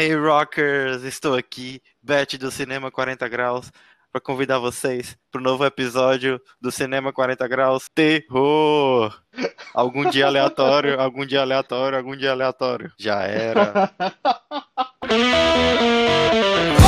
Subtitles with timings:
[0.00, 3.72] Hey Rockers, estou aqui, Beth do Cinema 40 Graus,
[4.12, 9.20] para convidar vocês para o novo episódio do Cinema 40 Graus Terror.
[9.74, 12.92] Algum dia aleatório, algum dia aleatório, algum dia aleatório.
[12.96, 13.90] Já era.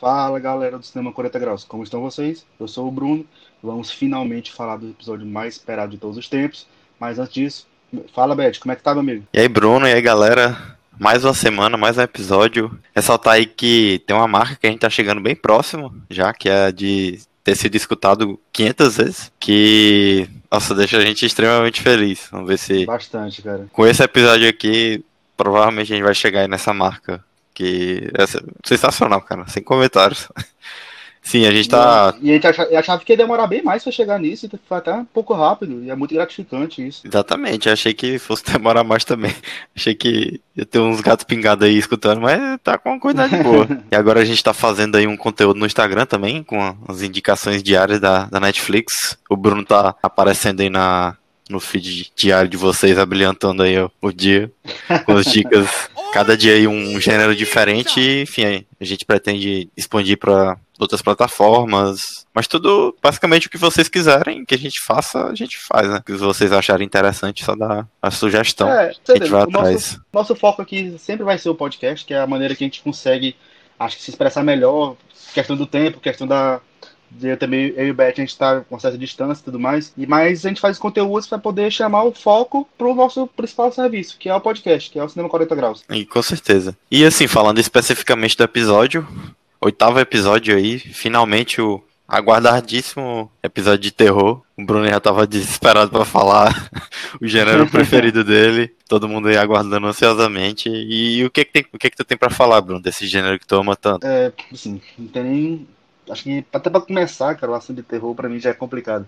[0.00, 2.46] Fala galera do Cinema 40 Graus, como estão vocês?
[2.58, 3.26] Eu sou o Bruno,
[3.62, 6.66] vamos finalmente falar do episódio mais esperado de todos os tempos,
[6.98, 7.66] mas antes disso,
[8.14, 9.26] fala Beth, como é que tá meu amigo?
[9.30, 10.56] E aí Bruno, e aí galera?
[10.98, 12.78] Mais uma semana, mais um episódio.
[12.96, 16.48] Ressaltar aí que tem uma marca que a gente tá chegando bem próximo, já que
[16.48, 22.26] é de ter sido escutado 500 vezes, que, nossa, deixa a gente extremamente feliz.
[22.32, 22.86] Vamos ver se...
[22.86, 23.66] Bastante, cara.
[23.70, 25.04] Com esse episódio aqui,
[25.36, 27.22] provavelmente a gente vai chegar aí nessa marca
[27.54, 28.24] que é
[28.66, 30.28] sensacional, cara, sem comentários.
[31.22, 32.14] Sim, a gente tá.
[32.20, 34.78] E, a gente achava, achava, que ia demorar bem mais pra chegar nisso, e foi
[34.78, 37.06] até um pouco rápido, e é muito gratificante isso.
[37.06, 39.34] Exatamente, achei que fosse demorar mais também.
[39.76, 43.66] Achei que ia ter uns gatos pingados aí escutando, mas tá com uma qualidade boa.
[43.90, 47.62] e agora a gente tá fazendo aí um conteúdo no Instagram também, com as indicações
[47.62, 49.16] diárias da, da Netflix.
[49.28, 51.16] O Bruno tá aparecendo aí na,
[51.50, 54.50] no feed diário de vocês, abrilhantando aí o, o dia,
[55.04, 55.68] com as dicas.
[56.12, 62.26] Cada dia aí um gênero diferente, e, enfim, a gente pretende expandir para outras plataformas,
[62.34, 65.98] mas tudo basicamente o que vocês quiserem que a gente faça, a gente faz, né?
[65.98, 68.68] O que vocês acharem interessante, só dá a sugestão.
[68.68, 69.72] É, a gente vai atrás.
[69.72, 72.66] Nosso, nosso foco aqui sempre vai ser o podcast, que é a maneira que a
[72.66, 73.36] gente consegue,
[73.78, 74.96] acho que se expressar melhor,
[75.34, 76.60] questão do tempo, questão da,
[77.22, 79.92] eu também, eu e o Beth, a gente está com certa distância e tudo mais.
[79.96, 83.72] E, mas a gente faz conteúdos para poder chamar o foco para o nosso principal
[83.72, 85.84] serviço, que é o podcast, que é o Cinema 40 Graus.
[85.90, 86.76] E, com certeza.
[86.90, 89.06] E assim, falando especificamente do episódio,
[89.60, 94.42] oitavo episódio aí, finalmente o aguardadíssimo episódio de terror.
[94.58, 96.68] O Bruno já tava desesperado para falar
[97.20, 98.74] o gênero preferido dele.
[98.88, 100.68] Todo mundo aí aguardando ansiosamente.
[100.68, 103.38] E o que que, tem, o que, que tu tem para falar, Bruno, desse gênero
[103.38, 104.04] que tu ama tanto?
[104.04, 105.68] É, assim, não tem nem
[106.10, 109.06] acho que até para começar, cara, o assunto de terror para mim já é complicado.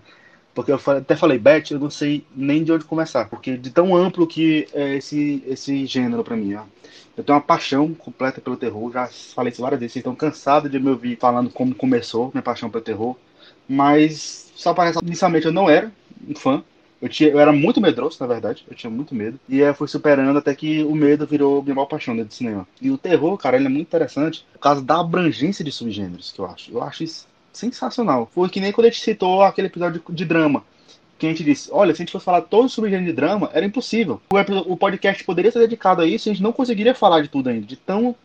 [0.53, 3.27] Porque eu até falei, Beth, eu não sei nem de onde começar.
[3.27, 6.63] Porque de tão amplo que é esse, esse gênero para mim, ó.
[7.17, 8.91] Eu tenho uma paixão completa pelo terror.
[8.91, 9.93] Já falei isso várias vezes.
[9.93, 13.15] Vocês estão cansados de me ouvir falando como começou minha paixão pelo terror.
[13.67, 15.91] Mas, só para inicialmente eu não era
[16.27, 16.63] um fã.
[17.03, 18.63] Eu, tinha, eu era muito medroso, na verdade.
[18.65, 19.37] Eu tinha muito medo.
[19.49, 22.65] E eu fui superando até que o medo virou minha maior paixão dentro do cinema.
[22.81, 26.39] E o terror, cara, ele é muito interessante por causa da abrangência de subgêneros que
[26.39, 26.71] eu acho.
[26.71, 28.31] Eu acho isso sensacional.
[28.33, 30.63] Foi que nem quando a gente citou aquele episódio de, de drama.
[31.19, 33.51] Que a gente disse, olha, se a gente fosse falar todo os subgêneros de drama,
[33.53, 34.21] era impossível.
[34.31, 37.27] O, o podcast poderia ser dedicado a isso e a gente não conseguiria falar de
[37.27, 37.67] tudo ainda.
[37.67, 38.15] De tão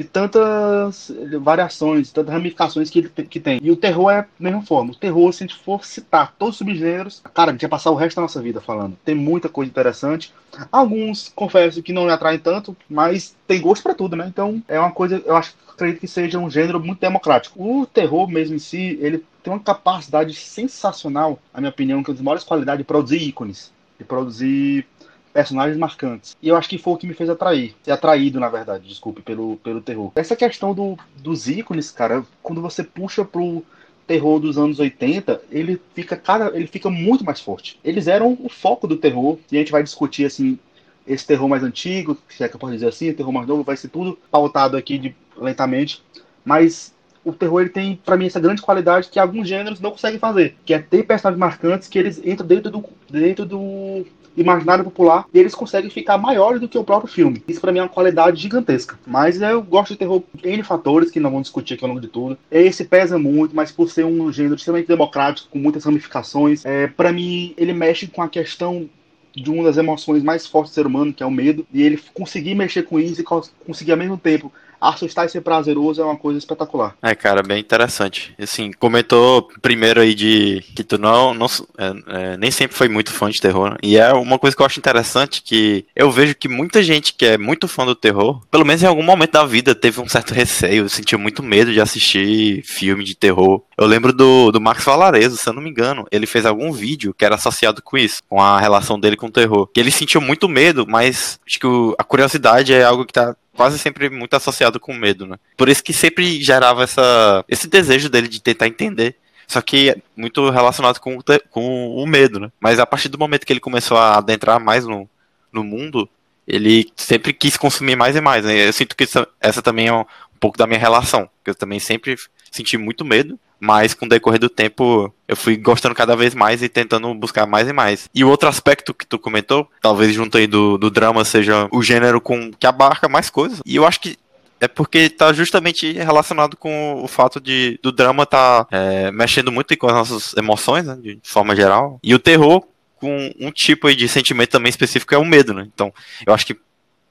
[0.00, 3.60] de tantas variações, tantas ramificações que que tem.
[3.62, 4.92] E o terror é da mesma forma.
[4.92, 7.90] O terror, se a gente for citar todos os subgêneros, cara, a gente ia passar
[7.90, 8.96] o resto da nossa vida falando.
[9.04, 10.32] Tem muita coisa interessante.
[10.72, 14.26] Alguns, confesso, que não me atraem tanto, mas tem gosto para tudo, né?
[14.26, 17.62] Então é uma coisa, eu acho acredito que seja um gênero muito democrático.
[17.62, 22.12] O terror mesmo em si, ele tem uma capacidade sensacional, na minha opinião, que é
[22.12, 24.86] uma das maiores qualidades de produzir ícones, de produzir
[25.32, 26.36] personagens marcantes.
[26.42, 27.74] E eu acho que foi o que me fez atrair.
[27.82, 30.12] Ser atraído, na verdade, desculpe, pelo, pelo terror.
[30.14, 33.64] Essa questão do, dos ícones, cara, quando você puxa pro
[34.06, 37.78] terror dos anos 80, ele fica cada ele fica muito mais forte.
[37.84, 40.58] Eles eram o foco do terror e a gente vai discutir assim
[41.06, 43.62] esse terror mais antigo, se é que eu posso dizer assim, o terror mais novo,
[43.62, 46.02] vai ser tudo pautado aqui de, lentamente,
[46.44, 46.92] mas
[47.24, 50.56] o terror ele tem para mim essa grande qualidade que alguns gêneros não conseguem fazer,
[50.64, 55.38] que é ter personagens marcantes que eles entram dentro do dentro do imaginário popular e
[55.38, 57.42] eles conseguem ficar maiores do que o próprio filme.
[57.48, 58.98] Isso para mim é uma qualidade gigantesca.
[59.06, 62.08] Mas eu gosto de terror N fatores que não vamos discutir aqui ao longo de
[62.08, 62.38] tudo.
[62.50, 67.12] Esse pesa muito, mas por ser um gênero extremamente democrático, com muitas ramificações, é, para
[67.12, 68.88] mim ele mexe com a questão
[69.34, 72.00] de uma das emoções mais fortes do ser humano, que é o medo, e ele
[72.12, 76.16] conseguir mexer com isso e conseguir ao mesmo tempo assustar e ser prazeroso é uma
[76.16, 76.96] coisa espetacular.
[77.02, 78.34] É, cara, bem interessante.
[78.40, 81.46] Assim, comentou primeiro aí de que tu não, não
[81.78, 83.70] é, é, nem sempre foi muito fã de terror.
[83.70, 83.76] Né?
[83.82, 87.26] E é uma coisa que eu acho interessante que eu vejo que muita gente que
[87.26, 90.32] é muito fã do terror, pelo menos em algum momento da vida, teve um certo
[90.32, 93.62] receio, sentiu muito medo de assistir filme de terror.
[93.76, 97.14] Eu lembro do, do Max Valarezo, se eu não me engano, ele fez algum vídeo
[97.16, 99.68] que era associado com isso, com a relação dele com o terror.
[99.72, 103.34] Que ele sentiu muito medo, mas acho que o, a curiosidade é algo que tá
[103.54, 105.36] quase sempre muito associado com medo, né?
[105.56, 109.16] Por isso que sempre gerava essa, esse desejo dele de tentar entender.
[109.46, 111.18] Só que muito relacionado com,
[111.50, 112.52] com o medo, né?
[112.60, 115.08] Mas a partir do momento que ele começou a adentrar mais no,
[115.52, 116.08] no mundo,
[116.46, 118.44] ele sempre quis consumir mais e mais.
[118.44, 118.68] Né?
[118.68, 121.80] Eu sinto que essa, essa também é um, um pouco da minha relação, eu também
[121.80, 122.16] sempre
[122.50, 126.62] senti muito medo, mas com o decorrer do tempo eu fui gostando cada vez mais
[126.62, 128.08] e tentando buscar mais e mais.
[128.14, 131.82] E o outro aspecto que tu comentou, talvez junto aí do, do drama, seja o
[131.82, 133.60] gênero com que abarca mais coisas.
[133.64, 134.18] E eu acho que
[134.60, 139.76] é porque está justamente relacionado com o fato de do drama tá, é, mexendo muito
[139.76, 141.98] com as nossas emoções, né, de forma geral.
[142.02, 142.64] E o terror
[142.96, 145.66] com um tipo de sentimento também específico é o medo, né?
[145.72, 145.92] Então,
[146.26, 146.56] eu acho que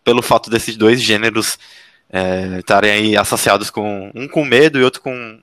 [0.04, 1.58] pelo fato desses dois gêneros
[2.12, 5.40] é, estarem é, aí associados com um com medo e outro com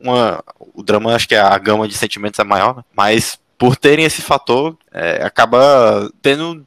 [0.00, 0.42] uma,
[0.74, 2.84] o drama acho que a gama de sentimentos é maior, né?
[2.94, 6.66] mas por terem esse fator, é, acaba tendo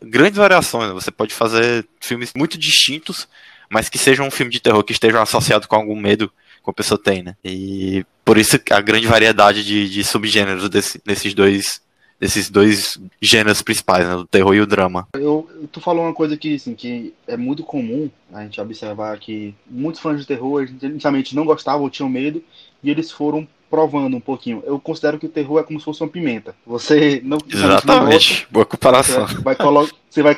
[0.00, 0.88] grandes variações.
[0.88, 0.94] Né?
[0.94, 3.26] Você pode fazer filmes muito distintos,
[3.68, 6.32] mas que sejam um filme de terror que estejam associados com algum medo
[6.62, 7.34] que a pessoa tem, né?
[7.44, 11.80] E por isso a grande variedade de, de subgêneros desse, desses dois
[12.20, 15.08] desses dois gêneros principais, né, o terror e o drama.
[15.14, 19.54] Eu, tu falou uma coisa que, assim, que é muito comum a gente observar que
[19.66, 22.44] muitos fãs de terror inicialmente não gostavam ou tinham medo
[22.82, 24.62] e eles foram provando um pouquinho.
[24.66, 26.54] Eu considero que o terror é como se fosse uma pimenta.
[26.66, 27.86] Você não Exatamente.
[27.86, 29.26] Não gosta, Boa comparação.
[29.26, 30.34] Você vai, colo você, vai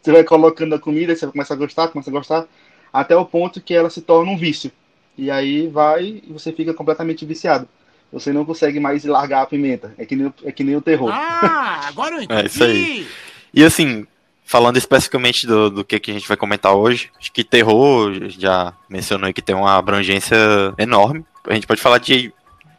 [0.00, 2.46] você vai colocando a comida, você começa a gostar, começa a gostar,
[2.92, 4.72] até o ponto que ela se torna um vício.
[5.18, 7.68] E aí vai e você fica completamente viciado
[8.12, 9.94] você não consegue mais largar a pimenta.
[9.96, 11.10] É que nem, é que nem o terror.
[11.10, 12.40] Ah, agora eu entendi.
[12.42, 13.08] É isso aí.
[13.54, 14.06] E assim,
[14.44, 18.74] falando especificamente do, do que, que a gente vai comentar hoje, acho que terror, já
[18.88, 20.36] mencionou que tem uma abrangência
[20.76, 21.24] enorme.
[21.48, 22.32] A gente pode falar de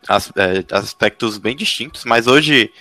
[0.08, 2.72] as, é, aspectos bem distintos, mas hoje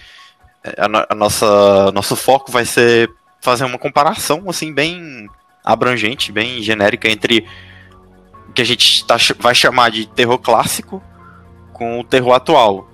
[0.63, 3.11] é, a, a, nossa nosso foco vai ser
[3.41, 5.27] fazer uma comparação assim bem
[5.65, 7.47] abrangente, bem genérica entre
[8.49, 11.03] o que a gente tá, vai chamar de terror clássico
[11.83, 12.89] com o terror atual.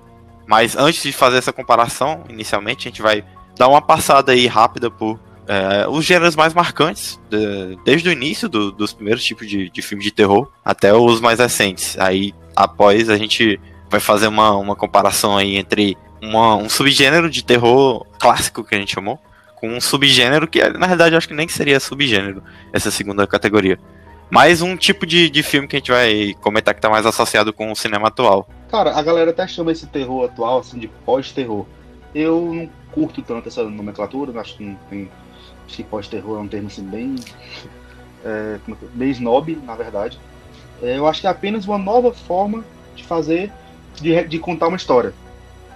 [0.47, 3.23] Mas antes de fazer essa comparação, inicialmente, a gente vai
[3.55, 8.49] dar uma passada aí rápida por é, os gêneros mais marcantes, de, desde o início
[8.49, 11.95] do, dos primeiros tipos de, de filmes de terror até os mais recentes.
[11.99, 13.59] Aí, após, a gente
[13.91, 18.79] vai fazer uma, uma comparação aí entre uma, um subgênero de terror clássico que a
[18.79, 19.19] gente chamou,
[19.55, 22.41] com um subgênero que, na verdade, acho que nem seria subgênero,
[22.73, 23.77] essa segunda categoria.
[24.31, 27.53] Mais um tipo de, de filme que a gente vai comentar que está mais associado
[27.53, 28.47] com o cinema atual.
[28.69, 31.65] Cara, a galera até chama esse terror atual assim de pós-terror.
[32.13, 35.09] Eu não curto tanto essa nomenclatura, acho que não tem.
[35.65, 37.15] Acho que pós-terror é um termo assim bem.
[38.23, 40.19] É, é bem snob, na verdade.
[40.81, 42.63] É, eu acho que é apenas uma nova forma
[42.95, 43.51] de fazer,
[43.95, 45.13] de, de contar uma história.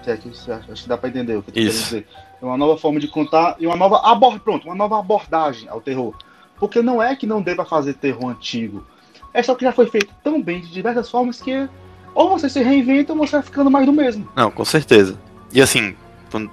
[0.03, 0.29] Certo?
[0.69, 2.07] Acho que dá pra entender o que eu tô querendo dizer.
[2.41, 4.39] É uma nova forma de contar e uma nova abord...
[4.39, 6.13] pronto, uma nova abordagem ao terror.
[6.59, 8.85] Porque não é que não deva fazer terror antigo.
[9.33, 11.67] É só que já foi feito tão bem de diversas formas que
[12.13, 14.27] ou você se reinventa ou você vai ficando mais do mesmo.
[14.35, 15.17] Não, com certeza.
[15.51, 15.95] E assim,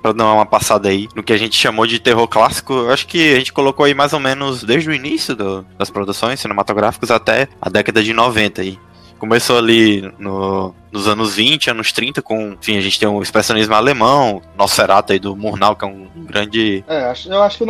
[0.03, 3.35] para dar uma passada aí no que a gente chamou de terror clássico, acho que
[3.35, 7.49] a gente colocou aí mais ou menos desde o início do, das produções cinematográficas até
[7.61, 8.79] a década de 90 aí.
[9.19, 13.75] Começou ali no, nos anos 20, anos 30, com, enfim, a gente tem o expressionismo
[13.75, 16.84] alemão, Nosferatu aí do Murnau, que é um grande...
[16.88, 17.66] É, eu acho que o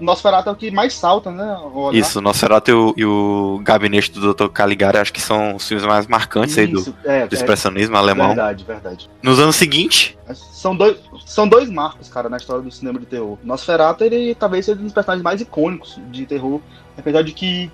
[0.00, 1.56] Nosferatu é o que mais salta, né?
[1.92, 4.48] Isso, o Nosferatu e o, e o Gabinete do Dr.
[4.48, 7.36] Caligari, acho que são os filmes mais marcantes Isso, aí do, é, do é.
[7.36, 8.28] expressionismo é, alemão.
[8.28, 9.10] Verdade, verdade.
[9.22, 10.16] Nos anos seguintes...
[10.34, 10.96] São dois,
[11.26, 13.36] são dois marcos, cara, na história do cinema de terror.
[13.42, 16.60] Nosferatu, ele talvez seja um dos personagens mais icônicos de terror,
[16.96, 17.70] apesar de que,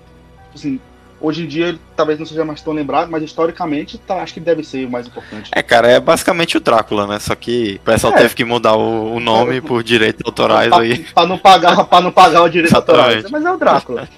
[0.53, 0.79] assim,
[1.21, 4.39] Hoje em dia ele talvez não seja mais tão lembrado, mas historicamente tá, acho que
[4.39, 5.51] deve ser o mais importante.
[5.53, 7.19] É, cara, é basicamente o Drácula, né?
[7.19, 8.17] Só que o pessoal é.
[8.17, 10.99] teve que mudar o, o nome é, por direitos autorais pra, aí.
[11.13, 13.29] Pra não pagar, pra não pagar o direito autorais.
[13.29, 14.07] Mas é o Drácula.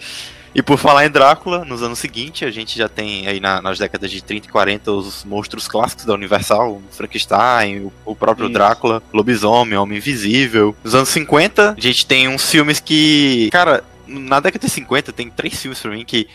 [0.54, 3.80] E por falar em Drácula, nos anos seguintes, a gente já tem aí na, nas
[3.80, 8.48] décadas de 30 e 40 os monstros clássicos da Universal, o Frankenstein, o, o próprio
[8.48, 8.54] Isso.
[8.54, 10.76] Drácula, Lobisomem, Homem Invisível.
[10.84, 15.30] Nos anos 50, a gente tem uns filmes que, cara, na década de 50 tem
[15.30, 16.28] três filmes pra mim que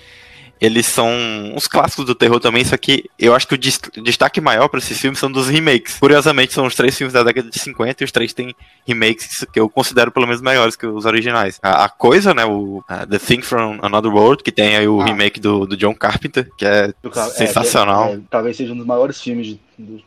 [0.61, 1.11] eles são
[1.55, 4.99] uns clássicos do terror também, só que eu acho que o destaque maior para esses
[4.99, 5.99] filmes são dos remakes.
[5.99, 8.55] Curiosamente, são os três filmes da década de 50 e os três têm
[8.87, 11.59] remakes que eu considero pelo menos melhores que os originais.
[11.63, 15.01] A, a Coisa, né, o uh, The Thing from Another World, que tem aí o
[15.01, 15.05] ah.
[15.05, 18.11] remake do, do John Carpenter, que é, é sensacional.
[18.11, 20.05] É, é, talvez seja um dos maiores filmes de, de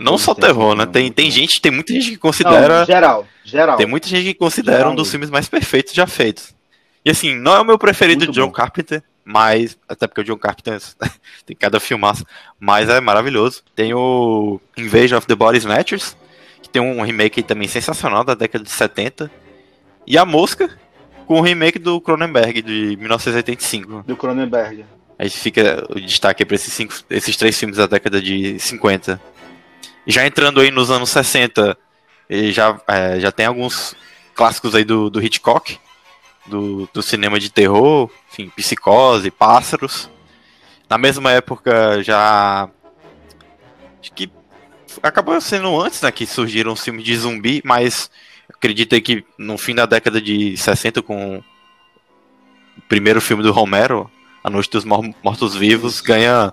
[0.00, 0.86] Não só terror, né?
[0.86, 2.80] Tem, tem gente, tem muita gente que considera.
[2.80, 3.76] Não, geral, geral.
[3.76, 4.92] Tem muita gente que considera geral.
[4.92, 6.54] um dos filmes mais perfeitos já feitos.
[7.04, 8.52] E assim, não é o meu preferido de John bom.
[8.52, 9.78] Carpenter, mas.
[9.88, 10.80] Até porque o John Carpenter
[11.46, 12.24] tem cada filmaço.
[12.58, 13.62] Mas é maravilhoso.
[13.74, 16.16] Tem o Invasion of the Body Snatchers,
[16.62, 19.30] que tem um remake também sensacional da década de 70.
[20.06, 20.70] E A Mosca,
[21.26, 24.04] com o remake do Cronenberg de 1985.
[24.06, 24.84] Do Cronenberg.
[25.18, 29.20] Aí fica o destaque para esses, cinco, esses três filmes da década de 50.
[30.06, 31.76] Já entrando aí nos anos 60,
[32.50, 33.94] já, é, já tem alguns
[34.34, 35.78] clássicos aí do, do Hitchcock
[36.46, 40.10] do, do cinema de terror, enfim, Psicose, Pássaros.
[40.88, 42.68] Na mesma época já.
[44.00, 44.30] Acho que
[45.02, 46.10] acabou sendo antes, né?
[46.10, 48.10] Que surgiram os filmes de zumbi, mas
[48.48, 54.10] acredito que no fim da década de 60, com o primeiro filme do Romero,
[54.42, 56.52] A Noite dos Mortos-Vivos, ganha.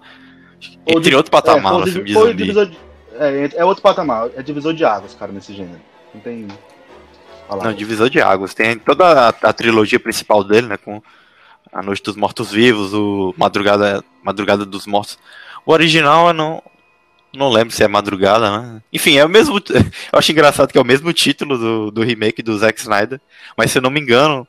[0.85, 2.77] Entre outro patamar é, no filme de zumbi.
[3.13, 5.81] É, é outro patamar, é divisor de águas, cara, nesse gênero.
[6.13, 6.47] Não tem.
[7.49, 8.53] Não, divisor de águas.
[8.53, 10.77] Tem toda a, a, trilogia principal dele, né?
[10.77, 11.01] Com
[11.73, 15.17] A Noite dos Mortos-Vivos, o Madrugada, Madrugada dos Mortos.
[15.65, 16.63] O original eu não,
[17.33, 18.81] não lembro se é Madrugada, né?
[18.93, 19.57] Enfim, é o mesmo.
[20.11, 23.19] Eu acho engraçado que é o mesmo título do, do remake do Zack Snyder.
[23.57, 24.47] Mas se eu não me engano,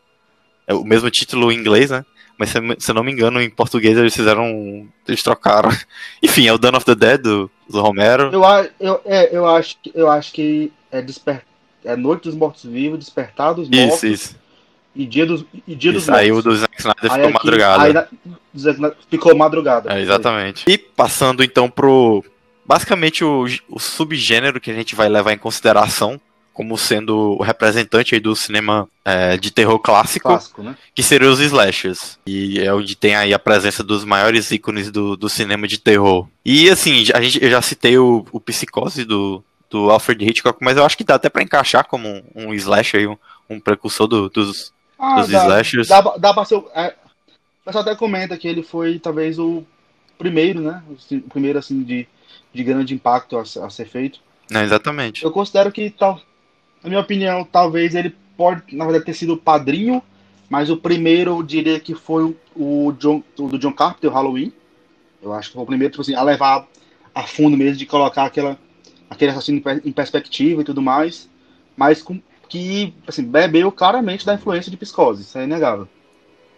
[0.66, 2.04] é o mesmo título em inglês, né?
[2.38, 4.88] Mas se, se eu não me engano, em português eles fizeram.
[5.06, 5.70] Eles trocaram.
[6.22, 8.30] Enfim, é o Dawn of the Dead do, do Romero.
[8.32, 8.42] Eu,
[8.78, 11.49] eu, é, eu, acho, eu acho que é despertar
[11.84, 14.02] é Noite dos Mortos-Vivos, Despertar dos Mortos.
[14.02, 14.40] Isso, isso.
[14.94, 17.82] E Dia dos, e dia isso, dos Aí o do Zack Snyder ficou aqui, madrugada.
[17.84, 19.92] Aí, ficou madrugada.
[19.94, 20.64] É, exatamente.
[20.68, 22.24] E passando então pro.
[22.66, 26.20] Basicamente o, o subgênero que a gente vai levar em consideração
[26.52, 30.76] como sendo o representante do cinema é, de terror clássico, clássico né?
[30.94, 32.18] que seria os slashers.
[32.26, 36.28] E é onde tem aí a presença dos maiores ícones do, do cinema de terror.
[36.44, 40.76] E assim, a gente, eu já citei o, o Psicose do, do Alfred Hitchcock, mas
[40.76, 43.16] eu acho que dá até para encaixar como um, um slasher, um,
[43.48, 45.88] um precursor do, dos, ah, dos dá, slashers.
[45.88, 46.62] Dá, dá pra ser.
[46.74, 46.94] É,
[47.62, 49.64] o pessoal até comenta que ele foi talvez o
[50.18, 50.82] primeiro, né?
[50.88, 52.06] O primeiro assim de,
[52.52, 54.18] de grande impacto a, a ser feito.
[54.52, 55.22] É, exatamente.
[55.22, 56.20] Eu considero que, tal,
[56.82, 60.02] na minha opinião, talvez ele pode, na verdade, ter sido o padrinho,
[60.48, 64.52] mas o primeiro eu diria que foi o, John, o do John Carpenter, o Halloween.
[65.22, 66.66] Eu acho que foi o primeiro, tipo assim, a levar
[67.14, 68.58] a fundo mesmo, de colocar aquela
[69.10, 71.28] aquele assassino em perspectiva e tudo mais,
[71.76, 75.88] mas com, que assim, bebeu claramente da influência de Psicose, isso é inegável.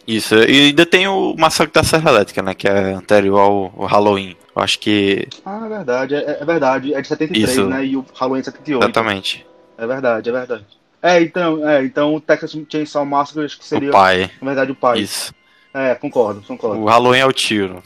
[0.06, 3.86] Isso, e ainda tem o Massacre da Serra Elétrica, né, que é anterior ao, ao
[3.86, 4.36] Halloween.
[4.54, 5.28] Eu acho que...
[5.46, 7.66] Ah, é verdade, é, é verdade, é de 73, isso.
[7.66, 8.82] né, e o Halloween é de 78.
[8.82, 9.46] Exatamente.
[9.78, 10.66] É verdade, é verdade.
[11.00, 14.30] É, então, é, então o Texas Chainsaw Massacre acho que seria, o pai.
[14.40, 15.00] na verdade, o pai.
[15.00, 15.32] Isso.
[15.74, 16.80] É, concordo, concordo.
[16.80, 17.82] O Halloween é o tiro.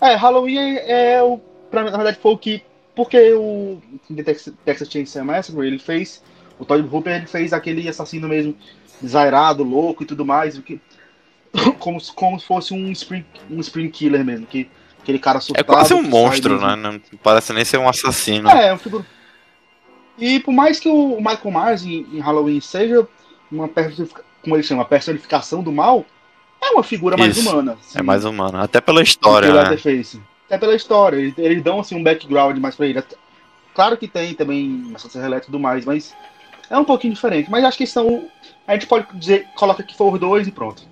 [0.00, 1.38] é, Halloween é, é o,
[1.70, 2.62] pra, na verdade, foi o que
[2.94, 3.80] porque o
[4.64, 6.22] Texas Chainsaw Massacre, ele fez,
[6.58, 8.56] o Todd Hooper, ele fez aquele assassino mesmo
[9.00, 10.80] desairado, louco e tudo mais, que,
[11.78, 14.68] como, como se fosse um spring, um spring killer mesmo, que
[15.00, 15.64] aquele cara surtado.
[15.64, 16.76] É quase um monstro, né?
[16.76, 18.48] Não parece nem ser um assassino.
[18.48, 19.04] É, é um figura...
[20.16, 23.06] E por mais que o Michael Myers em, em Halloween seja
[23.50, 23.68] uma
[24.42, 26.04] como ele chama, personificação do mal,
[26.62, 27.72] é uma figura mais Isso, humana.
[27.80, 29.76] Assim, é mais humana, até pela história, né?
[30.46, 31.16] Até pela história.
[31.16, 33.02] Eles, eles dão assim, um background mais pra ele.
[33.74, 36.14] Claro que tem também essa serra e tudo mais, mas
[36.70, 37.50] é um pouquinho diferente.
[37.50, 38.28] Mas acho que são.
[38.66, 40.82] A gente pode dizer, coloca que for dois e pronto.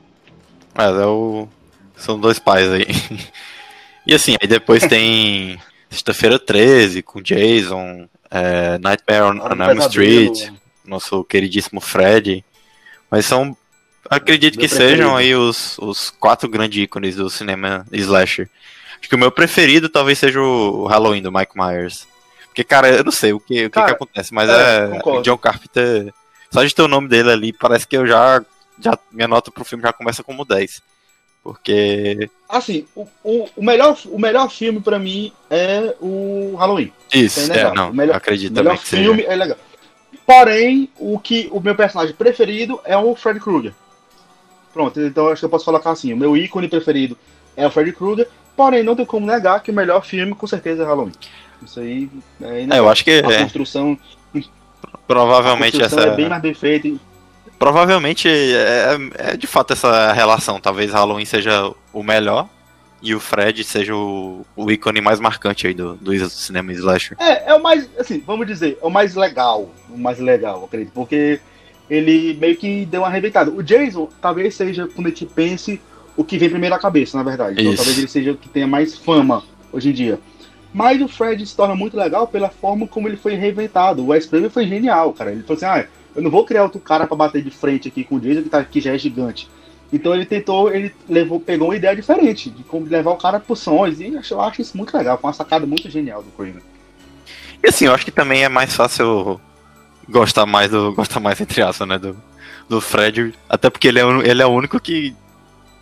[0.75, 1.49] Mas é o.
[1.97, 2.87] São dois pais aí.
[4.07, 5.61] e assim, aí depois tem
[5.93, 10.51] Sexta-feira 13 com Jason, é, Nightmare on, on Elm Street,
[10.87, 12.43] nosso queridíssimo Fred.
[13.11, 13.55] Mas são.
[14.09, 14.97] Acredito Meu que preferido.
[14.97, 18.49] sejam aí os, os quatro grandes ícones do cinema slasher.
[19.03, 22.07] Acho que o meu preferido talvez seja o Halloween do Mike Myers.
[22.47, 25.01] Porque, cara, eu não sei o que, o que, cara, que acontece, mas é, é
[25.05, 26.15] o John Carpenter.
[26.53, 28.41] Só de ter o nome dele ali, parece que eu já.
[28.79, 30.81] já minha nota pro filme já começa como 10.
[31.43, 32.31] Porque.
[32.49, 36.93] Assim, o, o, o melhor, o melhor filme pra mim é o Halloween.
[37.13, 39.33] Isso, é, é não, o melhor, acredito o melhor filme seja.
[39.33, 39.59] é legal.
[40.25, 43.75] Porém, o que o meu personagem preferido é o Freddy Krueger.
[44.73, 47.19] Pronto, então acho que eu posso colocar assim: o meu ícone preferido
[47.57, 48.29] é o Freddy Krueger.
[48.63, 51.11] Porém, não tem como negar que o melhor filme com certeza é Halloween.
[51.65, 52.09] Isso aí
[52.41, 53.43] é, é eu acho que a é.
[53.43, 53.99] construção
[55.05, 56.89] provavelmente a construção essa é bem mais bem feita.
[57.59, 60.61] Provavelmente é, é, de fato essa relação.
[60.61, 62.49] Talvez Halloween seja o melhor
[63.03, 67.17] e o Fred seja o, o ícone mais marcante aí do, do cinema slasher.
[67.21, 69.69] É, é o mais, assim, vamos dizer, é o mais legal.
[69.91, 70.93] O mais legal, acredito.
[70.95, 71.41] Porque
[71.91, 73.51] ele meio que deu uma arrebentada.
[73.51, 75.81] O Jason talvez seja, quando a gente pense,
[76.17, 77.61] o que vem primeiro à cabeça, na verdade.
[77.61, 79.43] Então, talvez ele seja o que tenha mais fama
[79.73, 80.19] hoje em dia.
[80.73, 84.03] Mas o Fred se torna muito legal pela forma como ele foi reinventado.
[84.03, 85.33] O Wes Craven foi genial, cara.
[85.33, 88.05] Ele falou assim: ah, eu não vou criar outro cara para bater de frente aqui
[88.05, 89.49] com o Jason, que, tá, que já é gigante.
[89.93, 93.57] Então ele tentou, ele levou, pegou uma ideia diferente de como levar o cara por
[93.57, 94.01] sons.
[94.01, 95.19] E eu acho isso muito legal.
[95.19, 96.63] Foi uma sacada muito genial do Craven.
[97.63, 99.39] E assim, eu acho que também é mais fácil
[100.09, 100.95] gostar mais do.
[100.95, 101.99] Gostar mais, entre aspas, né?
[101.99, 102.17] Do,
[102.67, 103.35] do Fred.
[103.47, 105.15] Até porque ele é, ele é o único que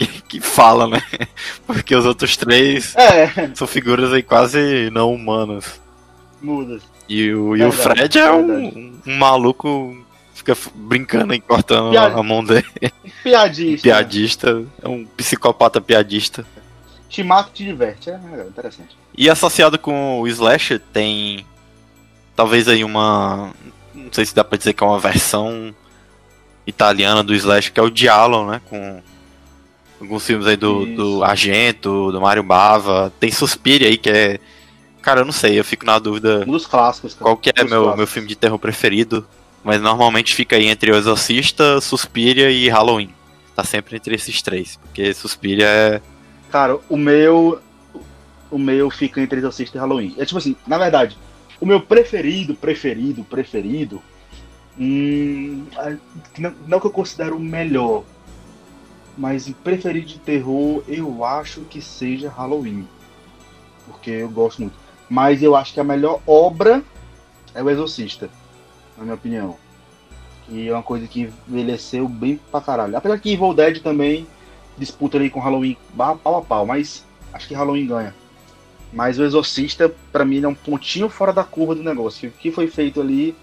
[0.06, 1.02] que fala, né?
[1.66, 3.50] Porque os outros três é.
[3.54, 5.80] são figuras aí quase não humanas.
[6.40, 6.82] Mudas.
[7.08, 12.16] E o, verdade, e o Fred é um, um, maluco fica brincando e cortando Piad...
[12.16, 12.66] a mão dele.
[13.22, 13.82] Piadista.
[13.82, 14.64] Piadista.
[14.82, 16.46] É um psicopata piadista.
[17.08, 18.10] Te mata e te diverte.
[18.10, 18.96] É, é interessante.
[19.16, 21.44] E associado com o Slasher tem.
[22.34, 23.52] Talvez aí uma.
[23.92, 25.74] Não sei se dá pra dizer que é uma versão
[26.66, 28.60] italiana do Slash, que é o Diallo, né?
[28.68, 29.02] Com
[30.00, 33.12] alguns filmes aí do, do Argento, do Mario Bava.
[33.20, 34.40] Tem Suspiria aí, que é.
[35.02, 36.44] Cara, eu não sei, eu fico na dúvida.
[36.46, 37.24] Um dos clássicos, cara.
[37.24, 39.26] Qual que é meu, meu filme de terror preferido?
[39.62, 43.10] Mas normalmente fica aí entre O Exorcista, Suspiria e Halloween.
[43.54, 44.76] Tá sempre entre esses três.
[44.76, 46.00] Porque Suspiria é.
[46.50, 47.60] Cara, o meu.
[48.50, 50.14] O meu fica entre Exorcista e Halloween.
[50.18, 51.16] É tipo assim, na verdade,
[51.60, 54.02] o meu preferido, preferido, preferido
[54.80, 55.66] Hum,
[56.38, 58.02] não, não, que eu considero o melhor,
[59.20, 62.88] mas preferido de terror, eu acho que seja Halloween.
[63.86, 64.74] Porque eu gosto muito.
[65.10, 66.82] Mas eu acho que a melhor obra
[67.54, 68.30] é o Exorcista,
[68.96, 69.58] na minha opinião.
[70.46, 72.96] Que é uma coisa que envelheceu bem pra caralho.
[72.96, 74.26] Apesar que Evil Dead também
[74.78, 78.14] disputa ali com Halloween pau a pau, mas acho que Halloween ganha.
[78.90, 82.30] Mas o Exorcista, para mim, é um pontinho fora da curva do negócio.
[82.30, 83.36] O que foi feito ali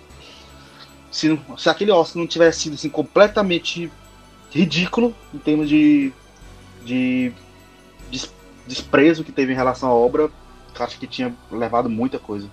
[1.12, 3.92] se, se aquele Oscar não tivesse sido assim, completamente
[4.52, 6.12] ridículo em termos de,
[6.84, 7.32] de
[8.12, 8.32] des,
[8.66, 10.30] desprezo que teve em relação à obra,
[10.80, 12.50] acho que tinha levado muita coisa.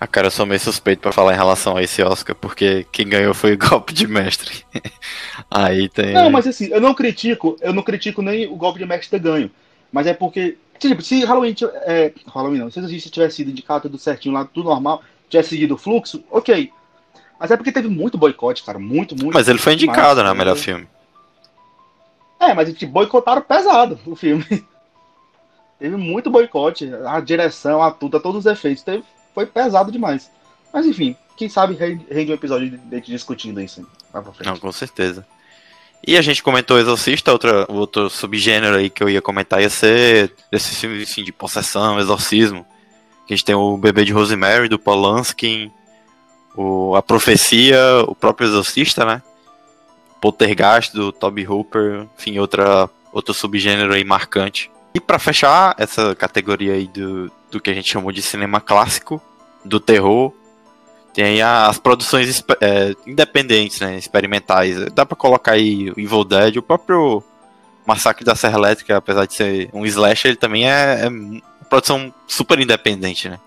[0.00, 3.08] Ah, cara, eu sou meio suspeito para falar em relação a esse Oscar, porque quem
[3.08, 4.64] ganhou foi o golpe de mestre.
[5.50, 6.12] Aí tem.
[6.12, 9.18] Não, mas assim, eu não critico, eu não critico nem o golpe de mestre ter
[9.18, 9.50] ganho.
[9.90, 13.98] Mas é porque, tipo, se Halloween, é, Halloween não, se existe tivesse sido indicado tudo
[13.98, 16.70] certinho lá, tudo normal, tivesse seguido o fluxo, ok.
[17.38, 18.78] Mas é porque teve muito boicote, cara.
[18.78, 19.34] Muito, muito.
[19.34, 20.34] Mas ele foi indicado, né?
[20.34, 20.88] Melhor filme.
[22.40, 24.44] É, mas tipo, boicotaram pesado o filme.
[25.78, 26.90] teve muito boicote.
[27.06, 28.82] A direção, a tudo, todos os efeitos.
[28.82, 29.04] Teve,
[29.34, 30.30] foi pesado demais.
[30.72, 33.86] Mas enfim, quem sabe rende um episódio de gente discutindo isso.
[34.44, 35.26] Não, com certeza.
[36.06, 40.32] E a gente comentou Exorcista, outra, outro subgênero aí que eu ia comentar ia ser
[40.50, 42.64] esses filmes assim, de possessão, exorcismo.
[43.28, 45.70] A gente tem o Bebê de Rosemary, do Polanski,
[46.58, 49.22] o, a profecia, o próprio exorcista, né?
[50.20, 54.68] Poltergeist do Toby Hooper, enfim, outra, outro subgênero aí marcante.
[54.92, 59.22] E para fechar essa categoria aí do, do que a gente chamou de cinema clássico,
[59.64, 60.32] do terror,
[61.14, 64.90] tem as produções é, independentes, né, experimentais.
[64.92, 67.22] Dá para colocar aí Evil Dead, o próprio
[67.86, 71.40] Massacre da Serra Elétrica, apesar de ser um slasher, ele também é, é uma
[71.70, 73.38] produção super independente, né?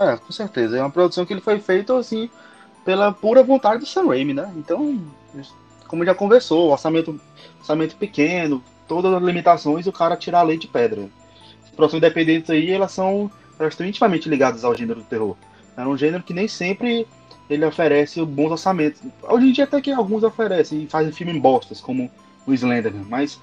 [0.00, 0.78] É, com certeza.
[0.78, 2.30] É uma produção que ele foi feito assim
[2.86, 4.50] pela pura vontade do Sam Raimi, né?
[4.56, 4.98] Então,
[5.86, 7.20] como já conversou, orçamento,
[7.58, 11.06] orçamento pequeno, todas as limitações, o cara tirar a lei de pedra.
[11.62, 15.36] As produções independentes aí, elas são elas estão intimamente ligadas ao gênero do terror.
[15.76, 17.06] É um gênero que nem sempre
[17.48, 19.02] ele oferece bons orçamentos.
[19.22, 22.10] Hoje em dia até que alguns oferecem e fazem filme em bostas, como
[22.46, 23.38] o Slenderman, mas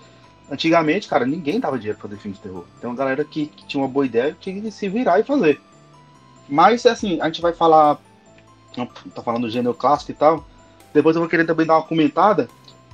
[0.50, 2.66] antigamente, cara, ninguém dava dinheiro pra fazer filme de terror.
[2.80, 5.62] Então a galera que, que tinha uma boa ideia tinha que se virar e fazer.
[6.48, 7.98] Mas, assim, a gente vai falar.
[9.16, 10.46] Tá falando do gênero clássico e tal.
[10.94, 12.48] Depois eu vou querer também dar uma comentada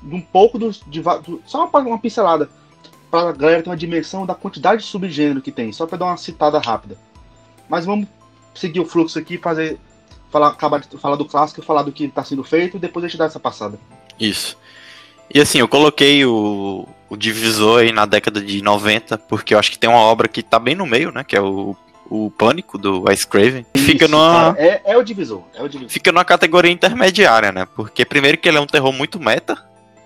[0.04, 0.82] um pouco dos.
[0.88, 2.50] De, do, só uma, uma pincelada.
[3.12, 5.72] Pra galera ter uma dimensão da quantidade de subgênero que tem.
[5.72, 6.98] Só pra dar uma citada rápida.
[7.70, 8.08] Mas vamos
[8.56, 9.80] seguir o fluxo aqui fazer.
[10.32, 13.08] Falar, acabar de falar do clássico falar do que está sendo feito e depois a
[13.08, 13.78] gente dá essa passada.
[14.20, 14.58] Isso.
[15.32, 19.70] E assim, eu coloquei o, o divisor aí na década de 90, porque eu acho
[19.70, 21.24] que tem uma obra que tá bem no meio, né?
[21.24, 21.76] Que é o
[22.14, 23.66] o Pânico do Ice Craven.
[23.74, 24.56] Isso, fica numa.
[24.60, 25.90] é, é, o divisor, é o divisor.
[25.90, 27.68] Fica numa categoria intermediária, né?
[27.76, 29.58] Porque primeiro que ele é um terror muito meta,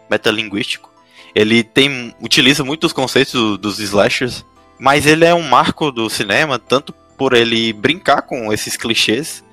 [0.09, 0.89] metalinguístico.
[1.35, 2.15] Ele tem.
[2.21, 4.45] utiliza muitos conceitos do, dos slashers.
[4.79, 9.43] Mas ele é um marco do cinema, tanto por ele brincar com esses clichês,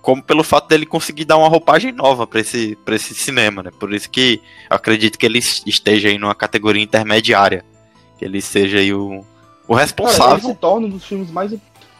[0.00, 3.70] como pelo fato dele conseguir dar uma roupagem nova para esse, pra esse cinema, né?
[3.78, 7.64] Por isso que eu acredito que ele esteja aí numa categoria intermediária.
[8.18, 9.24] Que ele seja aí o,
[9.68, 10.26] o responsável.
[10.26, 11.52] Cara, ele se torna um dos filmes mais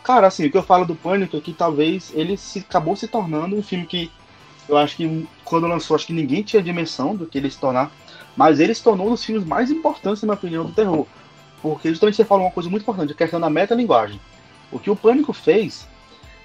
[0.05, 3.09] Cara, assim, o que eu falo do Pânico é que talvez ele se, acabou se
[3.09, 4.13] tornando um filme que
[4.69, 7.91] eu acho que quando lançou, acho que ninguém tinha dimensão do que ele se tornar,
[8.37, 11.07] mas ele se tornou um dos filmes mais importantes, na minha opinião, do terror.
[11.63, 14.21] Porque justamente você falou uma coisa muito importante, a questão da metalinguagem.
[14.71, 15.89] O que o Pânico fez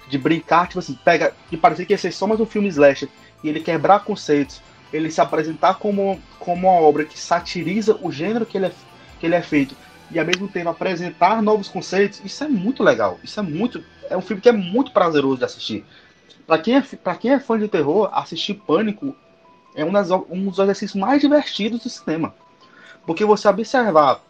[0.08, 3.10] de brincar, tipo assim, pega, que parecia que ia ser só mais um filme slasher,
[3.44, 8.46] e ele quebrar conceitos, ele se apresentar como, como uma obra que satiriza o gênero
[8.46, 8.72] que ele é,
[9.20, 9.76] que ele é feito,
[10.10, 13.18] e ao mesmo tempo apresentar novos conceitos, isso é muito legal.
[13.22, 13.82] Isso é muito.
[14.08, 15.84] É um filme que é muito prazeroso de assistir.
[16.46, 19.14] Para quem, é, pra quem é fã de terror, assistir Pânico
[19.74, 22.34] é um, das, um dos exercícios mais divertidos do cinema.
[23.06, 24.20] Porque você observar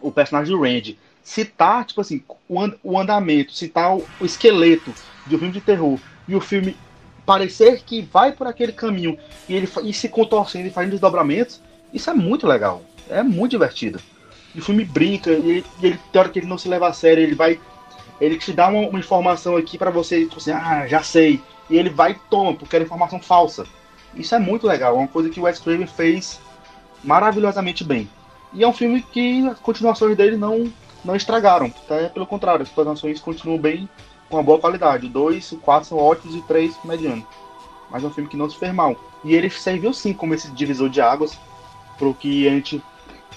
[0.00, 4.92] o personagem do Randy, citar, tipo assim, o, and, o andamento, citar o, o esqueleto
[5.26, 6.76] de um filme de terror e o filme
[7.24, 9.16] parecer que vai por aquele caminho
[9.48, 11.60] e ele e se contorcendo e fazendo desdobramentos,
[11.92, 12.82] isso é muito legal.
[13.08, 14.00] É muito divertido.
[14.54, 16.92] O filme brinca, e ele, e ele tem hora que ele não se leva a
[16.92, 17.58] sério, ele vai.
[18.20, 21.40] Ele te dá uma, uma informação aqui para você, tipo assim, ah, já sei.
[21.70, 23.66] E ele vai e toma, porque era informação falsa.
[24.14, 26.38] Isso é muito legal, é uma coisa que o Wes Craven fez
[27.02, 28.08] maravilhosamente bem.
[28.52, 30.70] E é um filme que as continuações dele não,
[31.04, 31.66] não estragaram.
[31.66, 33.88] Até pelo contrário, as continuações continuam bem
[34.28, 35.06] com uma boa qualidade.
[35.06, 37.26] O 2, o 4 são ótimos e o 3 mediano.
[37.90, 38.96] Mas é um filme que não se fez mal.
[39.24, 41.38] E ele serviu sim como esse divisor de águas
[41.96, 42.82] pro que a gente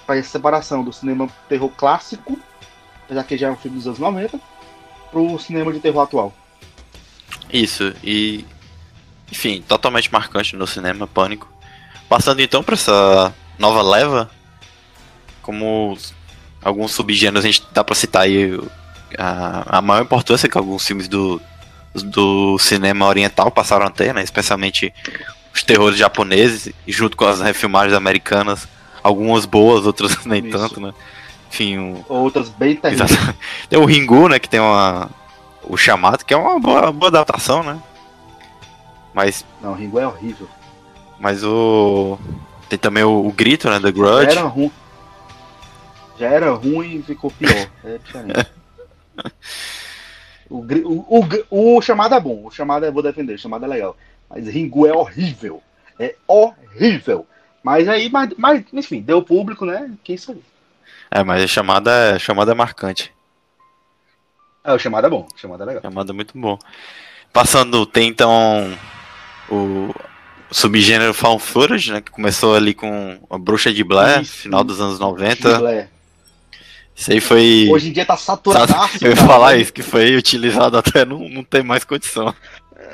[0.05, 2.39] faz essa separação do cinema terror clássico,
[3.03, 4.39] apesar que já é um filme dos anos 90,
[5.11, 6.33] pro cinema de terror atual.
[7.51, 8.45] Isso, e
[9.31, 11.47] enfim, totalmente marcante no cinema, Pânico.
[12.07, 14.29] Passando então para essa nova leva,
[15.41, 15.97] como
[16.63, 18.59] alguns subgêneros a gente dá para citar aí
[19.17, 21.41] a, a maior importância que alguns filmes do,
[21.93, 24.23] do cinema oriental passaram a ter, né?
[24.23, 24.93] Especialmente
[25.53, 28.67] os terrores japoneses, junto com as refilmagens americanas,
[29.05, 30.57] algumas boas, outras nem Isso.
[30.57, 30.91] tanto, né?
[31.47, 32.03] Enfim, um...
[32.09, 33.11] outras bem terríveis.
[33.69, 35.11] Tem o Ringu, né, que tem uma
[35.63, 37.79] o chamado, que é uma boa, boa adaptação, né?
[39.13, 40.47] Mas não, o Ringu é horrível.
[41.19, 42.17] Mas o
[42.67, 44.33] tem também o, o grito, né, The Grudge.
[44.33, 44.71] Já era ruim.
[46.19, 47.69] Já era ruim e ficou pior.
[47.83, 48.51] É diferente.
[50.47, 53.67] O, o, o, o chamado é bom, o chamado eu vou defender, o chamado é
[53.67, 53.97] legal.
[54.29, 55.59] Mas Ringu é horrível.
[55.99, 57.25] É horrível.
[57.65, 59.89] Mas aí, mas, mas, enfim, deu público, né?
[60.03, 60.41] Que isso aí.
[61.09, 63.11] É, mas a chamada, é, a chamada é marcante.
[64.63, 65.81] É, o chamado é bom, o chamado é legal.
[65.81, 66.59] Chamada é muito bom.
[67.33, 68.71] Passando, tem então
[69.49, 69.91] o
[70.51, 72.01] subgênero found footage, né?
[72.01, 75.57] Que começou ali com a Bruxa de Blair, isso, final dos anos 90.
[75.57, 75.89] Blair.
[76.95, 77.67] Isso aí foi.
[77.71, 78.71] Hoje em dia tá saturado.
[79.01, 82.31] Eu ia falar isso, que foi utilizado até não, não ter mais condição.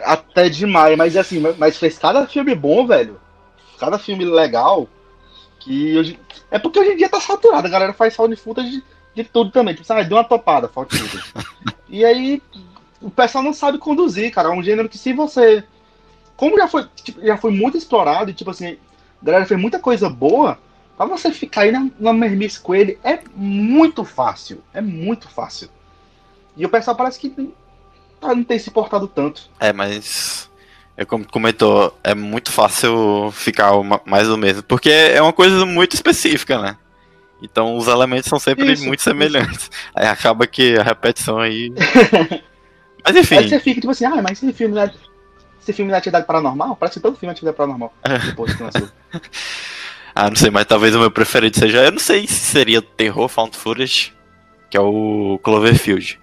[0.06, 3.20] Até demais, mas assim, mas fez cada filme bom, velho.
[3.82, 4.88] Cada filme legal.
[5.60, 6.20] Que hoje...
[6.50, 8.84] É porque hoje em dia tá saturado, a galera faz found footage de,
[9.16, 9.74] de tudo também.
[9.74, 11.34] Tipo, sabe, deu uma topada found footage.
[11.90, 12.42] e aí,
[13.02, 14.50] o pessoal não sabe conduzir, cara.
[14.50, 15.64] É um gênero que se você.
[16.38, 18.78] Como já foi, tipo, já foi muito explorado, e tipo assim,
[19.22, 20.58] a galera fez muita coisa boa
[21.02, 24.64] Pra você ficar aí na, na mermice com ele é muito fácil.
[24.72, 25.68] É muito fácil.
[26.56, 29.50] E o pessoal parece que não, não tem se portado tanto.
[29.60, 30.48] É, mas.
[31.02, 34.62] É como comentou, é muito fácil ficar uma, mais do mesmo.
[34.62, 36.78] Porque é uma coisa muito específica, né?
[37.42, 39.64] Então os elementos são sempre isso, muito semelhantes.
[39.64, 39.70] Isso.
[39.96, 41.74] Aí acaba que a repetição aí.
[43.04, 43.38] mas enfim.
[43.38, 44.92] Aí você fica tipo assim, ah, mas esse filme é.
[45.60, 46.76] Esse filme é atividade paranormal?
[46.76, 47.92] Parece que todo filme é atividade paranormal.
[48.24, 48.64] Depois que.
[50.14, 51.86] Ah, não sei, mas talvez o meu preferido seja.
[51.86, 54.14] Eu não sei se seria terror found footage,
[54.70, 56.20] que é o Cloverfield.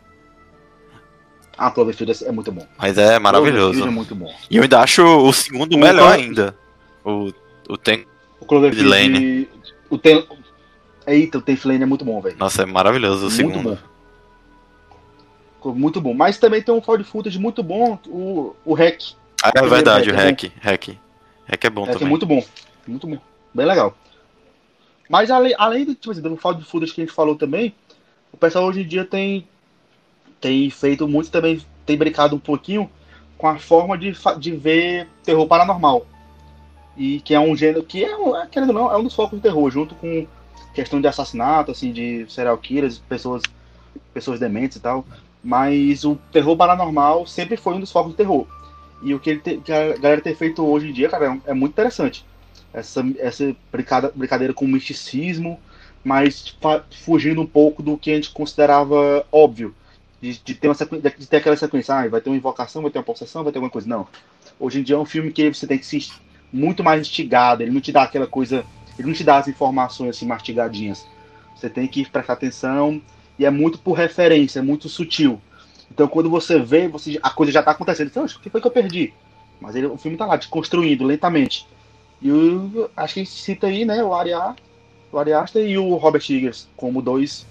[1.59, 2.65] Ah, Cloverfield é muito bom.
[2.79, 3.83] Mas é maravilhoso.
[3.83, 4.33] É muito bom.
[4.49, 6.57] E eu ainda acho o segundo o melhor ainda.
[7.05, 7.33] O,
[7.69, 8.07] o Tem.
[8.41, 8.89] O Cloverfield.
[8.89, 9.49] Lane.
[9.91, 10.25] O Tem.
[11.05, 12.37] Eita, o Tem Flane é muito bom, velho.
[12.39, 13.63] Nossa, é maravilhoso o muito segundo.
[13.63, 13.83] Muito
[15.61, 15.75] bom.
[15.75, 16.15] Muito bom.
[16.15, 19.15] Mas também tem um found footage muito bom, o, o Hack.
[19.43, 20.53] Ah, é verdade, o Hack.
[20.63, 20.89] Hack.
[21.47, 22.07] Hack é bom hack é também.
[22.07, 22.45] é muito bom.
[22.87, 23.19] Muito bom.
[23.53, 23.97] Bem legal.
[25.09, 27.75] Mas além, além do, tipo assim, do found footage que a gente falou também,
[28.33, 29.49] o pessoal hoje em dia tem,
[30.41, 32.91] tem feito muito também, tem brincado um pouquinho
[33.37, 36.07] com a forma de, de ver terror paranormal.
[36.97, 39.43] E que é um gênero que é, é querendo não, é um dos focos do
[39.43, 40.27] terror, junto com
[40.75, 43.43] questão de assassinato, assim, de serial killers, pessoas,
[44.13, 45.05] pessoas dementes e tal.
[45.43, 48.47] Mas o terror paranormal sempre foi um dos focos do terror.
[49.03, 51.55] E o que, te, que a galera tem feito hoje em dia, cara, é, é
[51.55, 52.25] muito interessante
[52.73, 53.57] essa, essa
[54.15, 55.59] brincadeira com misticismo,
[56.05, 56.57] mas
[57.05, 59.75] fugindo um pouco do que a gente considerava óbvio.
[60.21, 62.91] De, de ter, uma sequência, de ter aquela sequência, ah, vai ter uma invocação, vai
[62.91, 63.89] ter uma possessão, vai ter alguma coisa.
[63.89, 64.07] Não.
[64.59, 66.05] Hoje em dia é um filme que você tem que ser
[66.53, 68.65] muito mais instigado, ele não te dá aquela coisa,
[68.99, 71.07] ele não te dá as informações assim mastigadinhas.
[71.55, 73.01] Você tem que prestar atenção
[73.39, 75.41] e é muito por referência, é muito sutil.
[75.91, 78.09] Então quando você vê, você, a coisa já está acontecendo.
[78.09, 79.13] Então, o que foi que eu perdi?
[79.61, 81.67] Mas ele, o filme está lá, desconstruindo lentamente.
[82.21, 84.33] E o, acho que cita aí, né, o Ari,
[85.13, 87.47] o Ari Aster e o Robert Eggers como dois.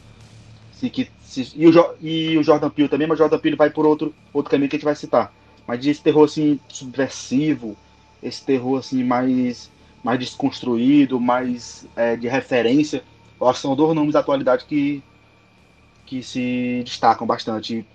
[0.73, 3.69] Se, que, se, e, o, e o Jordan Peele também, mas o Jordan Peele vai
[3.69, 5.33] por outro, outro caminho que a gente vai citar.
[5.67, 7.75] Mas esse terror assim, subversivo,
[8.23, 9.69] esse terror assim, mais,
[10.01, 13.03] mais desconstruído, mais é, de referência,
[13.55, 15.03] são dois nomes da atualidade que,
[16.05, 17.85] que se destacam bastante.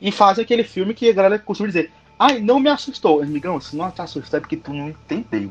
[0.00, 3.20] E fazem aquele filme que a galera costuma dizer, ai, não me assustou.
[3.20, 5.50] Amigão, se não te assustou é porque tu não entendeu.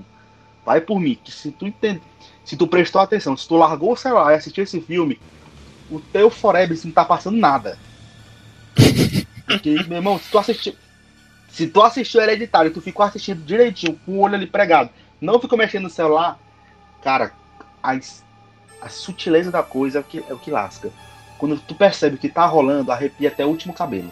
[0.65, 2.01] Vai por mim, que se tu entende,
[2.45, 5.19] se tu prestou atenção, se tu largou o celular e assistiu esse filme,
[5.89, 7.77] o teu Forever não tá passando nada.
[9.45, 10.75] Porque, meu irmão, se tu assistiu.
[11.49, 14.89] Se tu assistiu Hereditário, tu ficou assistindo direitinho, com o olho ali pregado,
[15.21, 16.37] não ficou mexendo no celular,
[17.01, 17.31] cara,
[17.81, 17.97] a,
[18.81, 20.91] a sutileza da coisa é o, que, é o que lasca.
[21.37, 24.11] Quando tu percebe que tá rolando, arrepia até o último cabelo.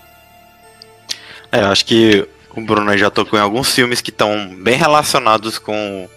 [1.51, 5.57] É, eu acho que o Bruno já tocou em alguns filmes que estão bem relacionados
[5.57, 6.07] com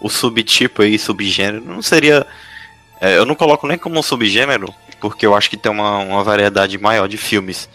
[0.00, 1.64] o subtipo aí, subgênero.
[1.64, 2.26] Não seria.
[3.00, 4.72] É, eu não coloco nem como um subgênero,
[5.04, 7.68] porque eu acho que tem uma, uma variedade maior de filmes.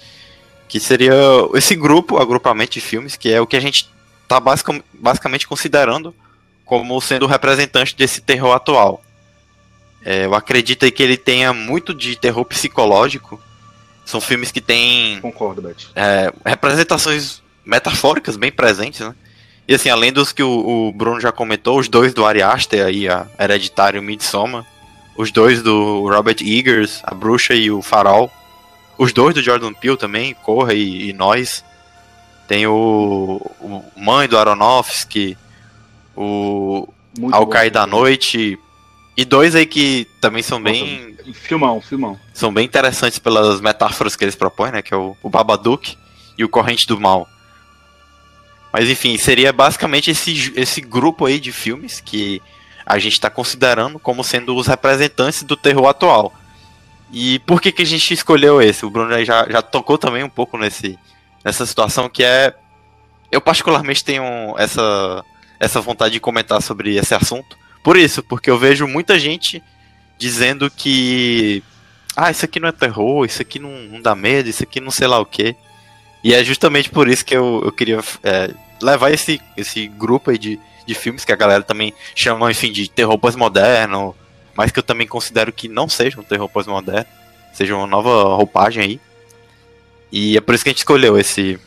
[0.68, 1.14] Que seria
[1.54, 3.88] esse grupo, agrupamento de filmes, que é o que a gente
[4.28, 6.12] tá basic, basicamente considerando
[6.66, 9.04] como sendo o representante desse terror atual.
[10.04, 13.40] É, eu acredito aí que ele tenha muito de terror psicológico.
[14.04, 15.22] São filmes que têm.
[15.22, 15.76] Concordo.
[15.96, 19.14] É, representações metafóricas bem presentes, né?
[19.68, 22.88] E assim, além dos que o, o Bruno já comentou, os dois do Ari Aster
[22.88, 24.66] aí, a Hereditário e o Midsommar,
[25.20, 28.32] os dois do Robert Eggers, a Bruxa e o Farol,
[28.98, 31.62] os dois do Jordan Peele também, Corra e, e Nós,
[32.48, 35.38] tem o, o Mãe do Aronofsky,
[36.16, 36.88] o
[37.34, 38.58] Ao Cair da Noite,
[39.18, 41.18] e dois aí que também são Nossa, bem...
[41.34, 42.18] Filmão, filmão.
[42.34, 45.98] São bem interessantes pelas metáforas que eles propõem, né, que é o, o Babadook
[46.38, 47.28] e o Corrente do Mal.
[48.72, 52.42] Mas enfim, seria basicamente esse, esse grupo aí de filmes que
[52.90, 56.34] a gente está considerando como sendo os representantes do terror atual.
[57.12, 58.84] E por que, que a gente escolheu esse?
[58.84, 60.98] O Bruno já, já tocou também um pouco nesse,
[61.46, 62.56] nessa situação que é.
[63.32, 65.24] Eu particularmente tenho essa,
[65.60, 67.56] essa vontade de comentar sobre esse assunto.
[67.84, 69.62] Por isso, porque eu vejo muita gente
[70.18, 71.64] dizendo que.
[72.16, 74.90] Ah, isso aqui não é terror, isso aqui não, não dá medo, isso aqui não
[74.90, 75.56] sei lá o que.
[76.24, 80.40] E é justamente por isso que eu, eu queria é, levar esse, esse grupo aí
[80.40, 84.16] de, de filmes que a galera também chama, enfim, de terror pós-moderno,
[84.56, 87.06] mas que eu também considero que não seja um terror pós-moderno,
[87.54, 89.00] seja uma nova roupagem aí.
[90.12, 91.60] E é por isso que a gente escolheu esse,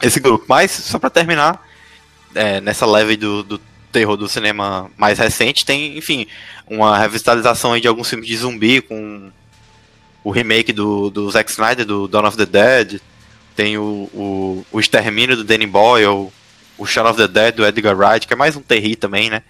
[0.00, 0.44] esse grupo.
[0.48, 1.66] Mas, só para terminar,
[2.32, 6.26] é, nessa leve do, do terror do cinema mais recente, tem, enfim,
[6.68, 9.32] uma revitalização aí de alguns filmes de zumbi com
[10.22, 13.00] o remake do, do Zack Snyder, do Dawn of the Dead,
[13.56, 16.32] tem o, o, o Extermínio do Danny Boyle,
[16.78, 19.42] o Shaun of the Dead do Edgar Wright, que é mais um terri também, né?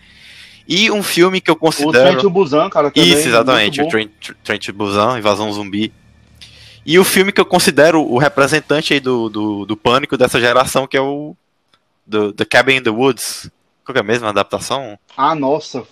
[0.66, 2.18] E um filme que eu considero...
[2.18, 4.10] O Trent Busan, cara, também, Isso, exatamente, o Trent,
[4.44, 5.92] Trent Busan, Invasão Zumbi.
[6.84, 10.86] E o filme que eu considero o representante aí do, do, do pânico dessa geração,
[10.86, 11.36] que é o
[12.06, 13.50] do, The Cabin in the Woods.
[13.84, 14.98] Qual que é a mesma adaptação?
[15.16, 15.84] Ah, nossa.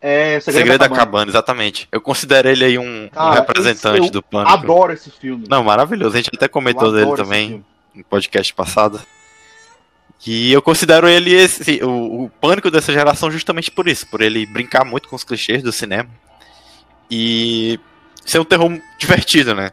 [0.00, 1.04] É Segredo, Segredo da, Cabana.
[1.04, 1.30] Cabana.
[1.30, 1.88] exatamente.
[1.90, 4.52] Eu considero ele aí um, Cara, um representante esse, do Pânico.
[4.52, 5.44] Adoro esse filme.
[5.48, 6.14] Não, maravilhoso.
[6.14, 7.64] A gente até comentou dele também
[7.94, 9.00] no podcast passado.
[10.26, 14.44] E eu considero ele esse, o, o Pânico dessa geração justamente por isso, por ele
[14.46, 16.08] brincar muito com os clichês do cinema.
[17.10, 17.78] E
[18.24, 19.70] ser um terror divertido, né?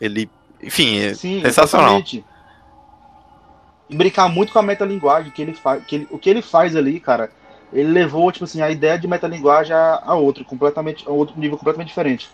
[0.00, 0.30] Ele,
[0.62, 1.96] enfim, é Sim, sensacional.
[1.96, 2.24] Exatamente.
[3.88, 6.76] E brincar muito com a metalinguagem que ele faz, que ele, o que ele faz
[6.76, 7.30] ali, cara
[7.72, 11.56] ele levou, tipo assim, a ideia de metalinguagem a, a outro, completamente, a outro nível
[11.56, 12.28] completamente diferente.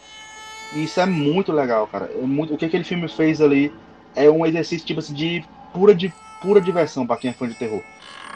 [0.75, 2.11] E isso é muito legal, cara.
[2.13, 3.73] É muito, o que aquele filme fez ali
[4.17, 7.55] é um exercício, tipo assim, de pura, de pura diversão para quem é fã de
[7.55, 7.83] terror.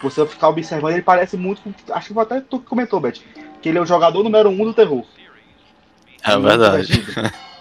[0.03, 1.73] Você ficar observando, ele parece muito com.
[1.93, 3.21] Acho que até tu comentou, Beth,
[3.61, 5.05] que ele é o jogador número um do terror.
[6.25, 7.05] É verdade.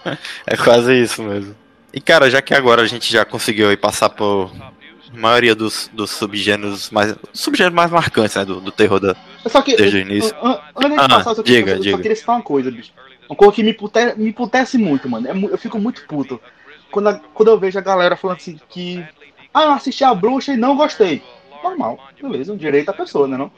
[0.48, 1.56] é quase isso mesmo.
[1.94, 4.52] E cara, já que agora a gente já conseguiu aí passar por
[5.14, 7.16] maioria dos, dos subgêneros mais.
[7.34, 8.46] Subgêneros mais marcantes, né?
[8.46, 9.16] Do, do terror da,
[9.48, 10.36] só que, desde o início.
[10.76, 11.98] Antes de ah, passar, eu, diga, eu, diga.
[11.98, 12.92] só queria citar uma coisa, bicho.
[13.30, 15.28] Uma coisa que me, pute, me putece muito, mano.
[15.28, 16.40] É eu fico muito puto.
[16.92, 19.04] Quando, a, quando eu vejo a galera falando assim que.
[19.54, 21.22] Ah, eu assisti a bruxa e não gostei.
[21.64, 23.38] Normal, beleza, direito da pessoa, né?
[23.38, 23.52] Não?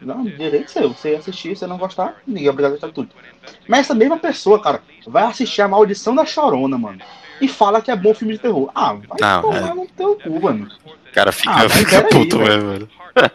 [0.00, 0.92] Não, direito seu.
[0.92, 3.10] Você assistir, você não gostar, ninguém é obrigado a gostar de tudo.
[3.66, 7.00] Mas essa mesma pessoa, cara, vai assistir a Maldição da Chorona, mano.
[7.40, 8.70] E fala que é bom filme de terror.
[8.74, 9.74] Ah, vai não, tomar é.
[9.74, 10.68] no teu cu, mano.
[11.12, 12.88] cara fica, ah, fica puto mesmo, mano.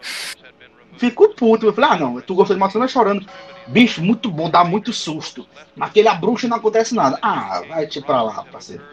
[0.97, 1.65] Fico puto.
[1.65, 3.25] Eu falei, ah, não, tu gostou de Maçã chorando.
[3.65, 5.47] Bicho, muito bom, dá muito susto.
[5.75, 7.17] Naquele a bruxa não acontece nada.
[7.23, 8.83] Ah, vai te pra lá, parceiro.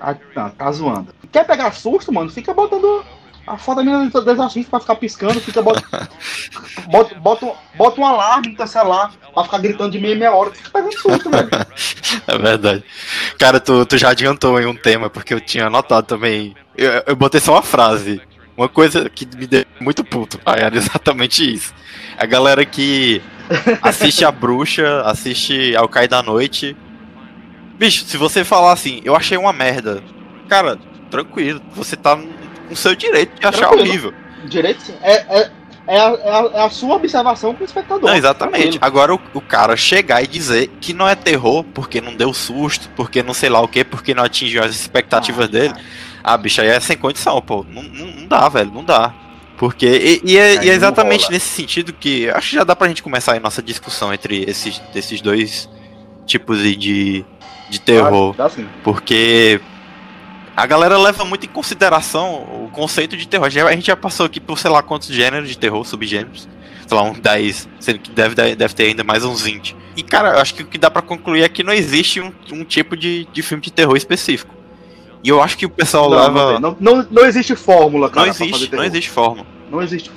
[0.00, 1.14] Ah, tá, tá zoando.
[1.32, 2.30] Quer pegar susto, mano?
[2.30, 3.04] Fica botando
[3.46, 5.82] a foto da minha desafio pra ficar piscando, fica bota,
[6.88, 10.50] bota, bota, bota um alarme no teu celular pra ficar gritando de meia meia hora,
[10.50, 11.48] fica pegando susto, velho.
[12.28, 12.84] É verdade.
[13.38, 16.54] Cara, tu, tu já adiantou em um tema, porque eu tinha anotado também.
[16.76, 18.20] Eu, eu botei só uma frase.
[18.56, 21.74] Uma coisa que me deu muito puto, pai, era exatamente isso.
[22.16, 23.20] A galera que
[23.82, 26.76] assiste a bruxa, assiste ao cair da noite.
[27.78, 30.02] Bicho, se você falar assim, eu achei uma merda.
[30.48, 30.78] Cara,
[31.10, 32.18] tranquilo, você tá
[32.68, 33.88] com seu direito de achar tranquilo.
[33.88, 34.14] horrível.
[34.44, 34.94] Direito sim.
[35.02, 35.50] É, é,
[35.86, 38.08] é, a, é, a, é sua observação com o espectador.
[38.08, 38.78] Não, exatamente.
[38.80, 42.88] Agora o, o, cara chegar e dizer que não é terror porque não deu susto,
[42.96, 45.74] porque não sei lá o que, porque não atingiu as expectativas ah, dele.
[46.22, 47.64] Ah, bicho, aí é sem condição, pô.
[47.68, 49.14] Não, não, não dá, velho, não dá.
[49.56, 52.88] Porque, e, e é, e é exatamente nesse sentido que acho que já dá pra
[52.88, 55.68] gente começar a nossa discussão entre esses, esses dois
[56.26, 57.24] tipos de,
[57.68, 58.34] de terror.
[58.50, 58.66] Sim.
[58.82, 59.60] Porque
[60.56, 63.46] a galera leva muito em consideração o conceito de terror.
[63.46, 66.48] A gente já passou aqui por sei lá quantos gêneros de terror, subgêneros.
[66.86, 69.76] Sei lá, uns 10, sendo que deve, deve ter ainda mais uns 20.
[69.96, 72.32] E, cara, eu acho que o que dá para concluir é que não existe um,
[72.52, 74.54] um tipo de, de filme de terror específico.
[75.24, 76.60] E eu acho que o pessoal não, leva.
[76.60, 78.26] Não, não, não, existe fórmula, cara.
[78.26, 79.46] Não existe, não existe fórmula.
[79.68, 80.12] Não existe.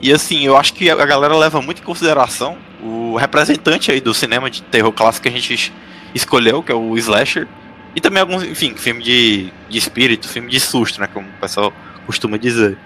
[0.00, 4.14] E assim, eu acho que a galera leva muito em consideração o representante aí do
[4.14, 5.72] cinema de terror clássico que a gente
[6.16, 7.46] escolheu, que é o Slasher.
[7.94, 11.06] E também alguns, enfim, filme de, de espírito, filme de susto, né?
[11.06, 11.72] Como o pessoal
[12.04, 12.76] costuma dizer.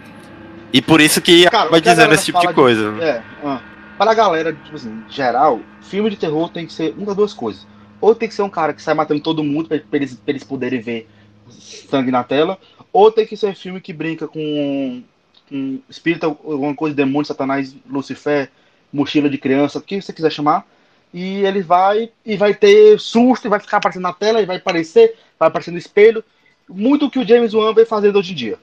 [0.72, 2.92] E por isso que Cara, vai dizendo esse tipo de coisa.
[2.92, 3.60] De, é, ah,
[3.98, 7.34] para a galera, tipo assim, geral, filme de terror tem que ser uma das duas
[7.34, 7.66] coisas.
[8.00, 10.30] Ou tem que ser um cara que sai matando todo mundo pra, pra eles, pra
[10.30, 11.08] eles poderem ver
[11.48, 12.56] sangue na tela,
[12.92, 15.02] ou tem que ser filme que brinca com,
[15.48, 18.48] com espírito, alguma coisa, demônio, satanás, Lucifer,
[18.92, 20.64] mochila de criança, o que você quiser chamar,
[21.12, 24.56] e ele vai e vai ter susto, e vai ficar aparecendo na tela, e vai
[24.56, 26.24] aparecer, vai aparecer no espelho,
[26.68, 28.58] muito o que o James Wan vem fazendo hoje em dia.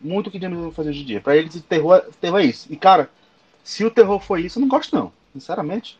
[0.00, 1.20] Muito o que o James Wan vai fazer hoje em dia.
[1.20, 2.66] Pra eles, terror, terror é isso.
[2.70, 3.10] E, cara,
[3.62, 5.98] se o terror foi isso, eu não gosto não, sinceramente.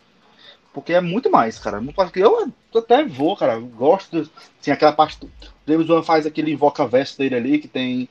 [0.72, 1.82] Porque é muito mais, cara.
[2.16, 3.54] Eu até vou, cara.
[3.54, 4.10] Eu gosto.
[4.22, 5.20] De, assim, aquela parte.
[5.20, 5.30] Do,
[5.66, 8.08] James Wan faz aquele invoca verso dele ali, que tem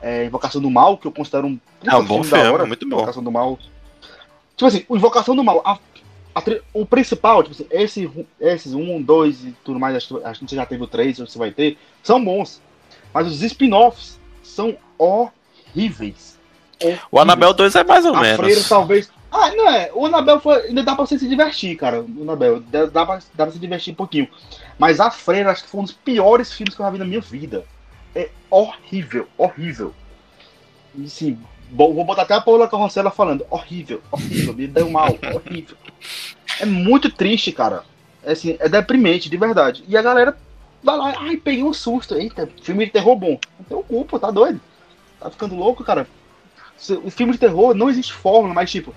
[0.00, 1.58] é, Invocação do Mal, que eu considero um.
[1.84, 2.96] É um bom filme, hora, muito bom.
[2.96, 3.58] Invocação do Mal.
[4.56, 5.62] Tipo assim, o Invocação do Mal.
[5.64, 5.78] A,
[6.34, 6.42] a,
[6.72, 10.56] o principal, tipo assim, esse, esses um, dois e tudo mais, acho, acho que você
[10.56, 12.60] já teve o três, você vai ter, são bons.
[13.12, 16.38] Mas os spin-offs são horríveis.
[16.82, 17.00] horríveis.
[17.10, 18.36] O Anabel 2 é mais ou a menos.
[18.36, 19.10] Freira, talvez.
[19.30, 19.90] Ah, não é.
[19.94, 22.02] O Anabel foi, ainda dá pra você se divertir, cara.
[22.02, 22.60] O Anabel.
[22.60, 24.28] Dá, dá, pra, dá pra se divertir um pouquinho.
[24.78, 27.04] Mas a Freira, acho que foi um dos piores filmes que eu já vi na
[27.04, 27.64] minha vida.
[28.14, 29.94] É horrível, horrível.
[30.94, 31.08] E
[31.72, 33.46] sim, vou botar até a Paula Carrossela falando.
[33.50, 35.76] Horrível, horrível, me deu mal, horrível.
[36.60, 37.84] É muito triste, cara.
[38.22, 39.84] É, assim, é deprimente, de verdade.
[39.88, 40.36] E a galera
[40.82, 42.14] vai lá, ai, peguei um susto.
[42.14, 43.38] Eita, filme de terror bom.
[43.58, 44.60] Não tem o culpa, tá doido?
[45.18, 46.06] Tá ficando louco, cara.
[47.04, 48.92] O filme de terror não existe fórmula, mas tipo,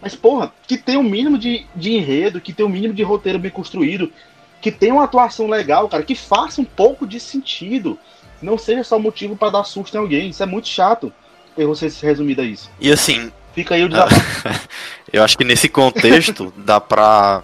[0.00, 3.38] mas, porra, que tem um mínimo de, de enredo, que tem um mínimo de roteiro
[3.38, 4.12] bem construído,
[4.60, 7.98] que tem uma atuação legal, cara, que faça um pouco de sentido.
[8.40, 10.30] Não seja só motivo para dar susto em alguém.
[10.30, 11.12] Isso é muito chato.
[11.58, 12.70] Eu você se resumir a isso.
[12.80, 13.32] E assim.
[13.52, 14.22] Fica aí o desafio.
[15.12, 17.42] eu acho que nesse contexto dá pra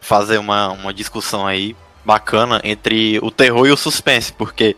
[0.00, 4.76] fazer uma, uma discussão aí bacana entre o terror e o suspense, porque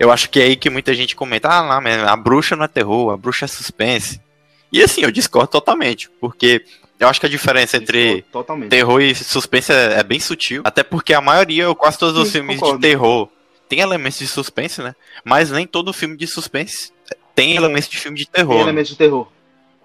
[0.00, 2.68] eu acho que é aí que muita gente comenta, ah, lá, a bruxa não é
[2.68, 4.20] terror, a bruxa é suspense.
[4.72, 6.64] E assim, eu discordo totalmente, porque
[6.98, 8.24] eu acho que a diferença entre
[8.70, 10.62] terror e suspense é, é, bem sutil.
[10.64, 12.80] Até porque a maioria, ou quase todos Sim, os filmes concordo.
[12.80, 13.28] de terror
[13.68, 14.94] tem elementos de suspense, né?
[15.22, 16.95] Mas nem todo filme de suspense
[17.36, 18.54] tem elementos de filme de terror.
[18.54, 19.28] Tem elementos de terror.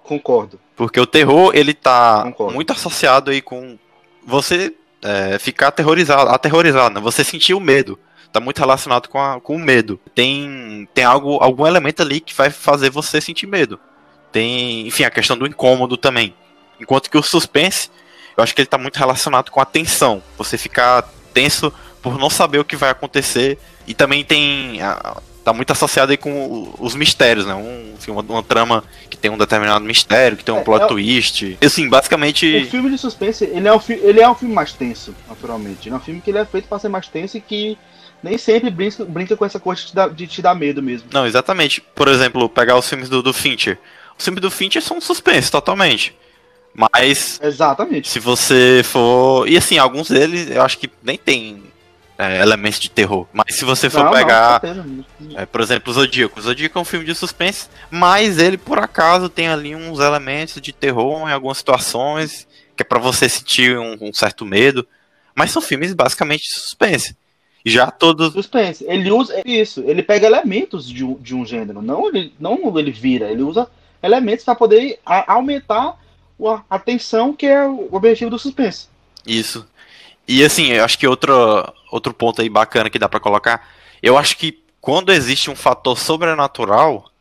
[0.02, 0.60] Concordo.
[0.76, 2.56] Porque o terror, ele tá Concordo.
[2.56, 3.78] muito associado aí com
[4.26, 7.02] você é, ficar aterrorizado, aterrorizado, né?
[7.02, 8.00] Você sentir o medo.
[8.32, 10.00] Tá muito relacionado com, a, com o medo.
[10.16, 13.78] Tem, tem algo, algum elemento ali que vai fazer você sentir medo.
[14.32, 16.34] Tem, enfim, a questão do incômodo também.
[16.80, 17.90] Enquanto que o suspense,
[18.38, 20.24] eu acho que ele tá muito relacionado com a tensão.
[20.38, 21.02] Você ficar
[21.34, 23.60] tenso por não saber o que vai acontecer.
[23.86, 24.80] E também tem.
[25.44, 27.54] Tá muito associado aí com os mistérios, né?
[27.54, 30.84] Um, assim, uma, uma, trama que tem um determinado mistério, que tem um é, plot
[30.84, 31.58] é, twist.
[31.64, 32.64] Assim, basicamente.
[32.64, 35.90] O filme de suspense, ele é, um ele é um filme mais tenso, naturalmente.
[35.90, 37.78] É um filme que ele é feito para ser mais tenso e que
[38.24, 41.10] nem sempre brinca, brinca com essa coisa de te, dar, de te dar medo mesmo.
[41.12, 41.82] Não, exatamente.
[41.82, 43.78] Por exemplo, pegar os filmes do, do Fincher.
[44.18, 46.16] Os filmes do Fincher são um suspense, totalmente.
[46.74, 47.40] Mas.
[47.42, 48.10] Exatamente.
[48.10, 49.48] Se você for.
[49.48, 51.64] E assim, alguns deles eu acho que nem tem
[52.22, 53.26] é, elementos de terror.
[53.34, 54.62] Mas se você for não, pegar.
[54.64, 55.04] Não,
[55.40, 56.40] é, por exemplo, o Zodíaco.
[56.40, 60.62] O Zodíaco é um filme de suspense, mas ele, por acaso, tem ali uns elementos
[60.62, 64.88] de terror em algumas situações, que é para você sentir um, um, certo medo.
[65.34, 67.18] Mas são filmes basicamente de suspense.
[67.66, 68.34] Já todos.
[68.34, 68.86] Suspense.
[68.88, 71.82] Ele usa isso, ele pega elementos de, de um gênero.
[71.82, 73.68] Não ele, não ele vira, ele usa
[74.04, 75.98] elementos para poder a, aumentar
[76.40, 78.88] a, a tensão, que é o objetivo do suspense.
[79.26, 79.66] Isso.
[80.28, 81.34] E assim, eu acho que outro,
[81.92, 83.68] outro ponto aí bacana que dá para colocar,
[84.02, 87.12] eu acho que quando existe um fator sobrenatural,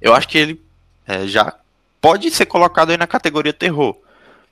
[0.00, 0.62] eu acho que ele
[1.06, 1.54] é, já
[2.00, 3.96] pode ser colocado aí na categoria terror.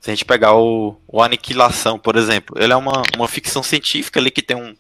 [0.00, 4.18] Se a gente pegar o, o Aniquilação, por exemplo, ele é uma, uma ficção científica
[4.18, 4.74] ali que tem um.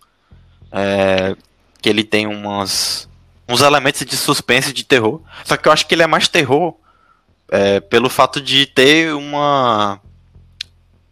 [0.72, 1.36] É,
[1.80, 3.08] que ele tem umas,
[3.48, 5.20] uns elementos de suspense de terror.
[5.44, 6.74] Só que eu acho que ele é mais terror
[7.50, 10.00] é, pelo fato de ter uma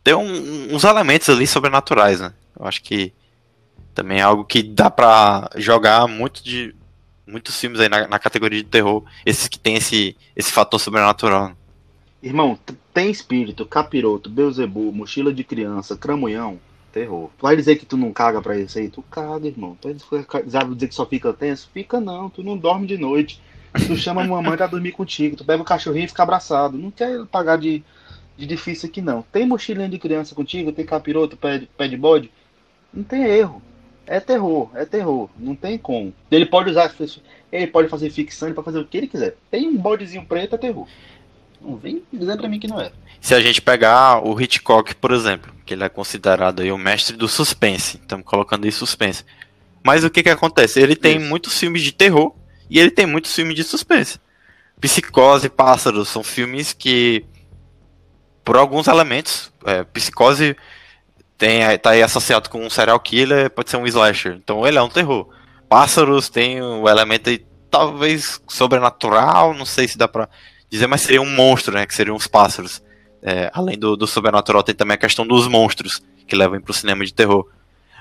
[0.04, 2.32] ter um, uns elementos ali sobrenaturais, né?
[2.58, 3.12] Eu acho que
[3.96, 6.74] também é algo que dá para jogar muito de
[7.26, 11.52] muitos filmes aí na, na categoria de terror, esses que tem esse, esse fator sobrenatural.
[12.22, 12.58] Irmão,
[12.92, 16.60] tem espírito, capiroto, Beuzebu, mochila de criança, cramunhão,
[16.92, 17.30] terror.
[17.38, 18.88] Tu vai dizer que tu não caga pra isso aí?
[18.90, 19.76] Tu caga, irmão.
[19.80, 20.42] Tu vai
[20.74, 21.70] dizer que só fica tenso?
[21.72, 23.40] Fica não, tu não dorme de noite.
[23.86, 26.76] Tu chama a mamãe pra dormir contigo, tu pega o cachorrinho e fica abraçado.
[26.76, 27.82] Não quer pagar de,
[28.36, 29.22] de difícil aqui não.
[29.22, 32.30] Tem mochilinha de criança contigo, tem capiroto, pé pé de bode?
[32.92, 33.62] Não tem erro.
[34.06, 35.28] É terror, é terror.
[35.36, 36.14] Não tem como.
[36.30, 36.94] Ele pode usar,
[37.50, 39.36] ele pode fazer ficção, ele pode fazer o que ele quiser.
[39.50, 40.86] Tem um bodezinho preto, é terror.
[41.60, 42.92] Não vem dizer pra mim que não é.
[43.20, 47.16] Se a gente pegar o Hitchcock, por exemplo, que ele é considerado aí o mestre
[47.16, 49.24] do suspense, estamos colocando aí suspense.
[49.82, 50.80] Mas o que que acontece?
[50.80, 51.26] Ele tem Isso.
[51.26, 52.34] muitos filmes de terror
[52.70, 54.20] e ele tem muitos filmes de suspense.
[54.80, 57.24] Psicose e Pássaros são filmes que,
[58.44, 60.56] por alguns elementos, é, Psicose
[61.38, 64.34] tem, tá aí associado com um serial killer, pode ser um slasher.
[64.34, 65.28] Então ele é um terror.
[65.68, 70.28] Pássaros tem o elemento aí, talvez sobrenatural, não sei se dá pra
[70.70, 71.86] dizer, mas seria um monstro, né?
[71.86, 72.82] Que seriam os pássaros.
[73.22, 76.74] É, além do, do, sobrenatural, tem também a questão dos monstros que levam para o
[76.74, 77.46] cinema de terror.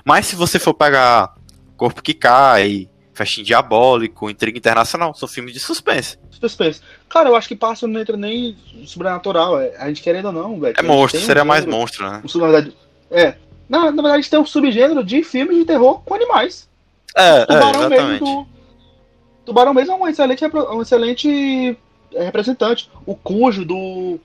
[0.04, 1.34] Mas se você for pegar
[1.76, 6.18] Corpo que Cai, Festim Diabólico, Intriga Internacional, são filmes de suspense.
[6.30, 6.80] Suspense.
[7.08, 9.60] Cara, eu acho que Pássaro não entra nem sobrenatural.
[9.60, 10.74] É, a gente querendo ou não, velho.
[10.78, 12.22] É monstro, seria um mais monstro, né?
[12.22, 12.76] Um, na verdade,
[13.10, 13.34] é.
[13.68, 16.68] Na, na verdade, tem um subgênero de filmes de terror com animais.
[17.14, 18.22] É, Tubarão é, exatamente.
[18.22, 18.46] Mesmo do,
[19.44, 21.78] Tubarão mesmo é um excelente, um excelente
[22.14, 22.90] é, representante.
[23.04, 24.20] O Cujo do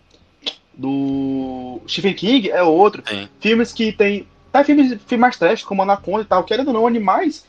[0.73, 3.03] do Stephen King é outro.
[3.07, 3.27] Sim.
[3.39, 4.27] Filmes que tem.
[4.51, 7.45] Tá, filmes, filmes mais trash, como Anaconda e tal, querendo ou não, animais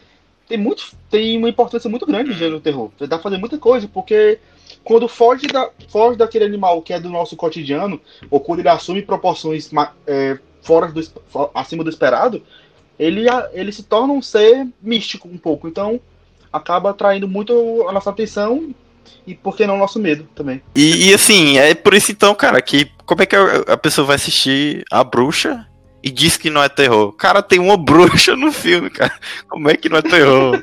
[0.53, 2.91] tem, muito, tem uma importância muito grande no gênero terror.
[2.97, 4.39] Você dá pra fazer muita coisa, porque
[4.85, 9.03] quando foge, da, foge daquele animal que é do nosso cotidiano, ou quando ele assume
[9.03, 9.70] proporções
[10.07, 11.03] é, fora do,
[11.55, 12.43] acima do esperado,
[12.99, 15.69] ele, ele se torna um ser místico um pouco.
[15.69, 16.01] Então,
[16.53, 18.75] acaba atraindo muito a nossa atenção
[19.27, 20.63] e por que não o nosso medo também.
[20.75, 24.17] E, e, assim, é por isso então, cara, que como é que a pessoa vai
[24.17, 25.67] assistir A Bruxa
[26.03, 27.13] e diz que não é terror?
[27.13, 29.13] Cara, tem uma bruxa no filme, cara.
[29.49, 30.63] Como é que não é terror?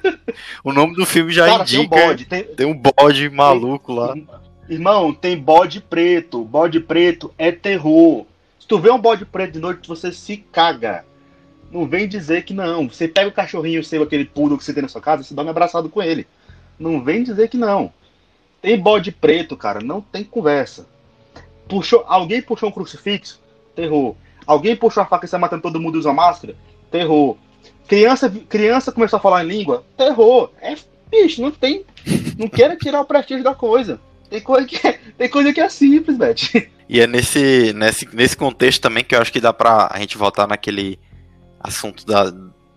[0.63, 1.89] o nome do filme já cara, indica.
[1.89, 4.37] Tem um bode, tem, tem um bode maluco tem, lá.
[4.69, 6.43] Irmão, tem bode preto.
[6.43, 8.25] Bode preto é terror.
[8.69, 11.03] Tu vê um bode preto de noite, você se caga.
[11.71, 12.87] Não vem dizer que não.
[12.87, 15.49] Você pega o cachorrinho seu, aquele puro que você tem na sua casa, você um
[15.49, 16.27] abraçado com ele.
[16.77, 17.91] Não vem dizer que não.
[18.61, 20.87] Tem bode preto, cara, não tem conversa.
[21.67, 23.41] Puxou, alguém puxou um crucifixo?
[23.75, 24.15] Terror.
[24.45, 26.55] Alguém puxou a faca e está matando todo mundo e usa máscara?
[26.91, 27.37] Terror.
[27.87, 29.83] Criança, criança começou a falar em língua?
[29.97, 30.51] Terror.
[30.61, 30.75] É,
[31.09, 31.83] bicho, não tem.
[32.37, 33.99] Não quero tirar o prestígio da coisa.
[34.29, 36.69] Tem coisa que é, tem coisa que é simples, Beth.
[36.89, 40.17] E é nesse, nesse, nesse contexto também que eu acho que dá pra a gente
[40.17, 40.99] voltar naquele
[41.59, 42.33] assunto da,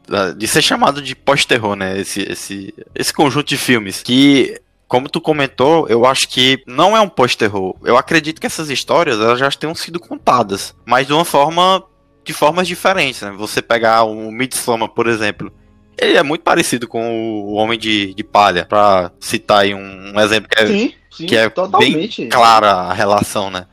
[0.06, 1.98] da de ser chamado de pós-terror, né?
[1.98, 4.02] Esse, esse, esse conjunto de filmes.
[4.02, 7.74] Que como tu comentou, eu acho que não é um pós-terror.
[7.82, 11.82] Eu acredito que essas histórias elas já tenham sido contadas, mas de uma forma
[12.22, 13.32] de formas diferentes, né?
[13.38, 15.50] Você pegar o Midsommar, por exemplo,
[15.96, 20.20] ele é muito parecido com o Homem de, de Palha, para citar aí um, um,
[20.20, 23.66] exemplo que é, sim, sim, que é bem clara a relação, né?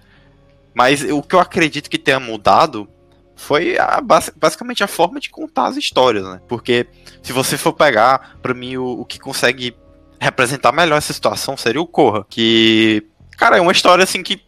[0.80, 2.88] Mas o que eu acredito que tenha mudado
[3.36, 6.40] foi a, basicamente a forma de contar as histórias, né?
[6.48, 6.88] Porque
[7.22, 9.76] se você for pegar, para mim, o, o que consegue
[10.22, 12.26] representar melhor essa situação seria o Corra.
[12.30, 13.06] Que,
[13.38, 14.42] cara, é uma história assim que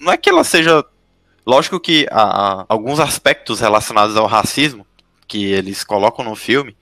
[0.00, 0.82] não é que ela seja.
[1.46, 4.86] Lógico que há alguns aspectos relacionados ao racismo
[5.28, 6.74] que eles colocam no filme,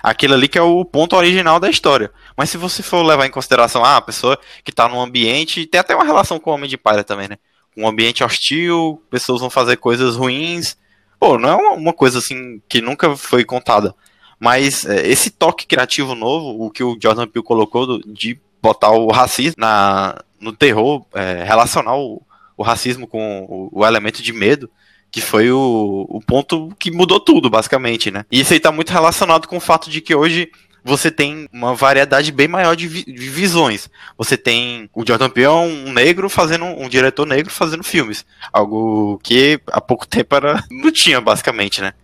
[0.00, 2.08] aquilo ali que é o ponto original da história.
[2.36, 5.80] Mas se você for levar em consideração ah, a pessoa que está num ambiente, tem
[5.80, 7.36] até uma relação com o Homem de Palha também, né?
[7.76, 10.76] Um ambiente hostil, pessoas vão fazer coisas ruins.
[11.18, 13.94] Pô, não é uma, coisa assim que nunca foi contada.
[14.38, 18.90] Mas é, esse toque criativo novo, o que o Jordan Peele colocou do, de botar
[18.90, 22.22] o racismo na, no terror, é, relacionar o,
[22.56, 24.70] o, racismo com o, o, elemento de medo,
[25.10, 28.24] que foi o, o ponto que mudou tudo, basicamente, né?
[28.30, 30.50] E isso aí tá muito relacionado com o fato de que hoje
[30.84, 33.88] você tem uma variedade bem maior de, vi de, visões.
[34.18, 39.58] Você tem o Jordan Peele um negro fazendo um diretor negro fazendo filmes, algo que
[39.68, 41.94] há pouco tempo era não tinha basicamente, né?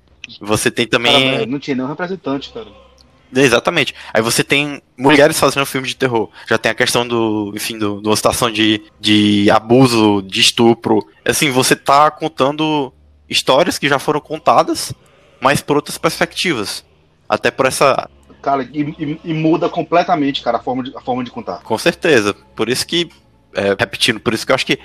[0.41, 1.33] Você tem também.
[1.33, 2.69] Cara, não tinha nenhum representante, cara.
[3.35, 3.95] Exatamente.
[4.13, 6.29] Aí você tem mulheres fazendo filme de terror.
[6.49, 11.07] Já tem a questão do, enfim, do, uma situação de, de abuso, de estupro.
[11.25, 12.93] Assim, você tá contando
[13.29, 14.93] histórias que já foram contadas,
[15.41, 16.85] mas por outras perspectivas.
[17.29, 18.11] Até por essa.
[18.43, 21.63] Cara, e, e, e muda completamente, cara, a forma de, a forma de contar.
[21.63, 22.35] Com certeza.
[22.55, 23.09] Por isso que.
[23.55, 24.79] É, repetindo, por isso que eu acho que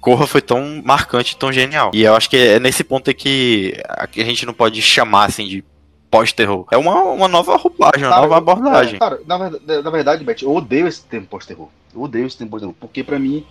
[0.00, 1.90] Corra foi tão marcante, tão genial.
[1.94, 5.64] E eu acho que é nesse ponto que a gente não pode chamar assim de
[6.10, 6.66] pós-terror.
[6.70, 8.96] É uma, uma nova roupagem, uma Cara, nova abordagem.
[8.96, 11.68] é, cara, na, verdade- na verdade, Beth, eu odeio esse termo pós-terror.
[11.94, 12.74] Eu odeio esse termo pós-terror.
[12.78, 13.44] Porque pra mim,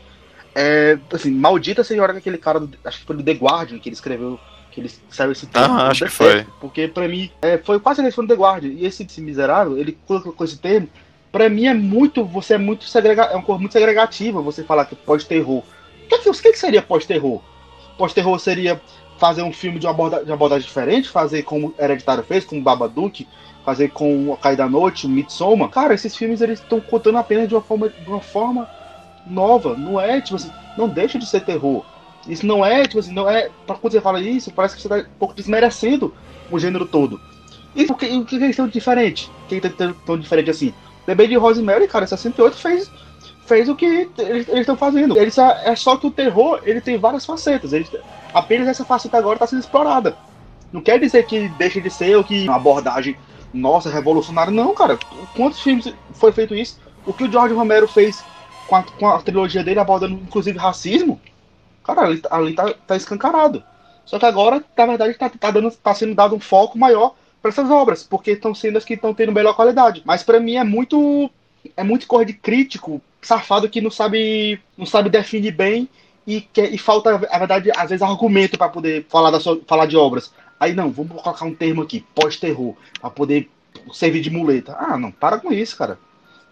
[0.55, 0.97] é.
[1.13, 3.89] Assim, maldita seja a hora que aquele cara, acho que foi do The Guardian, que
[3.89, 4.39] ele escreveu.
[4.71, 5.73] Que ele saiu esse termo.
[5.75, 8.71] Ah, acho que detesto, Porque pra mim, é, foi quase foi no The Guardian.
[8.71, 10.87] E esse, esse miserável, ele colocou esse termo.
[11.31, 12.23] Pra mim é muito.
[12.25, 15.59] Você é muito segrega, é uma coisa muito segregativa você falar que pós-terror.
[15.59, 17.41] O que, é que- o que seria pós-terror?
[17.97, 18.81] Pós-terror seria
[19.17, 22.61] fazer um filme de uma, aborda- de uma abordagem diferente, fazer como Hereditário fez, como
[22.61, 23.27] Babadook,
[23.63, 25.69] fazer com A Cai da Noite, o Midsommar.
[25.69, 28.67] Cara, esses filmes eles estão contando apenas de uma forma, de uma forma
[29.27, 29.75] nova.
[29.77, 31.85] Não é, tipo assim, não deixa de ser terror.
[32.27, 33.49] Isso não é, tipo assim, não é.
[33.65, 36.13] Quando você fala isso, parece que você tá um pouco desmerecendo
[36.49, 37.19] o gênero todo.
[37.75, 39.31] E por que, o que eles estão diferente?
[39.45, 40.73] O que estão tão diferente assim?
[41.07, 42.91] Bebê de Rosemary, cara, 68 fez,
[43.45, 45.17] fez o que eles estão fazendo.
[45.17, 47.73] Eles, é só que o terror ele tem várias facetas.
[47.73, 47.89] Eles,
[48.33, 50.15] apenas essa faceta agora está sendo explorada.
[50.71, 53.15] Não quer dizer que deixa de ser o que uma abordagem
[53.53, 54.51] nossa revolucionária.
[54.51, 54.97] Não, cara.
[55.35, 56.79] Quantos filmes foi feito isso?
[57.05, 58.23] O que o George Romero fez
[58.67, 61.19] com a, com a trilogia dele, abordando inclusive racismo,
[61.83, 63.63] cara, ali, ali tá, tá escancarado.
[64.05, 67.49] Só que agora, na verdade, tá, tá, dando, tá sendo dado um foco maior para
[67.49, 70.01] essas obras, porque estão sendo as que estão tendo melhor qualidade.
[70.05, 71.29] Mas para mim é muito
[71.77, 75.87] é muito cor de crítico, safado que não sabe não sabe definir bem
[76.25, 79.85] e, quer, e falta, na verdade, às vezes argumento para poder falar da sua, falar
[79.85, 80.31] de obras.
[80.59, 83.49] Aí não, vamos colocar um termo aqui, pós-terror, para poder
[83.91, 84.75] servir de muleta.
[84.77, 85.97] Ah, não, para com isso, cara.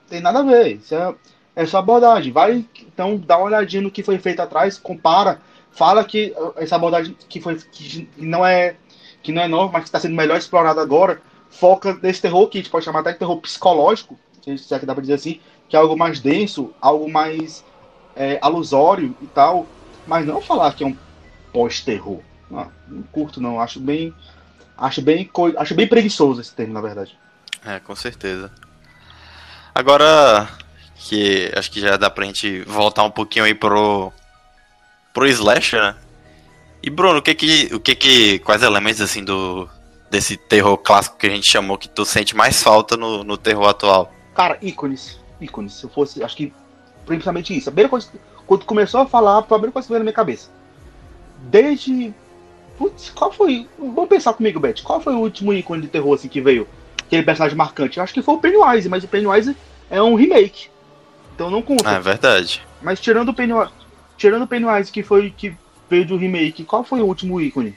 [0.09, 0.77] Tem nada a ver.
[0.77, 1.13] Isso é,
[1.59, 2.31] é só abordagem.
[2.31, 5.41] Vai, então, dá uma olhadinha no que foi feito atrás, compara,
[5.71, 8.77] fala que essa abordagem que foi que não é
[9.21, 12.57] que não é nova, mas que está sendo melhor explorada agora, foca nesse terror que
[12.57, 15.41] a gente pode chamar até de terror psicológico, se é que dá para dizer assim,
[15.67, 17.65] que é algo mais denso, algo mais
[18.15, 19.67] é, alusório e tal,
[20.07, 20.95] mas não falar que é um
[21.51, 22.21] pós-terror.
[22.49, 24.13] Não, não curto não, acho bem
[24.77, 27.19] acho bem acho bem preguiçoso esse termo, na verdade.
[27.65, 28.49] É, com certeza.
[29.75, 30.47] Agora
[30.99, 34.11] que acho que já dá pra gente voltar um pouquinho aí pro
[35.13, 35.95] pro slasher, né?
[36.83, 39.67] E Bruno, o que que o que que quais elementos assim do
[40.09, 43.67] desse terror clássico que a gente chamou que tu sente mais falta no, no terror
[43.67, 44.11] atual?
[44.35, 45.73] Cara, ícones, ícones.
[45.73, 46.53] Se eu fosse, acho que
[47.05, 47.69] principalmente isso.
[47.69, 48.09] A primeira coisa
[48.45, 50.49] quando começou a falar, a primeira coisa que veio na minha cabeça.
[51.43, 52.13] Desde
[52.79, 53.67] Putz, qual foi.
[53.77, 54.81] Vamos pensar comigo, Beth.
[54.81, 56.65] Qual foi o último ícone de terror assim, que veio?
[56.97, 57.97] Aquele personagem marcante?
[57.97, 59.55] Eu acho que foi o Pennywise, mas o Pennywise
[59.89, 60.69] é um remake.
[61.39, 61.89] Então não conta.
[61.89, 62.61] É verdade.
[62.81, 63.71] Mas tirando o Pennywise,
[64.17, 65.53] tirando o Pennywise que foi que
[65.89, 67.73] veio do remake, qual foi o último ícone?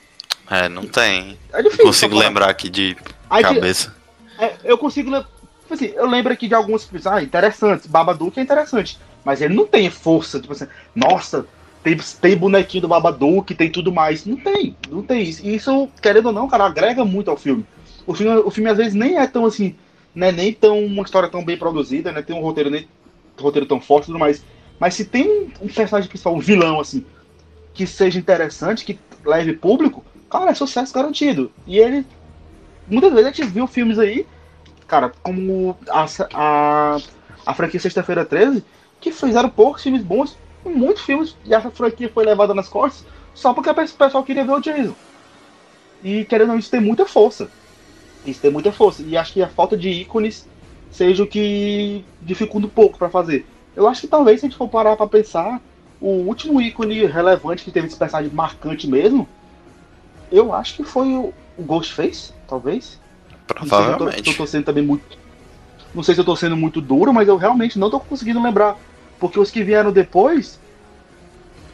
[0.50, 1.38] É, não tem.
[1.52, 1.84] É difícil.
[1.84, 2.96] Consigo lembrar aqui de
[3.30, 3.94] Aí, cabeça.
[4.36, 5.12] é, eu consigo.
[5.12, 7.86] tipo Assim, eu lembro aqui de alguns filmes, ah, interessantes.
[7.86, 8.98] Babadook é interessante.
[9.24, 11.46] Mas ele não tem força, tipo assim, nossa,
[11.84, 14.26] tem, tem bonequinho do Babadook, tem tudo mais.
[14.26, 15.46] Não tem, não tem isso.
[15.46, 17.64] E isso, querendo ou não, cara, agrega muito ao filme.
[18.04, 19.76] O filme, o filme às vezes nem é tão assim,
[20.12, 22.22] né, nem tão uma história tão bem produzida, né?
[22.22, 22.88] Tem um roteiro nem
[23.42, 24.44] roteiro tão forte e tudo mais.
[24.78, 27.04] Mas se tem um, personagem principal, um vilão, assim,
[27.74, 31.52] que seja interessante, que leve público, cara, é sucesso garantido.
[31.66, 32.06] E ele.
[32.88, 34.26] Muitas vezes a gente viu filmes aí,
[34.86, 36.98] cara, como a, a,
[37.46, 38.64] a franquia Sexta-feira 13,
[39.00, 43.54] que fizeram poucos filmes bons, muitos filmes, e essa franquia foi levada nas costas só
[43.54, 44.94] porque o pessoal queria ver o Jason.
[46.02, 47.48] E querendo isso tem muita força.
[48.26, 49.02] Isso tem muita força.
[49.02, 50.48] E acho que a falta de ícones
[50.92, 53.48] seja o que dificulta um pouco pra fazer.
[53.76, 55.62] Eu acho que talvez, se a gente for parar pra pensar,
[56.00, 59.28] o último ícone relevante que teve esse personagem marcante mesmo,
[60.30, 63.00] eu acho que foi o, Ghostface, talvez.
[63.60, 64.36] Não sei se eu tô- se eu Provavelmente.
[64.36, 65.18] tô sendo também muito.
[65.94, 68.78] Não sei se eu tô sendo muito duro, mas eu realmente não tô conseguindo lembrar.
[69.18, 70.62] Porque os que vieram depois,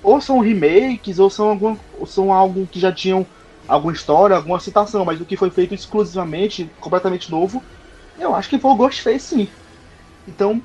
[0.02, 3.28] ou são remakes, ou são, algum, ou são algo que já tinham
[3.66, 7.66] alguma história, alguma citação, mas o que foi feito exclusivamente, completamente novo,
[8.18, 9.48] eu acho que foi o Ghostface sim.
[10.26, 10.60] Então,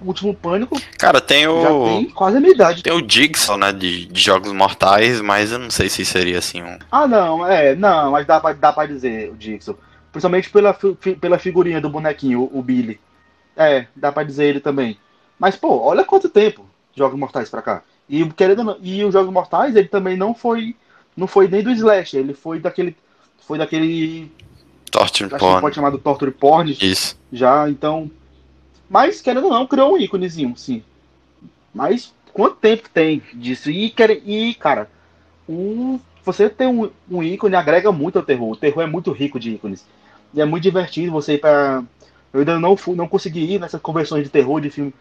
[0.00, 1.84] o último pânico Cara, tem já o.
[1.84, 2.82] tem quase a minha idade.
[2.82, 3.72] Tem o Jigsaw, né?
[3.72, 6.78] De, de Jogos Mortais, mas eu não sei se seria assim um.
[6.90, 9.74] Ah, não, é, não, mas dá pra, dá pra dizer o Dixon.
[10.10, 13.00] Principalmente pela, fi- pela figurinha do bonequinho, o, o Billy.
[13.56, 14.98] É, dá pra dizer ele também.
[15.38, 16.64] Mas, pô, olha quanto tempo
[16.96, 17.82] Jogos Mortais pra cá.
[18.08, 20.74] E, querendo, e os Jogos Mortais, ele também não foi.
[21.16, 22.96] Não foi nem do Slash, ele foi daquele.
[23.46, 24.30] Foi daquele.
[24.98, 25.60] Torture Acho que Porn.
[25.60, 27.18] pode chamar do Torture Porn Isso.
[27.32, 28.08] já, então.
[28.88, 30.82] Mas, querendo ou não, criou um íconezinho, sim.
[31.74, 33.70] Mas quanto tempo tem disso?
[33.70, 34.88] E, quer- e cara,
[35.48, 38.52] um, você ter um, um ícone agrega muito ao terror.
[38.52, 39.84] O terror é muito rico de ícones.
[40.32, 41.82] E é muito divertido você ir pra.
[42.32, 44.94] Eu ainda não, fui, não consegui ir nessas conversões de terror, de filme.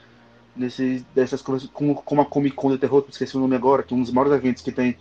[0.56, 3.92] Nesses, dessas conversões, como, como a Comic Con de terror, esqueci o nome agora, que
[3.94, 4.96] é um dos maiores eventos que tem.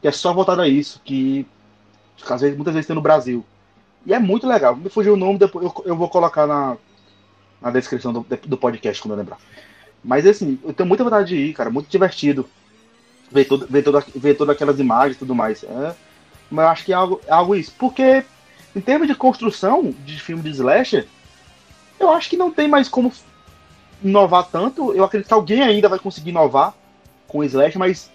[0.00, 1.46] Que é só voltado a isso, que
[2.28, 3.44] às vezes, muitas vezes tem no Brasil.
[4.06, 4.74] E é muito legal.
[4.76, 6.76] Me fugiu o nome, depois eu, eu vou colocar na,
[7.60, 9.38] na descrição do, do podcast quando eu lembrar.
[10.02, 12.48] Mas assim, eu tenho muita vontade de ir, cara, muito divertido.
[13.30, 15.62] Ver, todo, ver, toda, ver todas aquelas imagens e tudo mais.
[15.62, 15.94] É,
[16.50, 17.72] mas eu acho que é algo, é algo isso.
[17.78, 18.24] Porque,
[18.74, 21.06] em termos de construção de filme de slasher,
[21.98, 23.12] eu acho que não tem mais como
[24.02, 24.92] inovar tanto.
[24.94, 26.74] Eu acredito que alguém ainda vai conseguir inovar
[27.28, 28.10] com o Slash, mas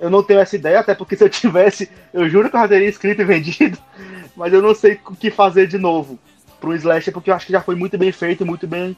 [0.00, 2.68] eu não tenho essa ideia, até porque se eu tivesse, eu juro que eu já
[2.68, 3.78] teria escrito e vendido,
[4.34, 6.18] mas eu não sei o que fazer de novo
[6.60, 8.96] pro Slash, porque eu acho que já foi muito bem feito, muito bem.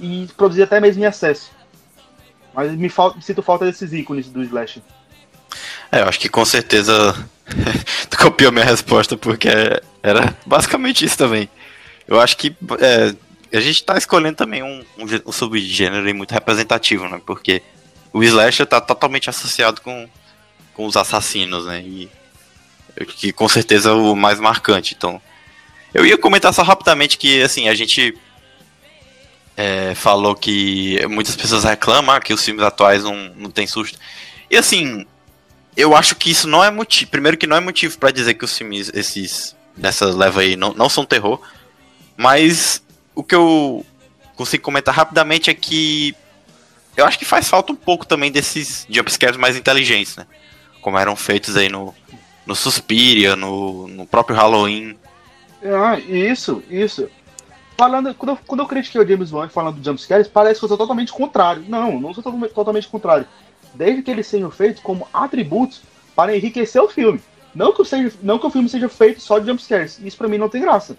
[0.00, 1.50] e produzir até mesmo em acesso.
[2.54, 4.82] Mas me, me sinto falta desses ícones do Slash.
[5.90, 7.14] É, eu acho que com certeza
[8.08, 9.48] tu copiou minha resposta, porque
[10.02, 11.48] era basicamente isso também.
[12.06, 13.14] Eu acho que é,
[13.56, 17.20] a gente tá escolhendo também um, um, um subgênero muito representativo, né?
[17.24, 17.62] Porque
[18.12, 20.08] o slasher tá totalmente associado com,
[20.74, 21.80] com os assassinos, né?
[21.80, 22.10] E
[23.16, 24.94] que com certeza é o mais marcante.
[24.96, 25.20] Então,
[25.94, 28.16] eu ia comentar só rapidamente que assim a gente
[29.56, 33.98] é, falou que muitas pessoas reclamam que os filmes atuais não, não tem susto.
[34.50, 35.06] E assim,
[35.76, 37.10] eu acho que isso não é motivo.
[37.10, 40.74] Primeiro que não é motivo para dizer que os filmes esses dessa leva aí não,
[40.74, 41.40] não são terror,
[42.16, 42.82] mas
[43.14, 43.84] o que eu
[44.36, 46.14] consigo comentar rapidamente é que
[46.94, 50.26] eu acho que faz falta um pouco também desses jumpscares mais inteligentes, né?
[50.82, 51.94] Como eram feitos aí no,
[52.44, 54.98] no Suspiria, no, no próprio Halloween.
[55.64, 57.08] Ah, isso, isso.
[57.78, 60.68] Falando, quando eu, quando eu critiquei o James Wan falando do jumpscares, parece que eu
[60.68, 61.64] sou totalmente contrário.
[61.66, 63.26] Não, não sou totalmente contrário.
[63.72, 65.80] Desde que eles sejam feitos como atributos
[66.14, 67.20] para enriquecer o filme.
[67.54, 69.98] Não que, seja, não que o filme seja feito só de jumpscares.
[70.02, 70.96] Isso pra mim não tem graça.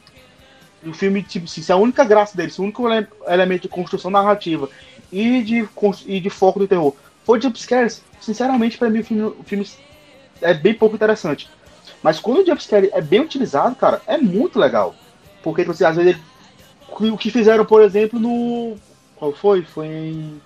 [0.86, 2.84] O filme, tipo, se é a única graça dele, se o único
[3.28, 4.70] elemento de construção narrativa
[5.12, 5.68] e de,
[6.06, 9.68] e de foco do terror for jumpscares, sinceramente, para mim o filme, o filme
[10.42, 11.50] é bem pouco interessante.
[12.02, 14.94] Mas quando o jumpscare é bem utilizado, cara, é muito legal.
[15.42, 16.18] Porque, tipo assim, às vezes,
[16.90, 18.76] o que fizeram, por exemplo, no.
[19.16, 19.64] Qual foi?
[19.64, 20.42] Foi em.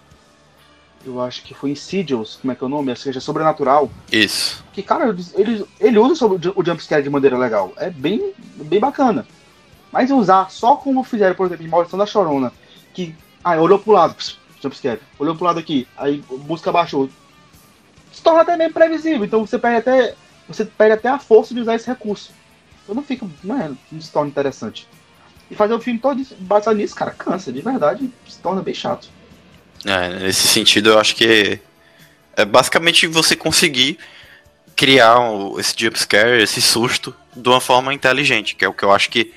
[1.05, 2.89] Eu acho que foi em Sigils, como é que é o nome?
[2.89, 3.89] Ou seja, Sobrenatural.
[4.11, 4.63] Isso.
[4.73, 7.71] Que, cara, ele, ele usa o jumpscare de maneira legal.
[7.77, 9.25] É bem, bem bacana.
[9.91, 12.51] Mas usar só como fizeram, por exemplo, em Maldição da Chorona,
[12.93, 13.15] que.
[13.43, 14.15] Ah, olhou pro lado,
[14.61, 14.99] jumpscare.
[15.19, 17.09] Olhou pro lado aqui, aí busca baixou.
[18.11, 20.15] Se torna até meio previsível, então você perde até.
[20.47, 22.31] Você perde até a força de usar esse recurso.
[22.83, 23.27] Então não fica.
[23.43, 24.87] Não, é, não se torna interessante.
[25.49, 29.09] E fazer o filme todo baseado nisso, cara, cansa, de verdade, se torna bem chato.
[29.85, 31.59] É, nesse sentido eu acho que
[32.35, 33.97] é basicamente você conseguir
[34.75, 35.17] criar
[35.57, 39.33] esse jumpscare, esse susto, de uma forma inteligente, que é o que eu acho que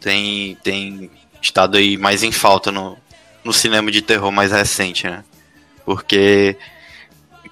[0.00, 1.10] tem, tem
[1.40, 2.98] estado aí mais em falta no,
[3.44, 5.24] no cinema de terror mais recente, né?
[5.84, 6.56] Porque,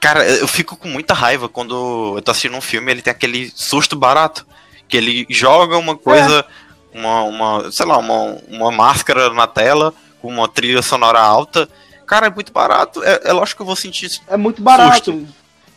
[0.00, 3.50] cara, eu fico com muita raiva quando eu tô assistindo um filme ele tem aquele
[3.54, 4.46] susto barato.
[4.88, 6.44] Que ele joga uma coisa,
[6.92, 6.98] é.
[6.98, 11.68] uma, uma, sei lá, uma, uma máscara na tela com uma trilha sonora alta.
[12.06, 13.02] Cara, é muito barato.
[13.04, 14.20] É, é lógico que eu vou sentir isso.
[14.26, 15.12] É muito barato.
[15.12, 15.28] Susto.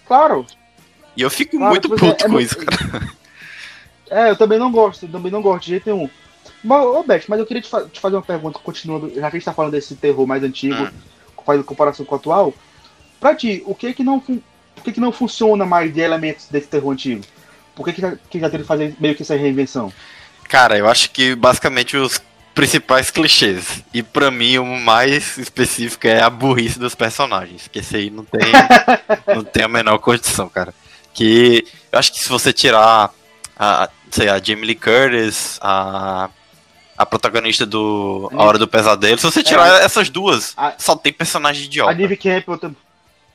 [0.08, 0.46] Claro.
[1.16, 3.14] E eu fico claro, muito puto é, é com isso, cara.
[4.12, 6.08] É, eu também não gosto, também não gosto de jeito nenhum.
[6.64, 9.36] Mas, ô Beth, mas eu queria te, fa te, fazer uma pergunta, continuando, já que
[9.36, 10.90] a gente tá falando desse terror mais antigo, hum.
[11.46, 12.54] fazendo comparação com o atual.
[13.20, 16.68] Pra ti, o que que não, o que que não funciona mais de elementos desse
[16.68, 17.24] terror antigo?
[17.76, 19.92] Por que que já, que já teve que fazer meio que essa reinvenção?
[20.48, 22.22] Cara, eu acho que basicamente os
[22.54, 23.84] principais clichês.
[23.94, 27.68] E para mim o mais específico é a burrice dos personagens.
[27.68, 28.52] Que esse aí não tem,
[29.36, 30.74] não tem a menor condição, cara.
[31.14, 33.12] Que eu acho que se você tirar
[33.58, 36.30] a, sei, a Jamie Lee Curtis, a
[36.98, 39.18] a protagonista do A Hora do Pesadelo.
[39.18, 41.92] Se você tirar é, essas duas, a, só tem personagem idiota.
[41.92, 42.60] A Neve Campbell,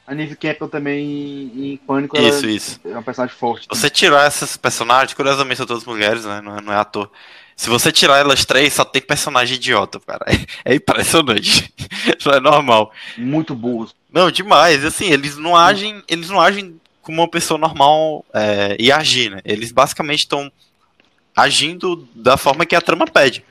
[0.07, 2.81] a Campbell também em, Pânico isso, isso.
[2.85, 3.63] é um personagem forte.
[3.63, 6.41] Se você tirar essas personagens, curiosamente são todas mulheres, né?
[6.41, 7.11] Não é, não é ator.
[7.55, 10.25] Se você tirar elas três, só tem personagem idiota, cara.
[10.29, 10.37] É,
[10.73, 11.75] é impressionante.
[12.19, 12.93] Isso é normal.
[13.19, 13.95] Muito burros.
[14.11, 14.85] Não, demais.
[14.85, 19.41] Assim, eles não agem, eles não agem como uma pessoa normal é, e agir, né?
[19.45, 20.51] Eles basicamente estão
[21.37, 23.45] agindo da forma que a trama pede.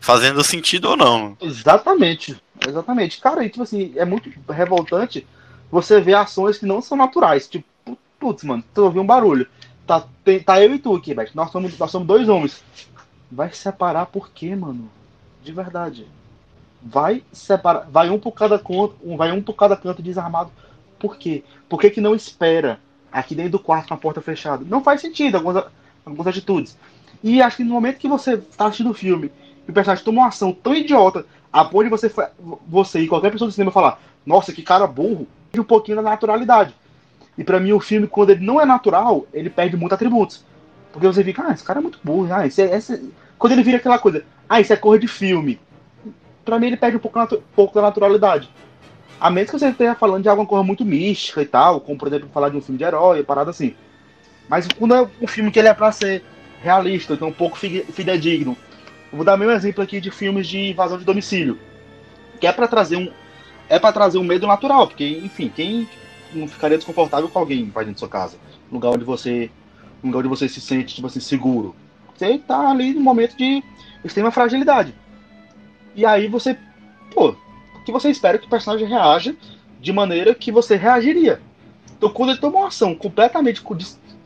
[0.00, 1.36] Fazendo sentido ou não.
[1.40, 2.36] Exatamente.
[2.66, 3.20] Exatamente.
[3.20, 5.26] Cara, e, tipo assim, é muito revoltante
[5.70, 7.48] você ver ações que não são naturais.
[7.48, 7.66] Tipo,
[8.18, 9.46] putz, mano, tu ouviu um barulho.
[9.86, 11.30] Tá, tem, tá eu e tu aqui, velho.
[11.34, 12.62] Nós somos, nós somos dois homens.
[13.30, 14.90] Vai separar por quê, mano?
[15.42, 16.06] De verdade.
[16.80, 17.88] Vai separar.
[17.90, 20.50] Vai um por cada canto, um, vai um por cada canto desarmado.
[20.98, 21.42] Por quê?
[21.68, 22.78] Por que, que não espera
[23.10, 24.64] aqui dentro do quarto com a porta fechada?
[24.68, 25.64] Não faz sentido algumas,
[26.04, 26.76] algumas atitudes.
[27.22, 29.30] E acho que no momento que você tá assistindo o filme
[29.66, 32.10] e o personagem toma uma ação tão idiota a ponto de você,
[32.66, 36.02] você e qualquer pessoa do cinema falar, nossa, que cara burro, perde um pouquinho da
[36.02, 36.74] naturalidade.
[37.36, 40.44] E para mim o filme, quando ele não é natural, ele perde muitos atributos.
[40.92, 43.12] Porque você fica, ah, esse cara é muito burro, ah, esse, esse...
[43.38, 45.60] quando ele vira aquela coisa, ah, isso é cor de filme.
[46.44, 48.50] Pra mim ele perde um pouco, um pouco da naturalidade.
[49.20, 52.08] A menos que você esteja falando de alguma coisa muito mística e tal, como por
[52.08, 53.74] exemplo falar de um filme de herói, parada assim.
[54.48, 56.24] Mas quando é um filme que ele é pra ser
[56.62, 58.56] realista, então um pouco fidedigno.
[59.12, 61.58] vou dar meu exemplo aqui de filmes de invasão de domicílio.
[62.40, 63.10] Que é para trazer um.
[63.68, 65.88] É para trazer um medo natural, porque, enfim, quem
[66.32, 68.36] não ficaria desconfortável com alguém da sua casa?
[68.70, 69.50] Lugar onde você.
[70.02, 71.74] lugar onde você se sente, tipo assim, seguro.
[72.14, 73.62] Você tá ali no momento de
[74.04, 74.94] extrema fragilidade.
[75.94, 76.56] E aí você.
[77.14, 77.34] Pô,
[77.84, 79.34] que você espera que o personagem reaja
[79.80, 81.40] de maneira que você reagiria.
[81.96, 83.62] Então quando ele toma uma ação completamente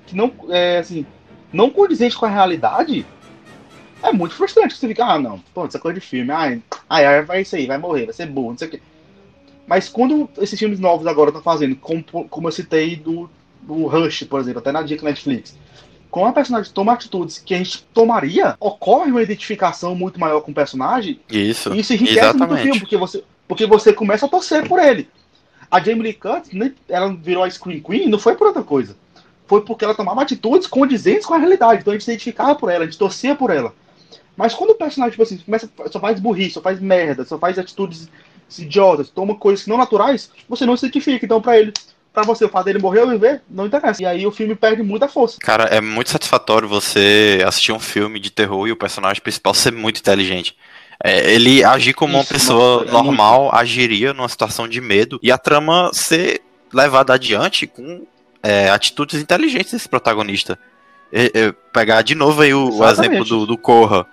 [0.06, 1.04] que não é assim,
[1.52, 3.06] não condizente com a realidade,
[4.02, 4.76] é muito frustrante.
[4.76, 7.78] Você fica, ah, não, pô, essa coisa de filme, ai, ai, vai isso aí, vai
[7.78, 8.80] morrer, vai ser burro, não sei o quê.
[9.66, 13.28] Mas quando esses filmes novos agora estão fazendo, como, como eu citei do,
[13.62, 15.58] do Rush, por exemplo, até na dica Netflix,
[16.08, 20.52] com a personagem toma atitudes que a gente tomaria, ocorre uma identificação muito maior com
[20.52, 21.20] o personagem.
[21.28, 21.74] Isso.
[21.74, 22.48] E isso enriquece exatamente.
[22.48, 25.08] muito o filme, porque você, porque você começa a torcer por ele.
[25.68, 26.52] A Jamie Lee Curtis,
[26.88, 28.96] ela virou a Screen Queen, não foi por outra coisa
[29.46, 31.80] foi porque ela tomava atitudes condizentes com a realidade.
[31.80, 33.72] Então a gente se identificava por ela, a gente torcia por ela.
[34.36, 37.58] Mas quando o personagem, tipo assim, começa, só faz burrice, só faz merda, só faz
[37.58, 38.08] atitudes
[38.58, 41.24] idiotas, toma coisas não naturais, você não se identifica.
[41.24, 41.72] Então, pra ele,
[42.12, 44.02] pra você, o fato dele morrer ou viver, não interessa.
[44.02, 45.38] E aí o filme perde muita força.
[45.40, 49.72] Cara, é muito satisfatório você assistir um filme de terror e o personagem principal ser
[49.72, 50.54] muito inteligente.
[51.02, 53.56] É, ele agir como Isso, uma pessoa é normal muito...
[53.56, 56.40] agiria numa situação de medo e a trama ser
[56.72, 58.06] levada adiante com
[58.46, 60.58] é, atitudes inteligentes desse protagonista.
[61.72, 64.06] Pegar de novo aí o, o exemplo do, do Korra.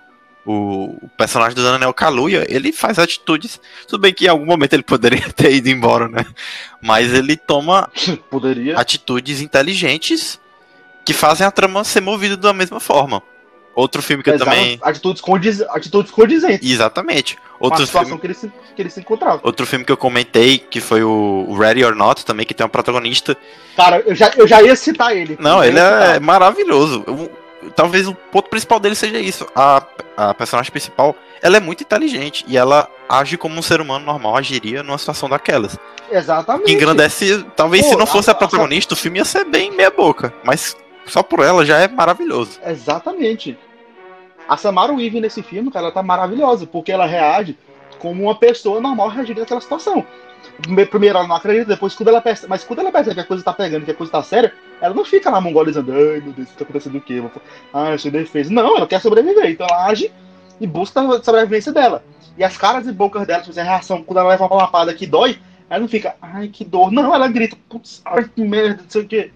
[0.44, 3.58] O, o, personagem do Daniel Kaluuya, ele faz atitudes.
[3.88, 6.26] Tudo bem que em algum momento ele poderia ter ido embora, né?
[6.82, 7.88] Mas ele toma
[8.28, 8.76] poderia.
[8.76, 10.38] atitudes inteligentes
[11.04, 13.22] que fazem a trama ser movida da mesma forma.
[13.74, 14.44] Outro filme que Exato.
[14.48, 14.78] eu também.
[14.82, 15.60] Atitudes, condiz...
[15.62, 16.70] atitudes condizentes.
[16.70, 17.36] Exatamente.
[17.58, 18.20] Outro situação filme...
[18.20, 19.40] que, ele se, que ele se encontrava.
[19.42, 22.68] Outro filme que eu comentei, que foi o Ready or Not, também, que tem um
[22.68, 23.36] protagonista.
[23.76, 25.36] Cara, eu já, eu já ia citar ele.
[25.40, 27.04] Não, ele é maravilhoso.
[27.06, 27.30] Eu,
[27.74, 29.46] talvez o ponto principal dele seja isso.
[29.54, 29.82] A,
[30.16, 34.36] a personagem principal, ela é muito inteligente e ela age como um ser humano normal
[34.36, 35.76] agiria numa situação daquelas.
[36.10, 36.66] Exatamente.
[36.66, 38.96] Que engrandece, talvez Pô, se não fosse a, a protagonista, a...
[38.96, 40.76] o filme ia ser bem meia boca, mas
[41.06, 42.58] só por ela já é maravilhoso.
[42.64, 43.58] Exatamente.
[44.48, 47.56] A Samara Weaving nesse filme, cara, ela tá maravilhosa, porque ela reage
[47.98, 50.04] como uma pessoa normal reagindo naquela situação.
[50.90, 53.42] Primeiro ela não acredita, depois quando ela percebe, mas quando ela percebe que a coisa
[53.42, 56.50] tá pegando, que a coisa tá séria, ela não fica lá mongolizando, ai meu Deus,
[56.50, 57.22] tá acontecendo o quê?
[57.72, 58.52] Ah, eu sou defesa.
[58.52, 60.12] Não, ela quer sobreviver, então ela age
[60.60, 62.04] e busca a sobrevivência dela.
[62.36, 65.06] E as caras e bocas dela, tipo, a reação, quando ela leva uma lapada que
[65.06, 65.38] dói,
[65.70, 66.92] ela não fica, ai que dor.
[66.92, 69.30] Não, ela grita, putz, ai que merda, não sei o quê.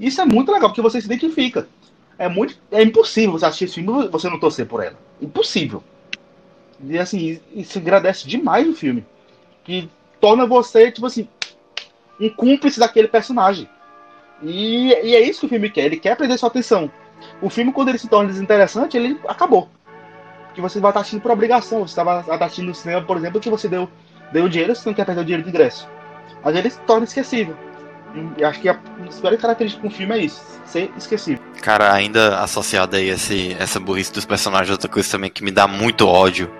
[0.00, 1.68] Isso é muito legal, porque você se identifica.
[2.18, 2.56] É muito.
[2.72, 4.96] É impossível você assistir esse filme e você não torcer por ela.
[5.20, 5.84] Impossível.
[6.82, 9.04] E assim, isso agradece demais o filme.
[9.62, 11.28] Que torna você, tipo assim,
[12.18, 13.68] um cúmplice daquele personagem.
[14.42, 15.84] E, e é isso que o filme quer.
[15.84, 16.90] Ele quer prender sua atenção.
[17.42, 19.68] O filme, quando ele se torna desinteressante, ele acabou.
[20.54, 21.86] Que você vai estar assistindo por obrigação.
[21.86, 23.86] Você estava assistindo no cinema, por exemplo, que você deu,
[24.32, 25.86] deu dinheiro, você não quer perder o dinheiro de ingresso.
[26.42, 27.54] Mas ele se torna esquecível.
[28.44, 31.42] Acho que a principal característica do filme é isso, ser esquecível.
[31.62, 35.50] Cara, ainda associado aí a esse, essa burrice dos personagens, outra coisa também que me
[35.50, 36.50] dá muito ódio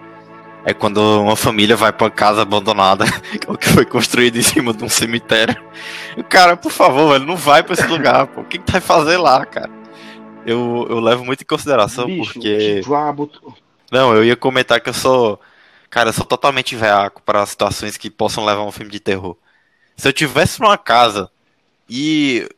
[0.65, 3.05] é quando uma família vai pra casa abandonada,
[3.59, 5.57] que foi construída em cima de um cemitério.
[6.17, 8.43] E, cara, por favor, velho, não vai pra esse lugar, pô.
[8.43, 9.71] O que, que vai fazer lá, cara?
[10.47, 12.81] Eu, eu levo muito em consideração Bicho, porque.
[13.91, 15.41] Não, eu ia comentar que eu sou.
[15.89, 19.37] Cara, eu sou totalmente veaco para situações que possam levar um filme de terror.
[19.97, 21.31] Se eu tivesse numa casa
[21.91, 22.49] e.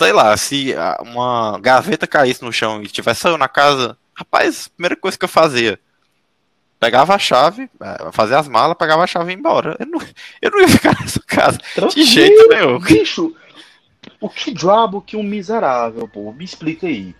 [0.00, 4.96] Sei lá, se uma gaveta caísse no chão e tivesse eu na casa, rapaz, primeira
[4.96, 5.78] coisa que eu fazia
[6.82, 9.76] pegava a chave, é, fazia as malas, pegava a chave e ia embora.
[9.78, 10.00] Eu não,
[10.42, 12.80] eu não ia ficar nessa casa Tranquilo, de jeito nenhum.
[12.80, 13.32] Bicho,
[14.20, 16.32] o que diabo que um miserável, pô?
[16.32, 17.14] Me explica aí.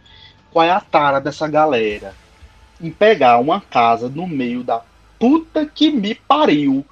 [0.50, 2.12] Qual é a tara dessa galera
[2.80, 4.82] em pegar uma casa no meio da
[5.16, 6.84] puta que me pariu,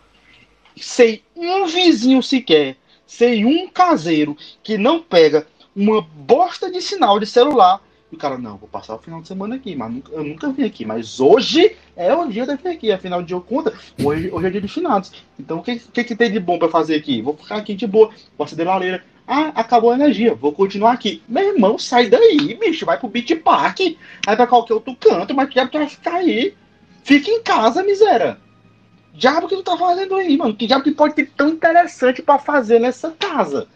[0.76, 2.76] sem um vizinho sequer,
[3.10, 5.44] sem um caseiro que não pega
[5.74, 9.28] uma bosta de sinal de celular e o cara, não, vou passar o final de
[9.28, 10.84] semana aqui, mas nunca, eu nunca vim aqui.
[10.84, 12.90] Mas hoje é o dia de vir aqui.
[12.90, 15.12] Afinal de contas, hoje, hoje é dia de finados.
[15.38, 17.22] Então o que, que, que tem de bom para fazer aqui?
[17.22, 19.04] Vou ficar aqui de boa, vou acender a lareira.
[19.26, 21.22] Ah, acabou a energia, vou continuar aqui.
[21.28, 22.84] Meu irmão, sai daí, bicho.
[22.84, 23.78] Vai pro Beach Park,
[24.26, 26.54] vai pra qualquer outro canto, mas vai ficar aí.
[27.04, 28.38] Fica em casa, miséria.
[29.14, 30.54] Diabo que tu tá fazendo aí, mano?
[30.54, 33.66] Que diabo que pode ter tão interessante para fazer nessa casa?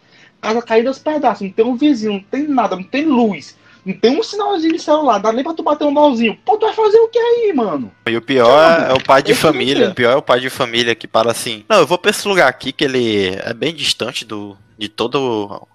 [0.41, 3.93] Casa caída aos pedaços, não tem um vizinho, não tem nada, não tem luz Não
[3.93, 6.37] tem um sinalzinho de celular, dá nem pra tu bater um malzinho.
[6.45, 7.91] Pô, tu vai fazer o que aí, mano?
[8.07, 9.89] E o pior é, é o pai de família.
[9.89, 11.63] O pior é o pai de família que para assim.
[11.69, 15.17] Não, eu vou pra esse lugar aqui que ele é bem distante do, de toda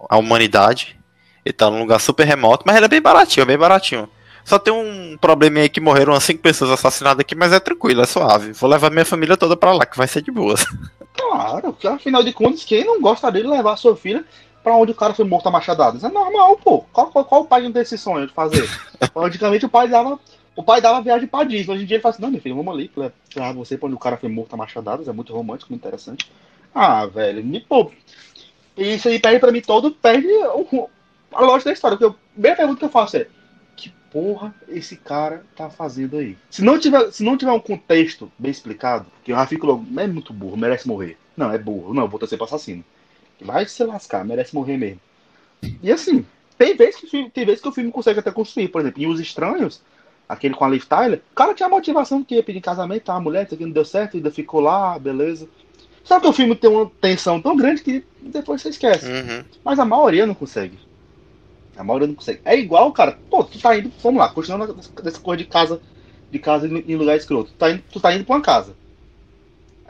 [0.09, 0.97] a humanidade.
[1.45, 4.07] Ele tá num lugar super remoto, mas ele é bem baratinho, é bem baratinho.
[4.43, 8.01] Só tem um probleminha aí que morreram umas 5 pessoas assassinadas aqui, mas é tranquilo,
[8.01, 8.53] é suave.
[8.53, 10.65] Vou levar minha família toda pra lá, que vai ser de boas.
[11.13, 14.23] Claro, afinal de contas, quem não gostaria de levar sua filha
[14.63, 16.03] pra onde o cara foi morto a machadadas?
[16.03, 16.85] É normal, pô.
[16.91, 18.67] Qual, qual, qual o pai não tem esse sonho de fazer?
[19.15, 20.17] Antigamente o pai dava.
[20.55, 21.73] O pai dava viagem pra Disney.
[21.73, 23.95] Hoje em dia ele fala assim, não, meu filho, vamos ali, levar você pra onde
[23.95, 26.31] o cara foi morto a machadadas, é muito romântico, muito interessante.
[26.73, 27.91] Ah, velho, me pô.
[28.77, 30.27] Isso aí perde pra mim todo, perde
[31.33, 31.97] a lógica da história.
[31.97, 33.27] Porque a primeira pergunta que eu faço é
[34.11, 36.37] porra esse cara tá fazendo aí?
[36.49, 40.05] Se não tiver, se não tiver um contexto bem explicado, que o Rafi logo, é
[40.05, 41.17] muito burro, merece morrer.
[41.35, 41.93] Não, é burro.
[41.93, 42.83] Não, vou torcer pra assassino.
[43.41, 44.99] Vai se lascar, merece morrer mesmo.
[45.81, 46.25] E assim,
[46.57, 48.67] tem vezes que, tem vezes que o filme consegue até construir.
[48.67, 49.81] Por exemplo, em Os Estranhos,
[50.27, 53.15] aquele com a Liv Tyler, o cara tinha a motivação que ia pedir casamento, tá?
[53.15, 55.47] A mulher, isso aqui não deu certo, ainda ficou lá, beleza.
[56.03, 59.05] Só que o filme tem uma tensão tão grande que depois você esquece.
[59.05, 59.43] Uhum.
[59.63, 60.77] Mas a maioria não consegue.
[61.77, 62.41] A maioria não consegue.
[62.45, 63.17] É igual, cara.
[63.29, 63.91] Pô, tu tá indo.
[64.01, 65.81] Vamos lá, continuando dessa coisa de casa.
[66.29, 67.51] De casa em lugar escroto.
[67.51, 68.75] Tu tá indo, tu tá indo pra uma casa.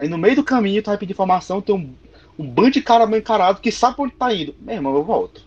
[0.01, 1.93] Aí no meio do caminho tu vai pedir informação, tem um,
[2.39, 4.55] um bando de cara encarado que sabe pra onde tá indo.
[4.59, 5.45] Meu irmão, eu volto.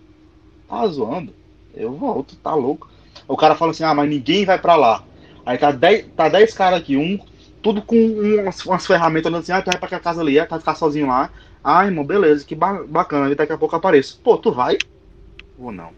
[0.69, 1.35] Tá zoando?
[1.75, 2.89] Eu volto, tá louco.
[3.27, 5.03] O cara fala assim, ah, mas ninguém vai pra lá.
[5.45, 7.19] Aí tá 10 tá dez caras aqui, um,
[7.61, 10.45] tudo com umas, umas ferramentas olhando assim, ah, tu vai pra aquela casa ali, é,
[10.45, 11.31] tá ficar sozinho lá.
[11.63, 14.21] Ah, irmão, beleza, que bacana, daqui a pouco apareço.
[14.23, 14.79] Pô, tu vai?
[15.59, 15.91] Ou não?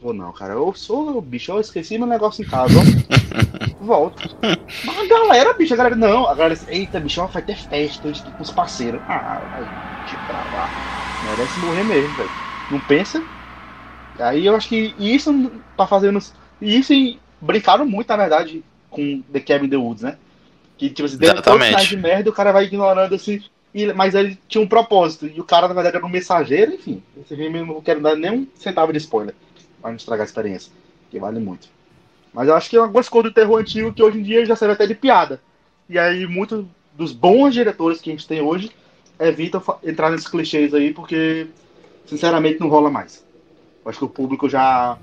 [0.00, 0.54] Vou não, cara.
[0.54, 2.74] Eu sou o bicho, eu esqueci meu negócio em casa.
[3.80, 4.34] Volto.
[4.84, 8.22] Mas a galera, bicho, a galera, não, a galera, eita, bicho, vai ter festa hoje
[8.22, 9.00] com os parceiros.
[9.06, 10.70] Ah, vai pra lá.
[11.28, 12.30] Merece morrer mesmo, velho.
[12.70, 13.22] Não pensa?
[14.18, 16.18] Aí eu acho que isso tá fazendo.
[16.62, 20.16] Isso e brincaram muito, na verdade, com The Cabin the Woods, né?
[20.78, 23.42] Que, tipo assim, deu sinais de merda, o cara vai ignorando assim.
[23.74, 25.26] E, mas ele tinha um propósito.
[25.26, 27.02] E o cara, na verdade, era um mensageiro, enfim.
[27.18, 29.34] Esse filme eu não quero dar nem um centavo de spoiler
[29.80, 30.72] para não estragar a experiência,
[31.10, 31.68] que vale muito.
[32.32, 34.54] Mas eu acho que é algumas coisas do terror antigo que hoje em dia já
[34.54, 35.40] serve até de piada.
[35.88, 36.64] E aí, muitos
[36.94, 38.70] dos bons diretores que a gente tem hoje
[39.18, 41.46] evitam entrar nesses clichês aí, porque,
[42.06, 43.24] sinceramente, não rola mais.
[43.84, 44.96] Eu acho que o público já,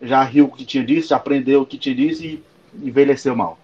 [0.00, 2.42] já riu o que tinha disso, já aprendeu o que tinha disso e
[2.74, 3.58] envelheceu mal.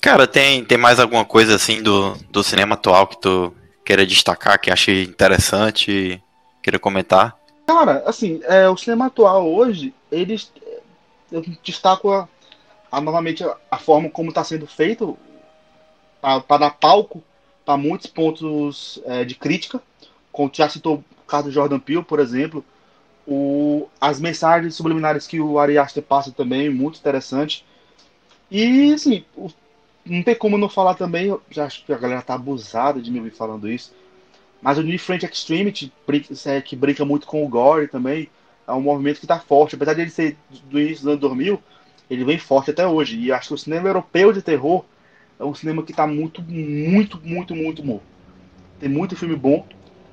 [0.00, 4.58] Cara, tem, tem mais alguma coisa assim do, do cinema atual que tu queira destacar,
[4.58, 6.22] que achei interessante,
[6.62, 7.36] queira comentar?
[7.70, 10.52] Cara, assim, é, o cinema atual hoje, eles.
[11.30, 12.28] Eu destaco a,
[12.90, 15.16] a novamente a, a, forma como está sendo feito
[16.20, 17.22] para dar palco
[17.64, 19.80] para muitos pontos é, de crítica.
[20.32, 22.64] Como já citou o caso do Jordan Peele, por exemplo.
[23.24, 27.64] O, as mensagens subliminares que o Ari Aster passa também, muito interessante.
[28.50, 29.48] E, assim, o,
[30.04, 33.20] não tem como não falar também, já acho que a galera tá abusada de me
[33.20, 33.94] ouvir falando isso,
[34.62, 35.92] mas o Different Extremity,
[36.46, 38.28] é, que brinca muito com o Gore também,
[38.66, 39.74] é um movimento que está forte.
[39.74, 40.36] Apesar de ele ser
[40.68, 41.60] do início dos anos 2000,
[42.10, 43.18] ele vem forte até hoje.
[43.18, 44.84] E acho que o cinema europeu de terror
[45.38, 48.00] é um cinema que está muito, muito, muito, muito bom.
[48.78, 49.66] Tem muito filme bom.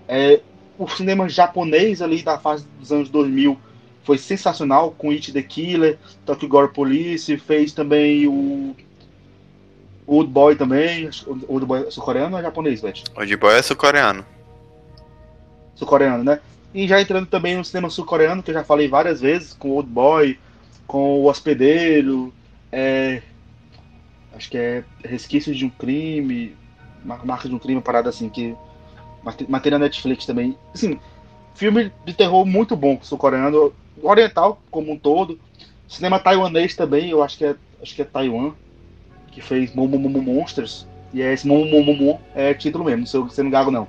[0.08, 0.40] É,
[0.78, 3.60] o cinema japonês ali da fase dos anos 2000
[4.04, 8.74] foi sensacional, com It the Killer, Tokyo Gore Police, fez também o
[10.06, 11.10] Old Boy também.
[11.50, 13.04] Old Boy é sul-coreano ou é japonês, Beth?
[13.18, 14.37] Old Boy é sul-coreano
[15.78, 16.40] sul-coreano, né?
[16.74, 19.90] E já entrando também no cinema sul-coreano, que eu já falei várias vezes, com Old
[19.90, 20.38] Boy,
[20.86, 22.34] com O Hospedeiro,
[22.72, 23.22] é,
[24.34, 26.56] acho que é Resquícios de um Crime,
[27.04, 28.56] Marca de um Crime, parada assim, que
[29.48, 30.58] matéria Netflix também.
[30.74, 31.00] Assim,
[31.56, 35.40] filme de terror muito bom sul-coreano, oriental como um todo.
[35.88, 38.52] Cinema taiwanês também, eu acho que é, acho que é Taiwan,
[39.32, 40.86] que fez Momomomo Monsters.
[41.14, 43.88] E é esse Momomomo é título mesmo, se eu não gago não.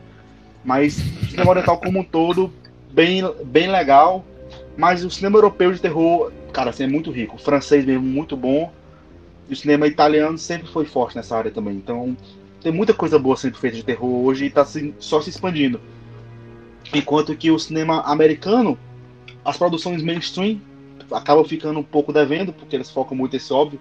[0.64, 2.52] Mas o cinema oriental como um todo,
[2.90, 4.24] bem, bem legal.
[4.76, 7.36] Mas o cinema europeu de terror, cara, assim, é muito rico.
[7.36, 8.72] O francês mesmo, muito bom.
[9.48, 11.74] E o cinema italiano sempre foi forte nessa área também.
[11.74, 12.16] Então,
[12.60, 14.66] tem muita coisa boa sendo feita de terror hoje e está
[14.98, 15.80] só se expandindo.
[16.94, 18.78] Enquanto que o cinema americano,
[19.44, 20.60] as produções mainstream
[21.10, 23.80] acabam ficando um pouco devendo, porque eles focam muito esse óbvio.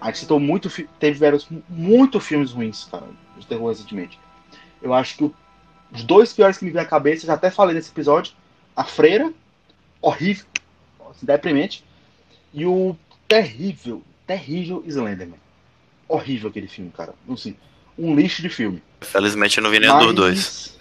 [0.00, 3.06] A gente citou muito, teve vários, muito filmes ruins, cara,
[3.36, 4.18] de terror recentemente.
[4.80, 5.34] Eu acho que o
[5.92, 8.32] os dois piores que me vem à cabeça, já até falei nesse episódio.
[8.76, 9.32] A Freira,
[10.00, 10.44] horrível,
[11.10, 11.84] assim, deprimente.
[12.54, 15.38] E o terrível, terrível Slenderman.
[16.08, 17.12] Horrível aquele filme, cara.
[17.30, 17.54] Assim,
[17.98, 18.82] um lixo de filme.
[19.00, 20.78] Felizmente eu não vi nenhum dos dois.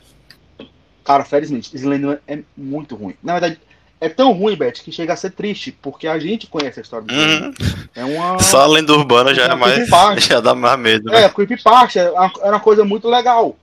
[1.04, 3.16] Cara, felizmente, Slenderman é muito ruim.
[3.24, 3.60] Na verdade,
[4.00, 7.08] é tão ruim, Beth, que chega a ser triste, porque a gente conhece a história
[7.08, 7.54] do Uhum.
[7.96, 8.40] É uma.
[8.40, 9.74] Só a lenda urbana já É mais.
[9.74, 10.20] creepypasta.
[10.36, 11.10] Já dá mais medo.
[11.10, 11.24] Né?
[11.24, 13.58] É, creepypasta era uma- era uma coisa muito legal.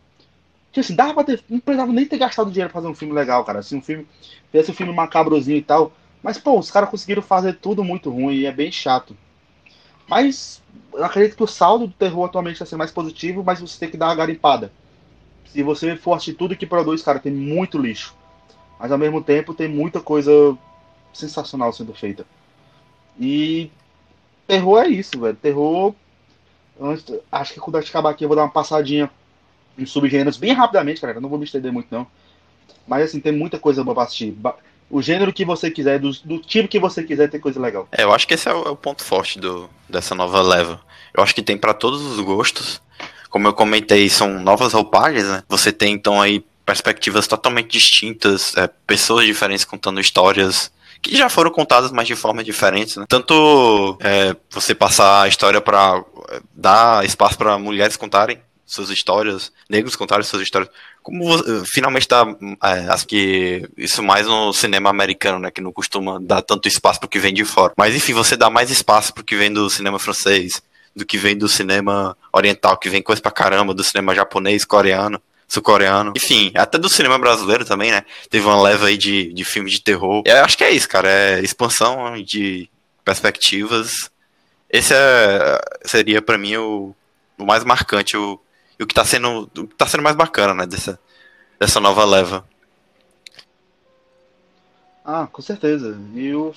[0.75, 1.45] Tipo assim, dava pra ter.
[1.49, 3.61] Não precisava nem ter gastado dinheiro pra fazer um filme legal, cara.
[3.61, 4.09] Assim, um filme.
[4.51, 5.93] Fez um filme macabrozinho e tal.
[6.21, 9.17] Mas, pô, os caras conseguiram fazer tudo muito ruim e é bem chato.
[10.09, 10.61] Mas
[10.93, 13.89] eu acredito que o saldo do terror atualmente está sendo mais positivo, mas você tem
[13.89, 14.73] que dar uma garimpada.
[15.47, 18.13] Se você for assistir tudo que produz, cara, tem muito lixo.
[18.77, 20.59] Mas ao mesmo tempo tem muita coisa
[21.13, 22.27] sensacional sendo feita.
[23.17, 23.71] E
[24.45, 25.37] terror é isso, velho.
[25.37, 25.95] Terror.
[27.31, 29.09] acho que quando acabar aqui eu vou dar uma passadinha
[29.79, 31.21] em subgêneros bem rapidamente, cara.
[31.21, 32.07] Não vou me estender muito, não.
[32.87, 34.37] Mas assim, tem muita coisa boa pra assistir.
[34.91, 37.89] O gênero que você quiser, do, do tipo que você quiser, tem coisa legal.
[37.91, 40.81] É, eu acho que esse é o, é ponto forte do, dessa nova leva.
[41.13, 42.81] Eu acho que tem pra todos os gostos.
[43.31, 45.43] Como eu comentei, são novas roupagens, né?
[45.49, 50.73] Você tem então aí perspectivas totalmente distintas, é, pessoas diferentes contando histórias
[51.03, 53.05] que já foram contadas, mas de formas diferentes, né?
[53.07, 59.53] Tanto é, você passar a história pra é, dar espaço pra mulheres contarem suas histórias,
[59.69, 60.71] negros contarem suas histórias,
[61.03, 62.25] como vo- finalmente dá,
[62.63, 66.99] é, acho que isso mais no cinema americano, né, que não costuma dar tanto espaço
[67.01, 67.73] pro que vem de fora.
[67.77, 70.63] Mas enfim, você dá mais espaço pro que vem do cinema francês,
[70.97, 75.21] do que vem do cinema oriental, que vem coisa pra caramba, do cinema japonês, coreano,
[75.47, 76.13] sul-coreano.
[76.17, 78.05] Enfim, até do cinema brasileiro também, né?
[78.31, 80.23] Teve uma leva aí de, de filme de terror.
[80.27, 82.69] E eu acho que é isso, cara, é expansão de
[83.05, 84.11] perspectivas.
[84.71, 86.95] Esse é, seria pra mim o,
[87.39, 88.41] o mais marcante, o,
[88.79, 90.99] e o que tá sendo, o que tá sendo mais bacana, né, dessa,
[91.59, 92.45] dessa nova leva.
[95.05, 95.99] Ah, com certeza.
[96.15, 96.53] E o,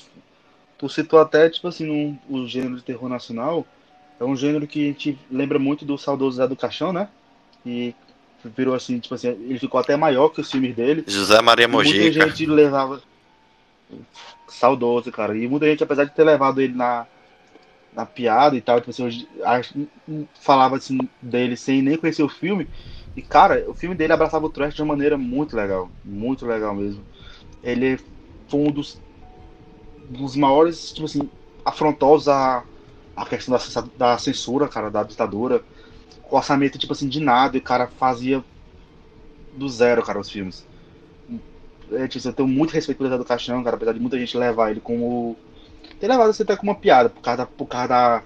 [0.78, 3.66] tu citou até, tipo assim, um, o gênero de terror nacional.
[4.20, 7.10] É um gênero que a gente lembra muito do saudoso Zé do Caixão, né?
[7.66, 7.94] E
[8.44, 11.04] virou assim, tipo assim, ele ficou até maior que os filmes dele.
[11.06, 13.02] José Maria E muita gente levava.
[14.48, 15.38] Saudoso, cara.
[15.38, 17.06] E muita gente, apesar de ter levado ele na,
[17.98, 19.90] na piada e tal, tipo assim, hoje, acho-
[20.40, 22.70] falava assim dele sem nem conhecer o filme.
[23.16, 25.92] E, cara, o filme dele abraçava o trash de uma maneira muito legal.
[26.06, 27.06] Muito legal mesmo.
[27.64, 27.98] Ele
[28.48, 29.02] foi um dos,
[29.98, 31.30] dos maiores, tipo assim,
[31.66, 32.66] afrontosos à,
[33.16, 35.64] à questão da, da censura, cara, da ditadura.
[36.24, 37.58] Com orçamento, tipo assim, de nada.
[37.58, 38.44] E o cara fazia
[39.52, 40.66] do zero, cara, os filmes.
[41.92, 44.20] É, tipo, assim, eu tenho muito respeito pelo Zé do Caixão, cara, apesar de muita
[44.20, 45.38] gente levar ele como.
[46.00, 48.24] Ter levado assim até como uma piada, por causa da, por causa da,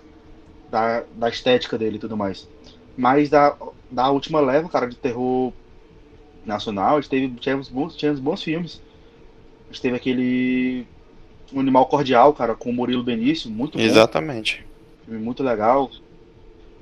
[0.70, 2.48] da, da estética dele e tudo mais.
[2.98, 3.56] Mas da,
[3.90, 5.54] da última leva, cara, de terror
[6.46, 8.82] nacional, a gente teve, tivemos, bons, tivemos bons filmes.
[9.70, 10.88] A gente teve aquele.
[11.54, 13.84] Um Animal Cordial, cara, com o Murilo Benício, muito bom.
[13.84, 14.66] Exatamente.
[15.06, 15.92] Filme muito legal.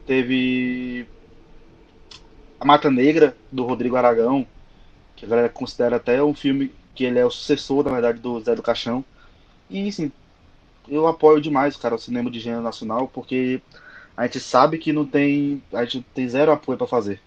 [0.05, 1.07] Teve
[2.59, 4.45] A Mata Negra, do Rodrigo Aragão,
[5.15, 8.39] que a galera considera até um filme que ele é o sucessor, na verdade, do
[8.41, 9.03] Zé do Caixão.
[9.69, 10.11] E, assim,
[10.89, 13.61] eu apoio demais, cara, o cinema de gênero nacional, porque
[14.15, 15.61] a gente sabe que não tem.
[15.71, 17.21] A gente tem zero apoio pra fazer.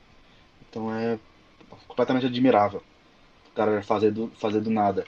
[0.69, 1.19] Então é
[1.87, 2.83] completamente admirável
[3.51, 5.05] o cara fazer do, fazer do nada.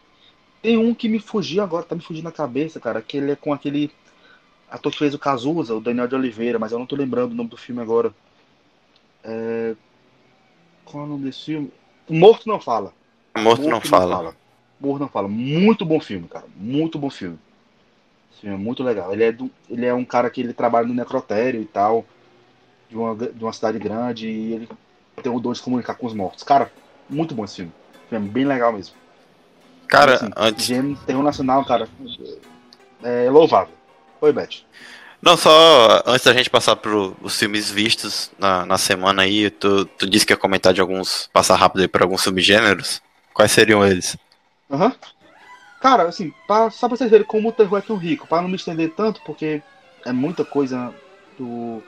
[0.62, 3.36] Tem um que me fugiu agora, tá me fugindo na cabeça, cara, que ele é
[3.36, 3.90] com aquele
[4.70, 7.34] ator que fez o Cazuza, o Daniel de Oliveira, mas eu não tô lembrando o
[7.34, 8.14] nome do filme agora.
[9.22, 9.74] É...
[10.84, 11.72] Qual é o nome desse filme?
[12.08, 12.92] O Morto Não Fala.
[13.36, 14.36] Morto não fala.
[14.80, 15.28] Morto Não Fala.
[15.28, 16.46] Muito bom filme, cara.
[16.56, 17.38] Muito bom filme.
[18.44, 19.10] Filme é muito legal.
[19.10, 19.50] Ele é, do...
[19.70, 22.04] ele é um cara que ele trabalha no necrotério e tal,
[22.90, 24.68] de uma, de uma cidade grande, e ele
[25.22, 26.44] tem o dom de se comunicar com os mortos.
[26.44, 26.70] Cara,
[27.08, 27.72] muito bom esse filme.
[28.10, 28.94] Filme bem legal mesmo.
[29.88, 30.66] Cara, Assim, antes.
[30.66, 31.88] Gênero terror nacional, cara,
[33.02, 33.72] é louvável.
[34.20, 34.62] Oi, Beth.
[35.22, 39.86] Não, só antes da gente passar para os filmes vistos na, na semana aí, tu,
[39.86, 41.30] tu disse que ia comentar de alguns.
[41.32, 43.00] passar rápido aí por alguns subgêneros.
[43.32, 44.18] Quais seriam eles?
[44.70, 44.92] Aham.
[45.84, 48.48] Cara, assim, pra, só pra vocês verem como o terror é tão rico, pra não
[48.48, 49.62] me estender tanto, porque
[50.06, 50.94] é muita coisa
[51.36, 51.82] do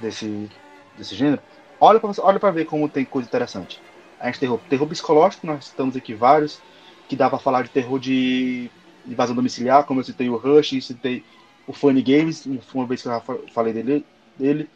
[0.00, 0.48] desse,
[0.96, 1.42] desse gênero,
[1.78, 3.78] olha pra, olha pra ver como tem coisa interessante.
[4.18, 6.62] A gente terror, terror psicológico, nós citamos aqui vários,
[7.06, 8.70] que dá pra falar de terror de
[9.06, 11.22] invasão domiciliar, como eu citei o Rush, citei
[11.66, 14.06] o Funny Games, um- uma vez que eu já fa- falei dele.
[14.34, 14.66] dele.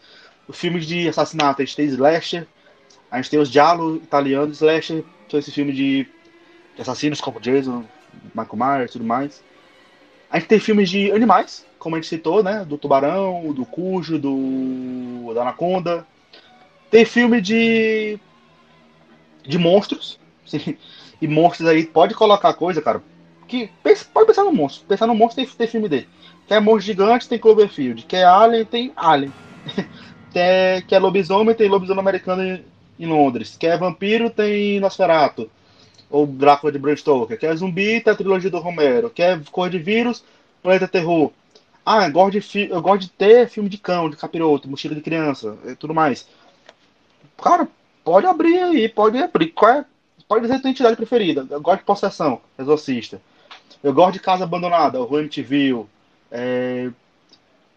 [0.47, 2.47] Os filmes de assassinato, a gente tem Slasher,
[3.11, 6.07] a gente tem os Giallo italianos, Slasher, são esses filmes de
[6.79, 7.87] assassinos como Jason,
[8.35, 9.43] Michael Myers e tudo mais.
[10.31, 12.65] A gente tem filmes de animais, como a gente citou, né?
[12.65, 16.07] Do tubarão, do cujo, do da anaconda.
[16.91, 18.19] Tem filme de
[19.43, 20.19] de monstros.
[20.47, 20.77] sim.
[21.21, 23.03] E monstros aí pode colocar coisa, cara.
[23.47, 23.71] Que
[24.13, 24.87] pode pensar no monstro.
[24.87, 26.09] Pensar no monstro tem, tem filme dele.
[26.47, 28.05] Quer monstro gigante tem Cloverfield.
[28.05, 29.33] Quer Alien tem Alien.
[30.31, 32.65] quer, quer lobisomem tem lobisomem americano em,
[32.99, 33.57] em Londres.
[33.57, 35.51] Quer vampiro tem Nosferatu.
[36.11, 37.39] Ou Drácula de Bram Stoker.
[37.39, 39.11] Quer zumbi, tá a trilogia do Romero.
[39.11, 40.25] Quer cor de vírus,
[40.63, 41.33] Planeta Terror.
[41.85, 45.01] Ah, eu gosto, de eu gosto de ter filme de cão, de capiroto, mochila de
[45.01, 46.29] criança e tudo mais.
[47.43, 47.69] Cara,
[48.05, 49.49] pode abrir aí, pode abrir.
[49.49, 49.85] Qual é,
[50.29, 51.47] pode dizer a tua entidade preferida.
[51.49, 53.21] Eu gosto de Possessão, Exorcista.
[53.83, 55.89] Eu gosto de Casa Abandonada, o Ruim Viu.
[56.31, 56.91] É,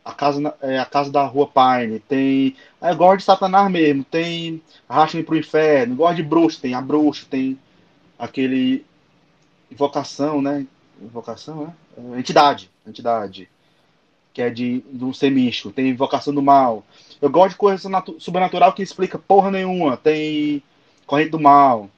[0.03, 2.55] a casa, é, a casa da Rua Pine, tem.
[2.81, 6.81] Eu gosto de Satanás mesmo, tem Arraste-me pro Inferno, eu gosto de bruxo, tem a
[6.81, 7.57] bruxa, tem
[8.21, 8.85] aquele.
[9.71, 10.67] Invocação, né?
[11.01, 12.19] Invocação, né?
[12.19, 12.69] Entidade.
[12.85, 13.49] Entidade
[14.33, 16.83] que é de, de um ser místico, tem Invocação do Mal.
[17.21, 20.63] Eu gosto de coisa sobrenatural que explica porra nenhuma, tem
[21.05, 21.89] Corrente do Mal.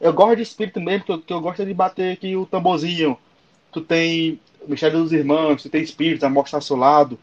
[0.00, 3.18] Eu gosto de espírito mesmo, que eu, que eu gosto de bater aqui o tamborzinho.
[3.70, 7.18] Tu tem Mistério dos Irmãos, tu tem espírito, a morte está ao seu lado.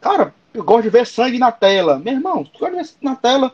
[0.00, 1.98] Cara, eu gosto de ver sangue na tela.
[1.98, 3.52] Meu irmão, tu gosta de ver sangue na tela,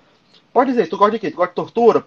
[0.53, 1.31] pode dizer, tu gosta de quê?
[1.31, 2.07] Tu gosta de tortura?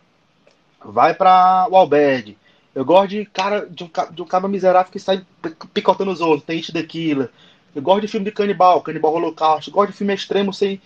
[0.85, 2.37] Vai para o albergue.
[2.73, 5.25] Eu gosto de cara de um, de um cara miserável que sai
[5.73, 6.43] picotando os outros.
[6.43, 7.29] Tem the Killer.
[7.73, 9.69] Eu gosto de filme de canibal, canibal holocausto.
[9.69, 10.81] Eu gosto de filme extremo sem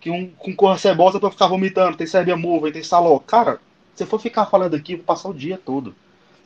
[0.00, 1.96] que um com cor cebosa pra ficar vomitando.
[1.96, 3.18] Tem Serbia Movie, tem Saló.
[3.18, 3.60] Cara,
[3.94, 5.94] se eu for ficar falando aqui, eu vou passar o dia todo.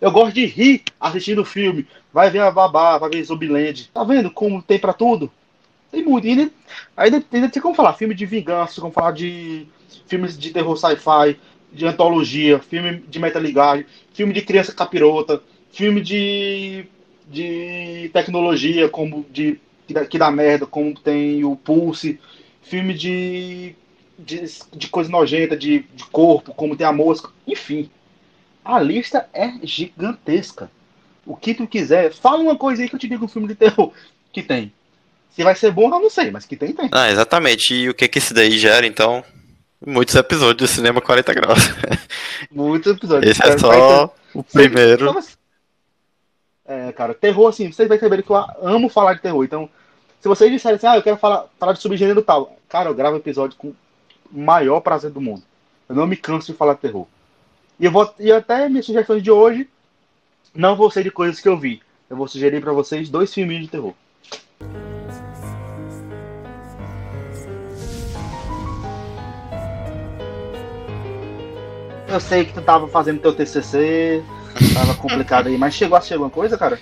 [0.01, 1.86] Eu gosto de rir assistindo filme.
[2.12, 3.88] Vai ver a Babá, vai ver Zumbiland.
[3.95, 5.30] Tá vendo como tem para tudo?
[5.93, 6.26] Tem muito.
[6.26, 6.51] Ainda,
[6.97, 9.66] ainda, ainda tem como falar filme de vingança, como falar de
[10.07, 11.38] filmes de terror sci-fi,
[11.73, 15.43] de antologia, filme de metaligagem, filme de criança capirota,
[15.73, 16.85] filme de,
[17.29, 19.59] de tecnologia, como de
[20.09, 22.18] que dá, merda, como tem o Pulse,
[22.62, 23.75] filme de,
[24.18, 24.45] de,
[24.75, 27.91] de coisa nojenta, de, de corpo, como tem a mosca, enfim.
[28.64, 30.70] A lista é gigantesca.
[31.27, 33.55] O que tu quiser, fala uma coisa aí que eu te digo um filme de
[33.55, 33.93] terror
[34.33, 34.73] que tem.
[35.31, 36.89] Se vai ser bom, eu não sei, mas que tem, tem.
[36.93, 37.75] Ah, exatamente.
[37.75, 39.25] E o que que esse daí gera, então?
[39.87, 41.59] Muitos episódios de Cinema 40 Graus.
[42.51, 43.30] Muitos episódios.
[43.30, 45.12] Esse é só o primeiro.
[46.64, 49.45] É, cara, terror, assim, vocês vão saber que eu amo falar de terror.
[49.45, 49.68] Então,
[50.20, 53.16] se vocês disserem assim, ah, eu quero falar, falar de subgênero tal, cara, eu gravo
[53.16, 53.76] episódio com o
[54.33, 55.43] maior prazer do mundo.
[55.89, 57.07] Eu não me canso de falar de terror.
[57.80, 59.68] E eu vou e até minhas sugestões de hoje
[60.55, 61.83] não vão ser de coisas que eu vi.
[62.09, 63.95] Eu vou sugerir para vocês dois filmes de terror.
[72.13, 74.23] Eu sei que tu tava fazendo teu TCC,
[74.75, 76.79] Tava complicado aí, mas chegou a assistir alguma coisa, cara?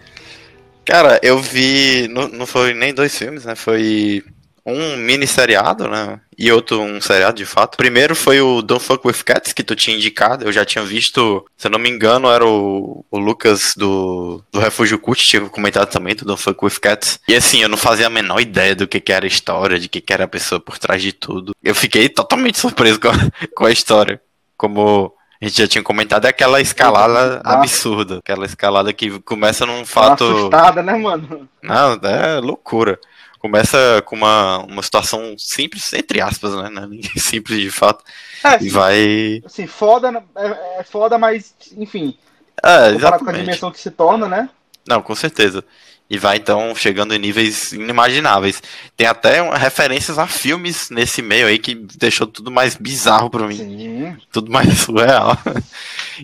[0.85, 2.09] Cara, eu vi.
[2.09, 3.55] Não, não foi nem dois filmes, né?
[3.55, 4.25] Foi
[4.67, 6.21] um mini seriado, né?
[6.37, 7.77] E outro um seriado de fato.
[7.77, 10.45] Primeiro foi o Don't Fuck With Cats, que tu tinha indicado.
[10.45, 14.59] Eu já tinha visto, se eu não me engano, era o, o Lucas do, do
[14.59, 17.21] Refúgio Cult, tinha comentado também do Don't Fuck With Cats.
[17.29, 19.89] E assim, eu não fazia a menor ideia do que, que era a história, de
[19.89, 21.55] que, que era a pessoa por trás de tudo.
[21.63, 24.21] Eu fiquei totalmente surpreso com a, com a história.
[24.57, 28.19] Como a gente já tinha comentado, é aquela escalada absurda.
[28.19, 30.25] Aquela escalada que começa num fato.
[30.25, 31.49] Uma assustada, né, mano?
[31.63, 32.99] Não, é loucura.
[33.39, 36.69] Começa com uma, uma situação simples, entre aspas, né?
[37.17, 38.05] É simples de fato.
[38.45, 39.43] É, e vai.
[39.47, 42.19] Assim, foda, né, é, é foda, mas, enfim.
[42.63, 43.25] É, exatamente.
[43.25, 44.51] com a dimensão que se torna, né?
[44.87, 45.65] Não, com certeza.
[46.11, 48.61] E vai então chegando em níveis inimagináveis.
[48.97, 53.57] Tem até referências a filmes nesse meio aí que deixou tudo mais bizarro para mim.
[53.57, 54.17] Sim.
[54.33, 55.39] Tudo mais surreal.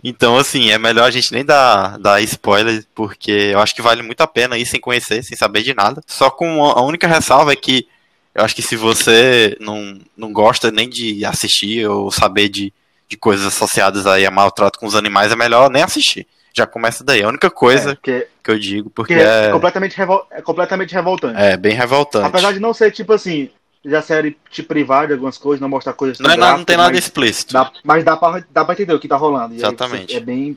[0.02, 4.02] então, assim, é melhor a gente nem dar, dar spoiler, porque eu acho que vale
[4.02, 6.02] muito a pena ir sem conhecer, sem saber de nada.
[6.04, 7.86] Só com a única ressalva é que
[8.34, 12.72] eu acho que se você não, não gosta nem de assistir ou saber de,
[13.08, 16.26] de coisas associadas aí a maltrato com os animais, é melhor nem assistir.
[16.56, 17.22] Já começa daí.
[17.22, 20.94] A única coisa é, que, que, eu digo, porque é, é, completamente revol, é completamente
[20.94, 21.38] revoltante.
[21.38, 22.26] É, bem revoltante.
[22.26, 23.50] Apesar de não ser tipo assim,
[23.84, 26.78] já série te privar de algumas coisas, não mostrar coisas não, é não, não tem
[26.78, 27.52] nada explícito.
[27.52, 29.54] Dá, mas dá pra, dá pra entender o que tá rolando.
[29.54, 30.14] Exatamente.
[30.14, 30.56] Aí, é bem,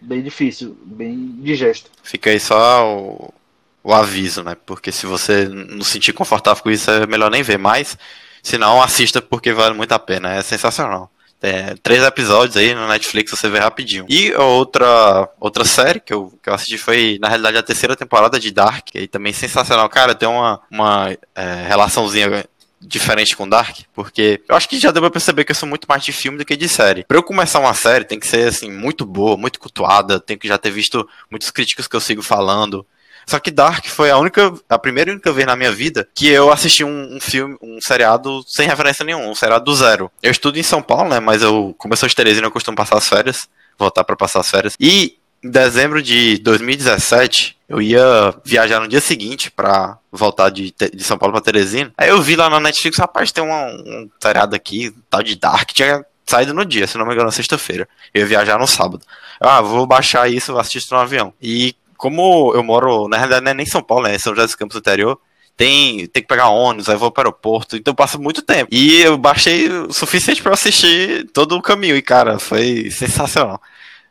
[0.00, 1.90] bem difícil, bem digesto.
[2.02, 3.34] Fica aí só o,
[3.82, 4.56] o aviso, né?
[4.64, 7.98] Porque se você não se sentir confortável com isso, é melhor nem ver mais.
[8.40, 10.32] Se não, assista porque vale muito a pena.
[10.32, 11.10] É sensacional.
[11.42, 14.04] É, três episódios aí no Netflix você vê rapidinho.
[14.08, 18.38] E outra, outra série que eu, que eu assisti foi, na realidade, a terceira temporada
[18.38, 19.88] de Dark, e também sensacional.
[19.88, 22.44] Cara, tem uma, uma é, relaçãozinha
[22.80, 25.86] diferente com Dark, porque eu acho que já deu pra perceber que eu sou muito
[25.86, 27.04] mais de filme do que de série.
[27.04, 30.48] Pra eu começar uma série, tem que ser, assim, muito boa, muito cultuada, tem que
[30.48, 32.86] já ter visto muitos críticos que eu sigo falando.
[33.30, 36.26] Só que Dark foi a única, a primeira e única vez na minha vida que
[36.26, 40.10] eu assisti um, um, filme, um seriado sem referência nenhuma, um seriado do zero.
[40.20, 41.20] Eu estudo em São Paulo, né?
[41.20, 43.48] Mas eu, como eu sou de Teresina, eu costumo passar as férias,
[43.78, 44.74] voltar para passar as férias.
[44.80, 51.04] E em dezembro de 2017, eu ia viajar no dia seguinte para voltar de, de
[51.04, 51.92] São Paulo para Teresina.
[51.96, 55.70] Aí eu vi lá na Netflix, rapaz, tem um, um seriado aqui, tal de Dark.
[55.70, 57.88] Tinha saído no dia, se não me engano, sexta-feira.
[58.12, 59.04] Eu ia viajar no sábado.
[59.40, 61.32] Ah, vou baixar isso, vou assistir no avião.
[61.40, 64.14] E como eu moro, na realidade, não é nem São Paulo, né?
[64.14, 65.20] É São José dos Campos interior.
[65.54, 68.70] Tem, tem que pegar ônibus, aí vou para o aeroporto, então passa muito tempo.
[68.72, 73.60] E eu baixei o suficiente para assistir todo o caminho, e cara, foi sensacional.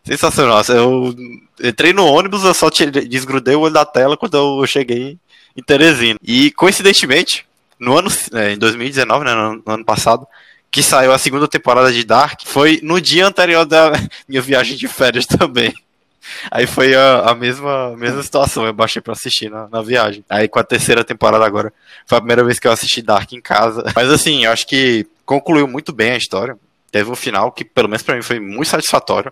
[0.04, 0.62] Sensacional.
[0.70, 1.16] Eu
[1.64, 5.18] entrei no ônibus, eu só desgrudei o olho da tela quando eu cheguei
[5.58, 6.20] em Teresina.
[6.22, 7.48] E coincidentemente,
[7.80, 10.28] no ano, é, em 2019, né, no ano passado,
[10.70, 13.94] que saiu a segunda temporada de Dark, foi no dia anterior da
[14.30, 15.74] minha viagem de férias também.
[16.52, 20.24] Aí foi a, a mesma, mesma situação, eu baixei pra assistir na, na, viagem.
[20.30, 21.74] Aí com a terceira temporada agora,
[22.06, 23.84] foi a primeira vez que eu assisti Dark em casa.
[23.96, 26.58] Mas assim, eu acho que concluiu muito bem a história.
[26.92, 29.32] Teve um final que, pelo menos para mim, foi muito satisfatório.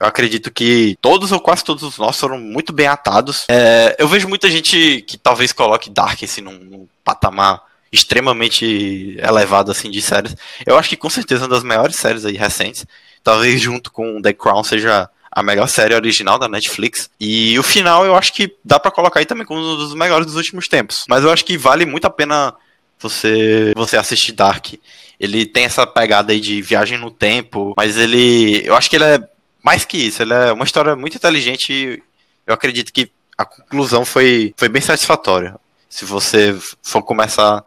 [0.00, 3.44] Eu acredito que todos ou quase todos os nossos foram muito bem atados.
[3.48, 7.62] É, eu vejo muita gente que talvez coloque Dark assim, num, num patamar
[7.92, 10.36] extremamente elevado assim de séries.
[10.66, 12.84] Eu acho que com certeza uma das maiores séries aí recentes,
[13.22, 17.10] talvez junto com The Crown seja a melhor série original da Netflix.
[17.18, 20.26] E o final eu acho que dá para colocar aí também como um dos melhores
[20.26, 21.04] dos últimos tempos.
[21.08, 22.54] Mas eu acho que vale muito a pena
[23.00, 24.74] você você assistir Dark.
[25.18, 29.04] Ele tem essa pegada aí de viagem no tempo, mas ele eu acho que ele
[29.04, 29.18] é
[29.62, 32.02] mais que isso, ele é uma história muito inteligente e
[32.46, 35.56] eu acredito que a conclusão foi, foi bem satisfatória.
[35.88, 37.64] Se você for começar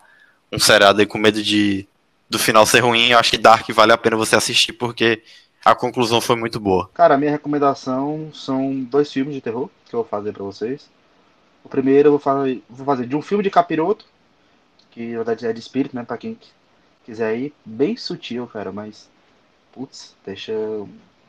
[0.51, 1.87] um seriado aí com medo de
[2.29, 5.23] do final ser ruim, eu acho que Dark vale a pena você assistir porque
[5.67, 6.89] a conclusão foi muito boa.
[6.93, 10.89] Cara, minha recomendação são dois filmes de terror que eu vou fazer para vocês.
[11.61, 14.05] O primeiro eu vou fazer, vou fazer de um filme de capiroto,
[14.91, 16.39] que na verdade é de espírito, né, para quem
[17.03, 19.09] quiser ir, bem sutil, cara, mas
[19.73, 20.53] putz, deixa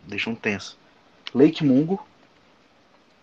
[0.04, 0.78] deixa um tenso.
[1.34, 2.06] Lake Mungo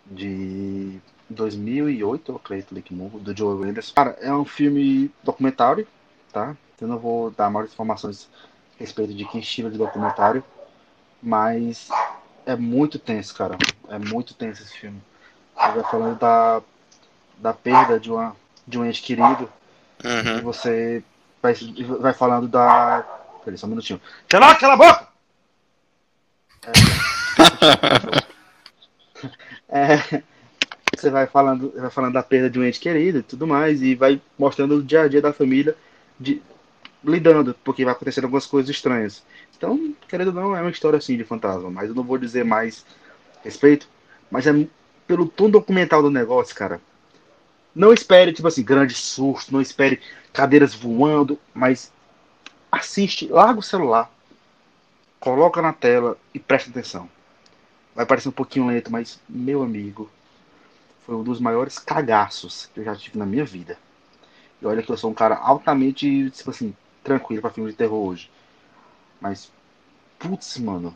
[0.05, 3.89] de 2008, eu acredito, Lake Mungo, do Joe Wenders.
[3.91, 5.87] Cara, é um filme documentário,
[6.33, 6.57] tá?
[6.79, 8.29] Eu não vou dar maiores informações
[8.75, 10.43] a respeito de que estilo de documentário,
[11.25, 11.89] mas
[12.45, 13.57] é muito tenso, cara.
[13.89, 15.01] É muito tenso esse filme.
[15.59, 16.61] Ele vai falando da,
[17.37, 18.35] da perda de, uma,
[18.67, 19.49] de um ente querido.
[20.03, 20.37] Uhum.
[20.37, 21.03] E você
[21.41, 21.55] vai,
[21.99, 23.03] vai falando da.
[23.43, 23.99] Peraí, só um minutinho.
[24.29, 25.07] Cala, cala a boca!
[29.69, 30.23] É, é,
[30.95, 33.95] você vai falando, vai falando da perda de um ente querido e tudo mais, e
[33.95, 35.75] vai mostrando o dia a dia da família
[36.19, 36.41] de,
[37.03, 39.23] lidando, porque vai acontecendo algumas coisas estranhas.
[39.57, 42.43] Então, querendo ou não, é uma história assim de fantasma, mas eu não vou dizer
[42.43, 42.85] mais
[43.43, 43.87] respeito,
[44.29, 44.67] mas é
[45.07, 46.81] pelo tom documental do negócio, cara.
[47.73, 50.01] Não espere, tipo assim, grande susto, não espere
[50.33, 51.91] cadeiras voando, mas
[52.71, 54.09] assiste, larga o celular,
[55.19, 57.09] coloca na tela e presta atenção.
[57.93, 60.09] Vai parecer um pouquinho lento, mas, meu amigo,
[61.05, 63.77] foi um dos maiores cagaços que eu já tive na minha vida.
[64.61, 68.07] E olha que eu sou um cara altamente, tipo assim, tranquilo para filme de terror
[68.07, 68.29] hoje.
[69.19, 69.51] Mas,
[70.19, 70.95] putz, mano,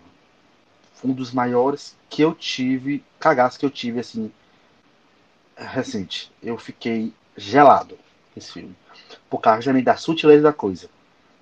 [1.03, 4.31] um dos maiores que eu tive, cagaço que eu tive, assim,
[5.57, 6.31] recente.
[6.41, 7.97] Eu fiquei gelado
[8.35, 8.75] esse filme.
[9.29, 10.89] Por causa também da sutileza da coisa.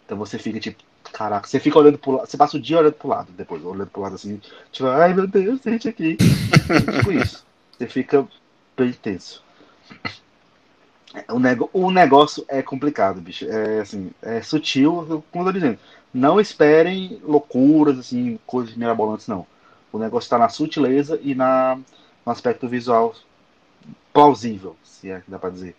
[0.05, 2.93] Então você fica tipo, caraca, você fica olhando pro lado, você passa o dia olhando
[2.93, 4.41] pro lado, depois olhando pro lado assim,
[4.71, 6.17] tipo, ai meu Deus, gente aqui.
[6.95, 7.45] tipo isso.
[7.77, 8.27] Você fica
[8.75, 9.43] bem tenso.
[11.29, 13.49] O, nego, o negócio é complicado, bicho.
[13.49, 15.79] É assim, é sutil, como eu tô dizendo.
[16.17, 19.45] Não esperem loucuras, assim, coisas mirabolantes, não.
[19.93, 21.75] O negócio está na sutileza e na,
[22.25, 23.13] no aspecto visual
[24.11, 25.75] plausível, se é que dá para dizer.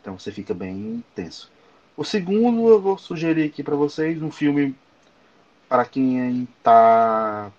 [0.00, 1.52] Então você fica bem tenso.
[1.94, 4.74] O segundo eu vou sugerir aqui para vocês um filme
[5.68, 7.52] para quem está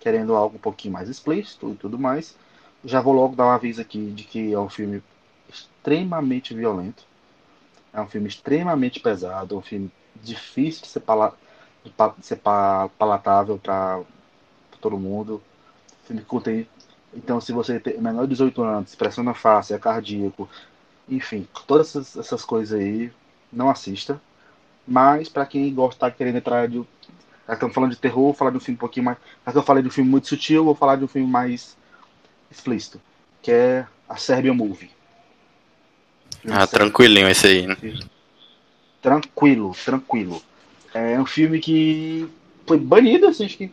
[0.00, 2.36] querendo algo um pouquinho mais explícito e tudo mais.
[2.84, 5.02] Já vou logo dar um aviso aqui de que é um filme
[5.48, 7.04] extremamente violento.
[7.90, 9.90] É um filme extremamente pesado, é um filme
[10.22, 11.36] difícil de ser, pala
[11.84, 14.00] de ser palatável para
[14.80, 15.42] todo mundo.
[16.04, 16.68] Filme que contém.
[17.14, 20.48] Então, se você tem menor de 18 anos, pressão na face, é cardíaco,
[21.08, 23.12] enfim, todas essas, essas coisas aí,
[23.52, 24.20] não assista.
[24.86, 26.82] Mas, para quem gosta, tá querendo entrar de.
[27.46, 29.18] Já estamos falando de terror, vou falar de um filme um pouquinho mais.
[29.44, 31.76] Já que eu falei de um filme muito sutil, vou falar de um filme mais
[32.50, 33.00] explícito,
[33.42, 34.90] que é a Serbian Movie.
[36.48, 37.76] Ah, tranquilinho esse aí, né?
[39.02, 40.40] Tranquilo, tranquilo.
[40.94, 42.28] É um filme que
[42.66, 43.70] foi banido, assim, acho que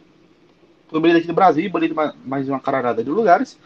[0.90, 1.96] foi banido aqui no Brasil, banido
[2.26, 3.58] mais uma caralhada de lugares.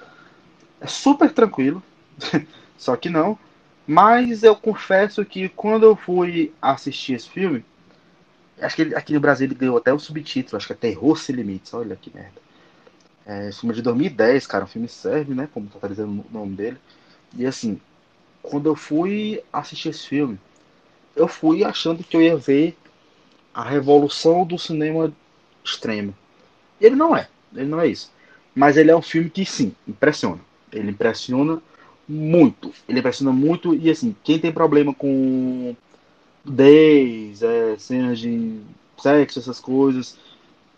[0.81, 1.81] É super tranquilo,
[2.77, 3.39] só que não.
[3.87, 7.63] Mas eu confesso que quando eu fui assistir esse filme,
[8.61, 11.35] acho que aqui no Brasil ele ganhou até o subtítulo, acho que é Terror Sem
[11.35, 12.41] Limites, olha que merda.
[13.25, 15.47] É, filme é de 2010, cara, um filme serve, né?
[15.53, 16.77] Como tá dizendo o nome dele.
[17.37, 17.79] E assim,
[18.41, 20.37] quando eu fui assistir esse filme,
[21.15, 22.75] eu fui achando que eu ia ver
[23.53, 25.13] a revolução do cinema
[25.63, 26.15] extremo.
[26.79, 28.11] Ele não é, ele não é isso.
[28.55, 30.39] Mas ele é um filme que sim, impressiona.
[30.71, 31.61] Ele impressiona
[32.07, 32.73] muito.
[32.87, 35.75] Ele impressiona muito e assim, quem tem problema com
[36.43, 38.59] nudez, é, cenas de
[38.97, 40.17] sexo, essas coisas,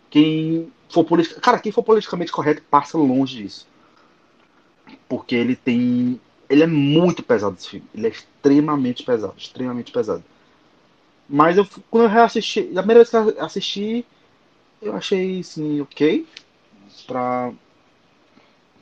[0.09, 1.43] quem for politicamente.
[1.43, 3.67] Cara, quem for politicamente correto passa longe disso.
[5.09, 6.19] Porque ele tem.
[6.49, 7.87] Ele é muito pesado esse filme.
[7.93, 9.33] Ele é extremamente pesado.
[9.37, 10.23] Extremamente pesado.
[11.27, 12.61] Mas eu, quando eu reassisti.
[12.75, 14.05] A primeira vez que eu assisti,
[14.81, 16.25] eu achei assim, ok.
[17.07, 17.51] Pra.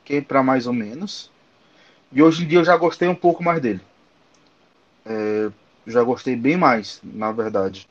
[0.02, 1.32] Ok, pra mais ou menos.
[2.12, 3.82] E hoje em dia eu já gostei um pouco mais dele.
[5.06, 5.50] É,
[5.88, 7.88] já gostei bem mais, na verdade.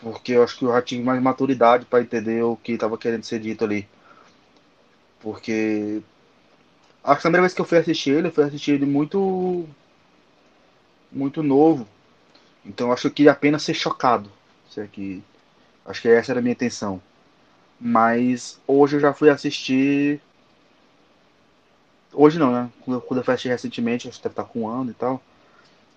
[0.00, 3.24] Porque eu acho que eu já tive mais maturidade para entender o que estava querendo
[3.24, 3.88] ser dito ali.
[5.20, 6.02] Porque.
[7.04, 9.66] Que a primeira vez que eu fui assistir ele, eu fui assistir ele muito.
[11.10, 11.86] Muito novo.
[12.64, 14.30] Então acho que queria apenas ser chocado.
[14.70, 15.22] Isso aqui.
[15.84, 17.02] Acho que essa era a minha intenção.
[17.80, 20.20] Mas hoje eu já fui assistir.
[22.12, 22.70] Hoje não, né?
[22.84, 24.94] Quando eu, quando eu fui assistir recentemente, acho que deve estar com um ano e
[24.94, 25.20] tal.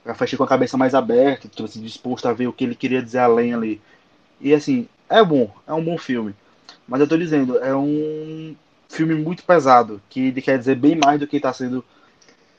[0.03, 2.75] Eu achei com a cabeça mais aberta, tipo assim, disposto a ver o que ele
[2.75, 3.81] queria dizer além ali.
[4.39, 6.35] E assim, é bom, é um bom filme.
[6.87, 8.55] Mas eu tô dizendo, é um
[8.89, 11.83] filme muito pesado, que ele quer dizer bem mais do que está sendo,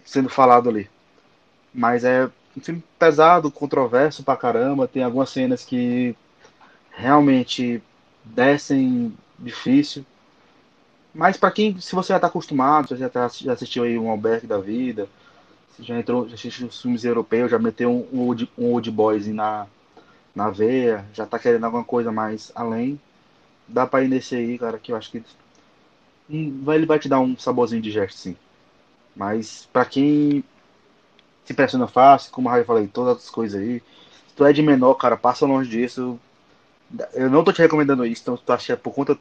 [0.04, 0.88] sendo falado ali.
[1.72, 6.16] Mas é um filme pesado, controverso pra caramba, tem algumas cenas que
[6.90, 7.82] realmente
[8.24, 10.04] descem difícil.
[11.14, 14.46] Mas para quem, se você já está acostumado, já, tá, já assistiu aí um Albergue
[14.46, 15.08] da vida,
[15.78, 19.26] já entrou, já assistiu os filmes europeus, já meteu um, um, old, um old boys
[19.26, 19.66] na,
[20.34, 23.00] na veia, já tá querendo alguma coisa mais além,
[23.66, 25.22] dá pra ir nesse aí, cara, que eu acho que
[26.28, 28.36] ele vai te dar um saborzinho de gesto, sim.
[29.14, 30.44] Mas para quem
[31.44, 33.80] se impressiona fácil, como eu falei, todas as coisas aí,
[34.28, 36.18] se tu é de menor, cara, passa longe disso.
[37.14, 39.18] Eu não tô te recomendando isso, então tu acha por conta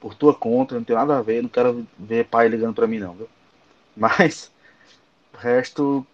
[0.00, 2.98] por tua conta, não tem nada a ver, não quero ver pai ligando pra mim
[2.98, 3.28] não, viu?
[3.96, 4.52] Mas
[5.34, 6.06] o resto,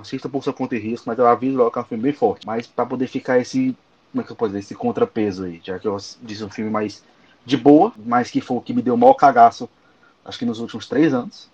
[0.00, 2.12] assista por sua conta e risco, mas eu aviso logo que é um filme bem
[2.12, 2.46] forte.
[2.46, 3.76] Mas para poder ficar esse,
[4.10, 6.70] como é que eu posso dizer, esse contrapeso aí, já que eu disse um filme
[6.70, 7.04] mais
[7.44, 9.68] de boa, mas que foi o que me deu o maior cagaço,
[10.24, 11.48] acho que nos últimos três anos.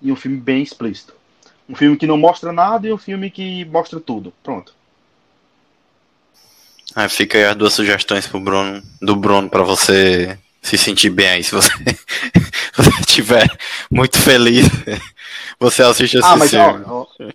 [0.00, 1.14] E um filme bem explícito.
[1.68, 4.32] Um filme que não mostra nada e um filme que mostra tudo.
[4.42, 4.74] Pronto.
[6.94, 11.28] Ah, fica aí as duas sugestões pro Bruno, do Bruno para você se sentir bem
[11.28, 11.44] aí.
[11.44, 11.70] Se você,
[13.00, 13.46] estiver
[13.90, 14.66] muito feliz,
[15.58, 16.84] você assiste esse ah, mas, filme.
[16.86, 17.30] Ó, ó,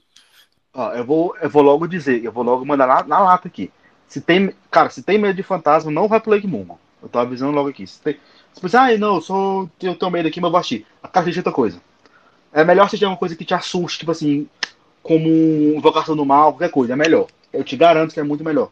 [0.73, 3.71] ó, eu, vou, eu vou logo dizer, eu vou logo mandar na, na lata aqui.
[4.07, 6.79] Se tem, cara, se tem medo de fantasma, não vai pro Lake Mungo.
[7.03, 7.85] Eu tô avisando logo aqui.
[7.85, 8.17] Se, tem,
[8.61, 10.87] você ah, não, eu, sou, eu tenho medo aqui, mas eu vou assistir.
[11.03, 11.81] A cara de outra coisa.
[12.53, 14.47] É melhor assistir uma coisa que te assuste, tipo assim,
[15.01, 16.93] como Invocação do Mal, qualquer coisa.
[16.93, 17.27] É melhor.
[17.51, 18.69] Eu te garanto que é muito melhor.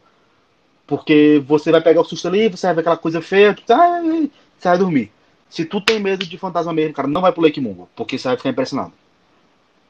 [0.87, 4.01] Porque você vai pegar o susto ali, você vai ver aquela coisa feia, tu, ah,
[4.57, 5.11] você vai dormir.
[5.49, 8.27] Se tu tem medo de fantasma mesmo, cara, não vai pro Lake Mungo, porque você
[8.29, 8.93] vai ficar impressionado.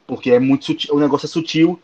[0.07, 1.79] Porque é muito sutil, o negócio é sutil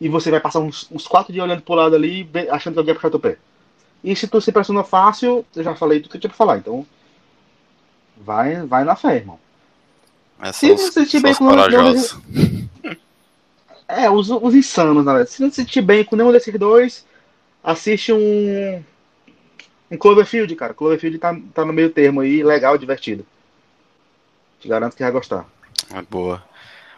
[0.00, 2.94] e você vai passar uns, uns quatro dias olhando pro lado ali, achando que alguém
[2.94, 3.38] vai puxar teu pé.
[4.02, 6.58] E se tu se impressiona fácil, eu já falei tudo que eu tinha pra falar,
[6.58, 6.86] então
[8.16, 9.38] vai, vai na fé, irmão.
[10.40, 12.68] É se você se sentir bem com nenhum
[13.88, 15.32] É, os, os insanos, na verdade.
[15.32, 17.04] Se não se sentir bem com nenhum desses dois,
[17.62, 18.82] assiste um
[19.90, 20.74] um Cloverfield, cara.
[20.74, 23.26] Cloverfield tá, tá no meio termo aí, legal, divertido.
[24.60, 25.46] Te garanto que vai gostar.
[25.94, 26.44] É boa.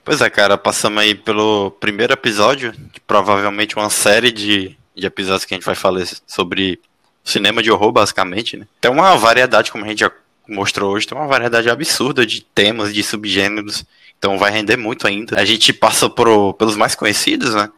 [0.05, 2.75] Pois é, cara, passamos aí pelo primeiro episódio,
[3.07, 6.81] provavelmente uma série de, de episódios que a gente vai falar sobre
[7.31, 8.67] cinema de horror, basicamente, né?
[8.81, 10.13] Tem uma variedade, como a gente já
[10.49, 13.85] mostrou hoje, tem uma variedade absurda de temas, de subgêneros,
[14.19, 15.41] então vai render muito ainda.
[15.41, 17.71] A gente passa por, pelos mais conhecidos, né?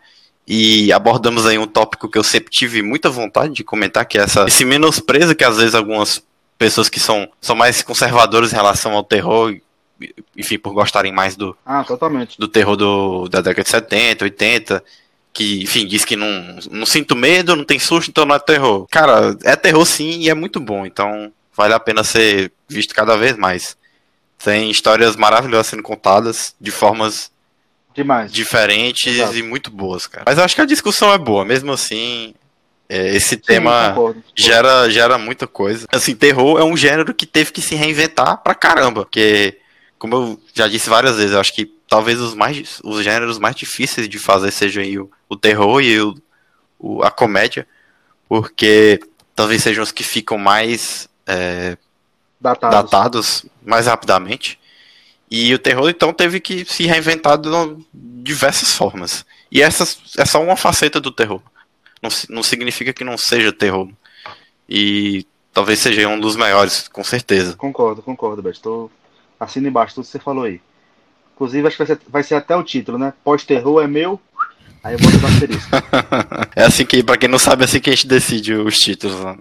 [0.46, 4.22] e abordamos aí um tópico que eu sempre tive muita vontade de comentar, que é
[4.22, 6.22] essa, esse menosprezo que às vezes algumas
[6.58, 9.56] pessoas que são, são mais conservadoras em relação ao terror,
[10.36, 12.38] enfim, por gostarem mais do, ah, totalmente.
[12.38, 14.84] do terror do, da década de 70, 80,
[15.32, 18.86] que, enfim, diz que não, não sinto medo, não tem susto, então não é terror.
[18.90, 23.16] Cara, é terror sim e é muito bom, então vale a pena ser visto cada
[23.16, 23.76] vez mais.
[24.42, 27.30] Tem histórias maravilhosas sendo contadas de formas
[27.94, 28.32] Demais.
[28.32, 29.36] diferentes Exato.
[29.36, 30.24] e muito boas, cara.
[30.26, 32.34] Mas eu acho que a discussão é boa, mesmo assim.
[32.88, 35.86] É, esse Sim, tema concordo, gera, gera muita coisa.
[35.90, 39.04] Assim, terror é um gênero que teve que se reinventar pra caramba.
[39.04, 39.58] Porque,
[39.98, 43.54] como eu já disse várias vezes, eu acho que talvez os, mais, os gêneros mais
[43.54, 46.14] difíceis de fazer sejam o, o terror e o,
[46.78, 47.68] o, a comédia.
[48.26, 48.98] Porque
[49.36, 51.76] talvez sejam os que ficam mais é,
[52.40, 52.76] datados.
[52.76, 54.58] datados mais rapidamente.
[55.30, 57.50] E o terror, então, teve que se reinventar de
[57.92, 59.26] diversas formas.
[59.50, 59.84] E essa
[60.16, 61.42] é só uma faceta do terror.
[62.02, 63.86] Não, não significa que não seja terror.
[64.66, 67.54] E talvez seja um dos maiores, com certeza.
[67.54, 68.60] Concordo, concordo, Beto.
[68.62, 68.90] Tô
[69.38, 70.58] assino embaixo tudo que você falou aí.
[71.34, 73.12] Inclusive, acho que vai ser, vai ser até o título, né?
[73.24, 74.20] Pós-terror é meu,
[74.82, 75.68] aí eu vou dar isso.
[76.54, 79.18] é assim que, pra quem não sabe, é assim que a gente decide os títulos.
[79.18, 79.36] Né?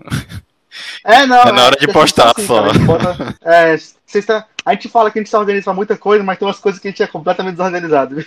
[1.04, 1.42] É, não.
[1.42, 2.62] É na hora de é postar assim, só.
[2.62, 3.78] Cara, a, gente bota, é,
[4.22, 6.60] tá, a gente fala que a gente se organiza pra muita coisa, mas tem umas
[6.60, 8.26] coisas que a gente é completamente desorganizado, viu?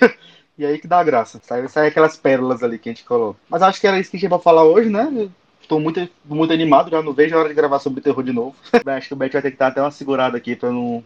[0.57, 1.41] E aí que dá graça.
[1.43, 3.39] Sai, sai aquelas pérolas ali que a gente coloca.
[3.49, 5.29] Mas acho que era isso que a gente ia falar hoje, né?
[5.69, 8.55] Tô muito, muito animado, já não vejo a hora de gravar sobre terror de novo.
[8.87, 11.03] acho que o Bet vai ter que dar até uma segurada aqui pra não.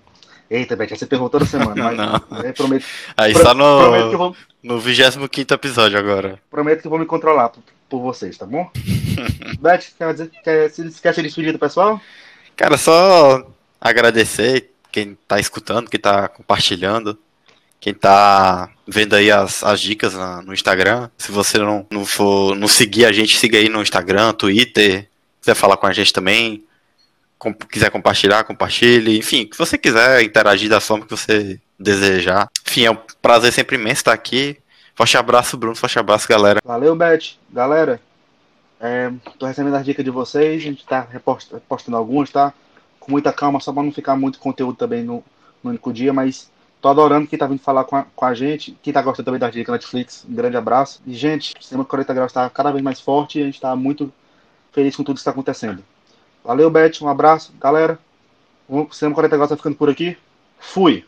[0.50, 2.22] Eita, Bet, vai ser terror toda semana.
[2.30, 2.44] Mas.
[2.44, 2.86] Eu prometo.
[3.16, 6.40] Aí pro, só no, prometo que vou, no 25 episódio agora.
[6.50, 8.70] Prometo que vou me controlar por, por vocês, tá bom?
[9.60, 10.70] Bet, quer, dizer, quer,
[11.02, 12.00] quer se despedir do pessoal?
[12.56, 13.46] Cara, só
[13.80, 17.18] agradecer quem tá escutando, quem tá compartilhando.
[17.80, 22.56] Quem tá vendo aí as, as dicas na, no Instagram, se você não, não for
[22.56, 25.08] não seguir a gente, siga aí no Instagram, Twitter,
[25.40, 26.64] quiser falar com a gente também,
[27.38, 32.48] com, quiser compartilhar, compartilhe, enfim, que você quiser interagir da forma que você desejar.
[32.66, 34.58] Enfim, é um prazer sempre imenso estar aqui.
[34.94, 36.60] Forte abraço, Bruno, forte abraço, galera.
[36.64, 37.36] Valeu, Beth.
[37.50, 38.00] Galera,
[38.80, 42.52] é, tô recebendo as dicas de vocês, a gente tá repostando algumas, tá?
[42.98, 45.24] Com muita calma, só pra não ficar muito conteúdo também no,
[45.62, 46.50] no único dia, mas
[46.80, 48.76] Tô adorando quem tá vindo falar com a, com a gente.
[48.82, 51.02] Quem tá gostando também da dica Netflix, um grande abraço.
[51.04, 53.74] E, gente, o Cinema 40 Graus tá cada vez mais forte e a gente tá
[53.74, 54.12] muito
[54.70, 55.82] feliz com tudo que está acontecendo.
[56.48, 57.02] Valeu, Beth.
[57.02, 57.98] Um abraço, galera.
[58.66, 60.16] O Cinema 40 Graus tá ficando por aqui.
[60.58, 61.04] Fui!